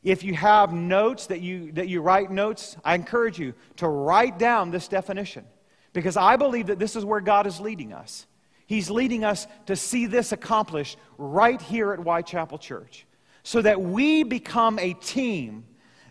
If 0.01 0.23
you 0.23 0.33
have 0.36 0.71
notes 0.71 1.27
that 1.27 1.41
you, 1.41 1.71
that 1.73 1.89
you 1.89 2.01
write 2.01 2.31
notes, 2.31 2.77
I 2.86 2.95
encourage 2.95 3.39
you 3.39 3.53
to 3.77 3.88
write 3.88 4.39
down 4.39 4.71
this 4.71 4.88
definition 4.88 5.45
because 5.93 6.15
I 6.15 6.36
believe 6.36 6.67
that 6.67 6.79
this 6.79 6.95
is 6.95 7.03
where 7.03 7.21
God 7.21 7.47
is 7.47 7.59
leading 7.59 7.91
us. 7.91 8.27
He's 8.67 8.89
leading 8.89 9.23
us 9.23 9.47
to 9.65 9.75
see 9.75 10.05
this 10.05 10.31
accomplished 10.31 10.97
right 11.17 11.61
here 11.61 11.91
at 11.91 11.99
Whitechapel 11.99 12.59
Church 12.59 13.05
so 13.43 13.61
that 13.61 13.81
we 13.81 14.23
become 14.23 14.79
a 14.79 14.93
team 14.93 15.65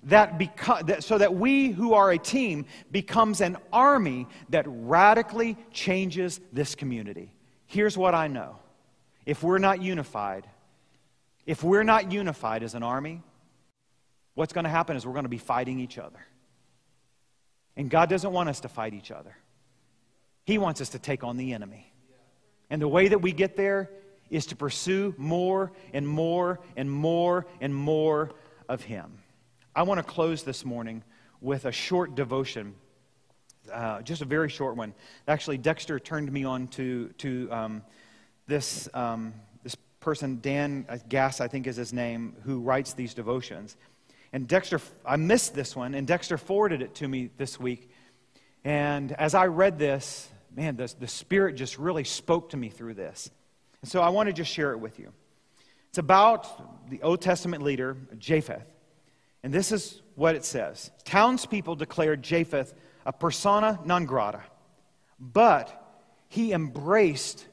that, 0.05 0.39
beco- 0.39 0.87
that 0.87 1.03
so 1.03 1.19
that 1.19 1.35
we 1.35 1.71
who 1.71 1.95
are 1.95 2.11
a 2.11 2.19
team 2.19 2.67
becomes 2.91 3.41
an 3.41 3.57
army 3.73 4.27
that 4.51 4.67
radically 4.69 5.57
changes 5.73 6.41
this 6.53 6.75
community. 6.75 7.33
Here's 7.67 7.97
what 7.97 8.15
I 8.15 8.29
know. 8.29 8.57
If 9.27 9.43
we're 9.43 9.59
not 9.59 9.83
unified, 9.83 10.47
if 11.47 11.63
we're 11.63 11.83
not 11.83 12.13
unified 12.13 12.63
as 12.63 12.75
an 12.75 12.83
army, 12.83 13.23
what's 14.35 14.53
going 14.53 14.65
to 14.65 14.71
happen 14.71 14.97
is 14.97 15.07
we're 15.07 15.13
going 15.13 15.25
to 15.25 15.29
be 15.29 15.39
fighting 15.39 15.81
each 15.81 15.99
other. 15.99 16.19
And 17.77 17.91
God 17.91 18.09
doesn't 18.09 18.33
want 18.33 18.49
us 18.49 18.61
to 18.61 18.69
fight 18.69 18.95
each 18.95 19.11
other. 19.11 19.37
He 20.45 20.59
wants 20.59 20.81
us 20.81 20.91
to 20.91 20.99
take 20.99 21.25
on 21.25 21.37
the 21.37 21.55
enemy. 21.55 21.93
And 22.71 22.81
the 22.81 22.89
way 22.89 23.09
that 23.09 23.19
we 23.19 23.33
get 23.33 23.57
there 23.57 23.91
is 24.31 24.47
to 24.47 24.57
pursue 24.57 25.15
more 25.17 25.73
and 25.93 26.07
more 26.07 26.61
and 26.77 26.91
more 26.91 27.47
and 27.61 27.75
more 27.75 28.31
of 28.69 28.83
Him. 28.83 29.19
I 29.75 29.83
want 29.83 29.99
to 29.99 30.05
close 30.05 30.43
this 30.43 30.65
morning 30.65 31.03
with 31.41 31.65
a 31.65 31.73
short 31.73 32.15
devotion, 32.15 32.75
uh, 33.73 34.03
just 34.03 34.23
a 34.23 34.25
very 34.25 34.49
short 34.49 34.77
one. 34.77 34.95
Actually, 35.29 35.59
Dexter 35.59 35.99
turned 35.99 36.31
me 36.33 36.45
on 36.45 36.69
to, 36.69 37.09
to 37.19 37.49
um, 37.51 37.83
this, 38.47 38.89
um, 38.95 39.35
this 39.63 39.75
person, 40.01 40.41
Dan 40.41 40.87
Gass, 41.09 41.41
I 41.41 41.49
think 41.49 41.67
is 41.67 41.77
his 41.77 41.93
name, 41.93 42.37
who 42.45 42.61
writes 42.61 42.93
these 42.93 43.15
devotions. 43.15 43.77
And 44.33 44.49
Dexter, 44.49 44.81
I 45.07 45.17
missed 45.17 45.55
this 45.55 45.77
one, 45.77 45.95
and 45.95 46.07
Dexter 46.07 46.39
forwarded 46.39 46.83
it 46.83 46.95
to 46.97 47.09
me 47.09 47.31
this 47.37 47.59
week. 47.59 47.91
And 48.65 49.13
as 49.13 49.35
I 49.35 49.47
read 49.47 49.79
this, 49.79 50.29
man, 50.55 50.77
the, 50.77 50.93
the 50.99 51.09
Spirit 51.09 51.55
just 51.55 51.79
really 51.79 52.05
spoke 52.05 52.51
to 52.51 52.57
me 52.57 52.69
through 52.69 52.95
this. 52.95 53.31
And 53.83 53.91
so 53.91 54.01
I 54.01 54.09
want 54.09 54.29
to 54.29 54.33
just 54.33 54.51
share 54.51 54.73
it 54.73 54.79
with 54.79 54.99
you. 54.99 55.13
It's 55.91 55.99
about 55.99 56.91
the 56.91 57.03
Old 57.03 57.21
Testament 57.21 57.63
leader, 57.63 57.97
Jephthah. 58.19 58.63
And 59.45 59.53
this 59.53 59.71
is 59.71 60.01
what 60.15 60.35
it 60.35 60.45
says 60.45 60.91
Townspeople 61.05 61.77
declared 61.77 62.23
Jephthah 62.23 62.67
a 63.07 63.13
persona 63.13 63.79
non 63.85 64.07
grata, 64.07 64.43
but 65.21 65.81
he 66.29 66.53
embraced 66.53 67.47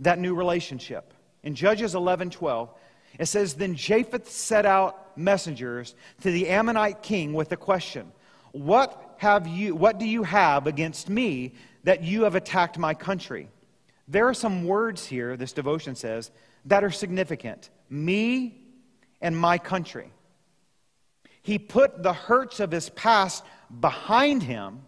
that 0.00 0.18
new 0.18 0.34
relationship. 0.34 1.12
In 1.42 1.54
Judges 1.54 1.94
11 1.94 2.30
12, 2.30 2.70
it 3.18 3.26
says, 3.26 3.54
Then 3.54 3.74
Jephthah 3.74 4.24
set 4.24 4.66
out 4.66 5.16
messengers 5.16 5.94
to 6.22 6.30
the 6.30 6.48
Ammonite 6.48 7.02
king 7.02 7.32
with 7.32 7.48
the 7.48 7.56
question, 7.56 8.12
What 8.52 9.14
have 9.18 9.46
you 9.46 9.74
what 9.74 9.98
do 9.98 10.06
you 10.06 10.22
have 10.22 10.66
against 10.66 11.08
me 11.08 11.54
that 11.86 12.02
you 12.02 12.24
have 12.24 12.34
attacked 12.34 12.78
my 12.78 12.92
country. 12.92 13.48
There 14.08 14.26
are 14.28 14.34
some 14.34 14.64
words 14.64 15.06
here, 15.06 15.36
this 15.36 15.52
devotion 15.52 15.94
says, 15.94 16.32
that 16.64 16.82
are 16.82 16.90
significant. 16.90 17.70
Me 17.88 18.60
and 19.20 19.38
my 19.38 19.56
country. 19.56 20.10
He 21.42 21.60
put 21.60 22.02
the 22.02 22.12
hurts 22.12 22.58
of 22.58 22.72
his 22.72 22.88
past 22.90 23.44
behind 23.80 24.42
him 24.42 24.80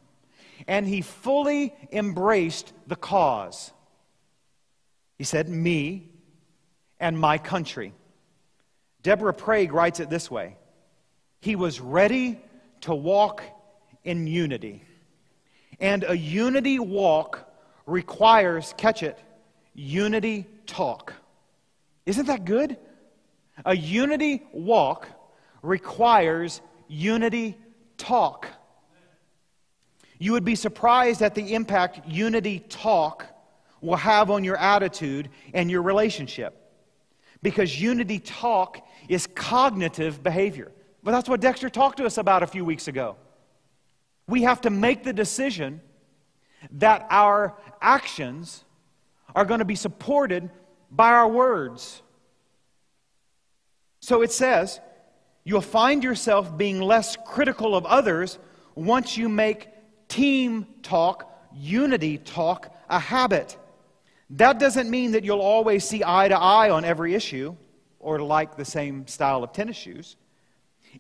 and 0.67 0.89
he 0.89 1.03
fully 1.03 1.73
embraced 1.93 2.73
the 2.89 2.97
cause. 2.97 3.71
He 5.19 5.25
said, 5.25 5.49
Me 5.49 6.09
and 7.01 7.19
my 7.19 7.37
country. 7.39 7.93
Deborah 9.03 9.35
Prague 9.35 9.73
writes 9.73 10.01
it 10.01 10.09
this 10.09 10.31
way 10.31 10.57
He 11.41 11.57
was 11.57 11.81
ready 11.81 12.41
to 12.83 12.95
walk 12.95 13.43
in 14.05 14.27
unity. 14.27 14.83
And 15.81 16.05
a 16.09 16.17
unity 16.17 16.79
walk 16.79 17.49
requires, 17.87 18.75
catch 18.77 19.03
it, 19.03 19.19
unity 19.75 20.47
talk. 20.67 21.15
Isn't 22.07 22.27
that 22.27 22.45
good? 22.45 22.77
A 23.65 23.77
unity 23.77 24.43
walk 24.53 25.09
requires 25.63 26.61
unity 26.89 27.57
talk. 27.97 28.47
You 30.19 30.33
would 30.33 30.45
be 30.45 30.57
surprised 30.57 31.23
at 31.23 31.35
the 31.35 31.55
impact 31.55 32.09
unity 32.09 32.61
talk 32.61 33.27
will 33.81 33.97
have 33.97 34.31
on 34.31 34.45
your 34.45 34.57
attitude 34.57 35.29
and 35.55 35.71
your 35.71 35.83
relationship. 35.83 36.55
Because 37.43 37.81
unity 37.81 38.19
talk 38.19 38.87
is 39.09 39.27
cognitive 39.27 40.23
behavior. 40.23 40.73
But 41.03 41.13
that's 41.13 41.29
what 41.29 41.41
Dexter 41.41 41.71
talked 41.71 41.99
to 41.99 42.05
us 42.05 42.19
about 42.19 42.43
a 42.43 42.47
few 42.47 42.65
weeks 42.65 42.89
ago. 42.89 43.17
We 44.27 44.43
have 44.43 44.61
to 44.63 44.71
make 44.71 45.05
the 45.05 45.13
decision 45.13 45.81
that 46.73 47.07
our 47.11 47.57
actions 47.81 48.65
are 49.35 49.45
going 49.45 49.61
to 49.61 49.65
be 49.65 49.77
supported 49.77 50.51
by 50.91 51.11
our 51.11 51.29
words. 51.29 52.03
So 54.01 54.23
it 54.23 54.33
says, 54.33 54.81
you'll 55.45 55.61
find 55.61 56.03
yourself 56.03 56.57
being 56.57 56.81
less 56.81 57.17
critical 57.25 57.77
of 57.77 57.87
others 57.87 58.39
once 58.75 59.17
you 59.17 59.29
make 59.29 59.69
team 60.09 60.67
talk, 60.83 61.31
unity 61.55 62.19
talk, 62.19 62.75
a 62.89 62.99
habit. 62.99 63.57
That 64.31 64.59
doesn't 64.59 64.91
mean 64.91 65.13
that 65.13 65.25
you'll 65.25 65.41
always 65.41 65.85
see 65.85 66.03
eye 66.05 66.29
to 66.29 66.39
eye 66.39 66.71
on 66.71 66.85
every 66.85 67.15
issue 67.15 67.57
or 67.99 68.21
like 68.21 68.57
the 68.57 68.65
same 68.65 69.07
style 69.07 69.43
of 69.43 69.53
tennis 69.53 69.77
shoes. 69.77 70.17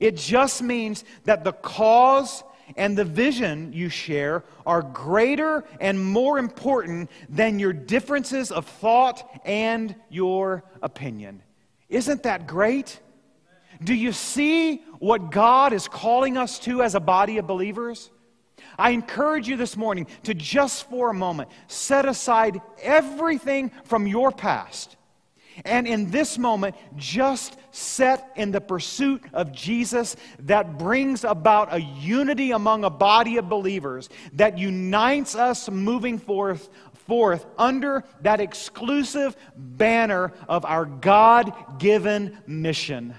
It 0.00 0.16
just 0.16 0.62
means 0.62 1.04
that 1.24 1.44
the 1.44 1.52
cause 1.52 2.42
and 2.76 2.96
the 2.96 3.04
vision 3.04 3.72
you 3.72 3.88
share 3.88 4.44
are 4.66 4.82
greater 4.82 5.64
and 5.80 6.02
more 6.02 6.38
important 6.38 7.10
than 7.28 7.58
your 7.58 7.72
differences 7.72 8.50
of 8.50 8.66
thought 8.66 9.40
and 9.44 9.94
your 10.10 10.64
opinion. 10.82 11.42
Isn't 11.88 12.22
that 12.24 12.46
great? 12.46 13.00
Do 13.82 13.94
you 13.94 14.12
see 14.12 14.82
what 14.98 15.30
God 15.30 15.72
is 15.72 15.88
calling 15.88 16.36
us 16.36 16.58
to 16.60 16.82
as 16.82 16.94
a 16.94 17.00
body 17.00 17.38
of 17.38 17.46
believers? 17.46 18.10
I 18.78 18.90
encourage 18.90 19.48
you 19.48 19.56
this 19.56 19.76
morning 19.76 20.06
to 20.24 20.34
just 20.34 20.88
for 20.88 21.10
a 21.10 21.14
moment 21.14 21.50
set 21.66 22.06
aside 22.06 22.60
everything 22.80 23.72
from 23.84 24.06
your 24.06 24.30
past 24.30 24.96
and 25.64 25.86
in 25.86 26.10
this 26.10 26.38
moment, 26.38 26.76
just 26.96 27.56
set 27.70 28.32
in 28.36 28.50
the 28.50 28.60
pursuit 28.60 29.22
of 29.32 29.52
Jesus 29.52 30.16
that 30.40 30.78
brings 30.78 31.24
about 31.24 31.72
a 31.72 31.80
unity 31.80 32.52
among 32.52 32.84
a 32.84 32.90
body 32.90 33.36
of 33.38 33.48
believers 33.48 34.08
that 34.34 34.58
unites 34.58 35.34
us 35.34 35.68
moving 35.68 36.18
forth, 36.18 36.68
forth 37.06 37.46
under 37.56 38.04
that 38.22 38.40
exclusive 38.40 39.36
banner 39.56 40.32
of 40.48 40.64
our 40.64 40.84
God 40.84 41.78
given 41.78 42.38
mission. 42.46 43.14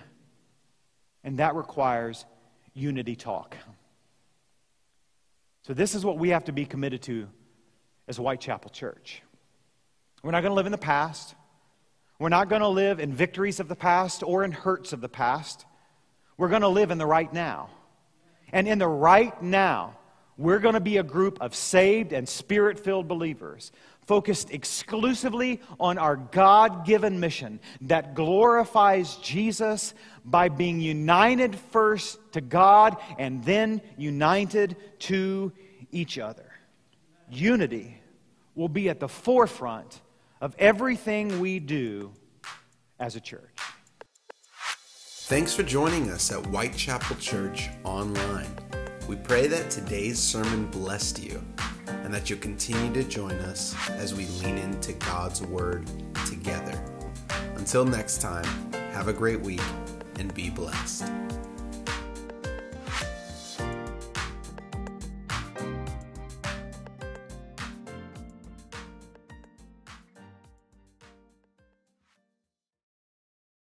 And 1.24 1.40
that 1.40 1.56
requires 1.56 2.26
unity 2.74 3.16
talk. 3.16 3.58
So, 5.70 5.76
this 5.76 5.94
is 5.94 6.04
what 6.04 6.18
we 6.18 6.30
have 6.30 6.46
to 6.46 6.52
be 6.52 6.66
committed 6.66 7.04
to 7.04 7.28
as 8.08 8.18
Whitechapel 8.18 8.72
Church. 8.72 9.22
We're 10.24 10.32
not 10.32 10.42
going 10.42 10.50
to 10.50 10.56
live 10.56 10.66
in 10.66 10.72
the 10.72 10.80
past. 10.80 11.36
We're 12.18 12.30
not 12.30 12.50
going 12.50 12.64
to 12.64 12.68
live 12.68 13.00
in 13.00 13.14
victories 13.14 13.60
of 13.60 13.68
the 13.68 13.76
past 13.76 14.24
or 14.24 14.44
in 14.44 14.52
hurts 14.52 14.94
of 14.94 15.02
the 15.02 15.08
past. 15.08 15.68
We're 16.38 16.50
going 16.50 16.64
to 16.64 16.70
live 16.70 16.90
in 16.90 16.98
the 16.98 17.06
right 17.06 17.32
now. 17.32 17.70
And 18.52 18.68
in 18.68 18.80
the 18.80 18.88
right 18.88 19.40
now, 19.44 19.96
we're 20.38 20.58
going 20.58 20.74
to 20.74 20.80
be 20.80 20.98
a 20.98 21.04
group 21.04 21.40
of 21.40 21.54
saved 21.54 22.14
and 22.14 22.28
spirit 22.28 22.80
filled 22.80 23.08
believers 23.08 23.72
focused 24.10 24.50
exclusively 24.50 25.62
on 25.80 26.00
our 26.00 26.16
God 26.16 26.84
given 26.84 27.20
mission 27.20 27.60
that 27.82 28.16
glorifies 28.16 29.18
Jesus 29.18 29.94
by 30.26 30.50
being 30.50 30.80
united 30.80 31.56
first 31.56 32.18
to 32.32 32.42
God 32.42 32.98
and 33.20 33.44
then 33.44 33.80
united 33.98 34.76
to 35.02 35.52
each 35.92 36.18
other. 36.18 36.52
Unity 37.30 38.02
will 38.56 38.68
be 38.68 38.90
at 38.90 39.00
the 39.00 39.08
forefront 39.08 40.02
of 40.42 40.56
everything 40.58 41.40
we 41.40 41.60
do 41.60 42.12
as 43.00 43.16
a 43.16 43.20
church. 43.20 43.60
Thanks 45.28 45.54
for 45.54 45.62
joining 45.62 46.10
us 46.10 46.32
at 46.32 46.44
Whitechapel 46.48 47.18
Church 47.18 47.70
Online. 47.84 48.89
We 49.10 49.16
pray 49.16 49.48
that 49.48 49.72
today's 49.72 50.20
sermon 50.20 50.68
blessed 50.68 51.24
you 51.24 51.44
and 51.88 52.14
that 52.14 52.30
you'll 52.30 52.38
continue 52.38 52.94
to 52.94 53.04
join 53.04 53.32
us 53.32 53.76
as 53.90 54.14
we 54.14 54.28
lean 54.44 54.60
into 54.60 54.94
God's 54.94 55.42
Word 55.42 55.90
together. 56.28 56.80
Until 57.56 57.86
next 57.86 58.22
time, 58.22 58.46
have 58.92 59.08
a 59.08 59.14
great 59.14 59.42
week 59.42 59.64
and 60.20 60.32
be 60.36 60.52
blessed. 60.52 61.12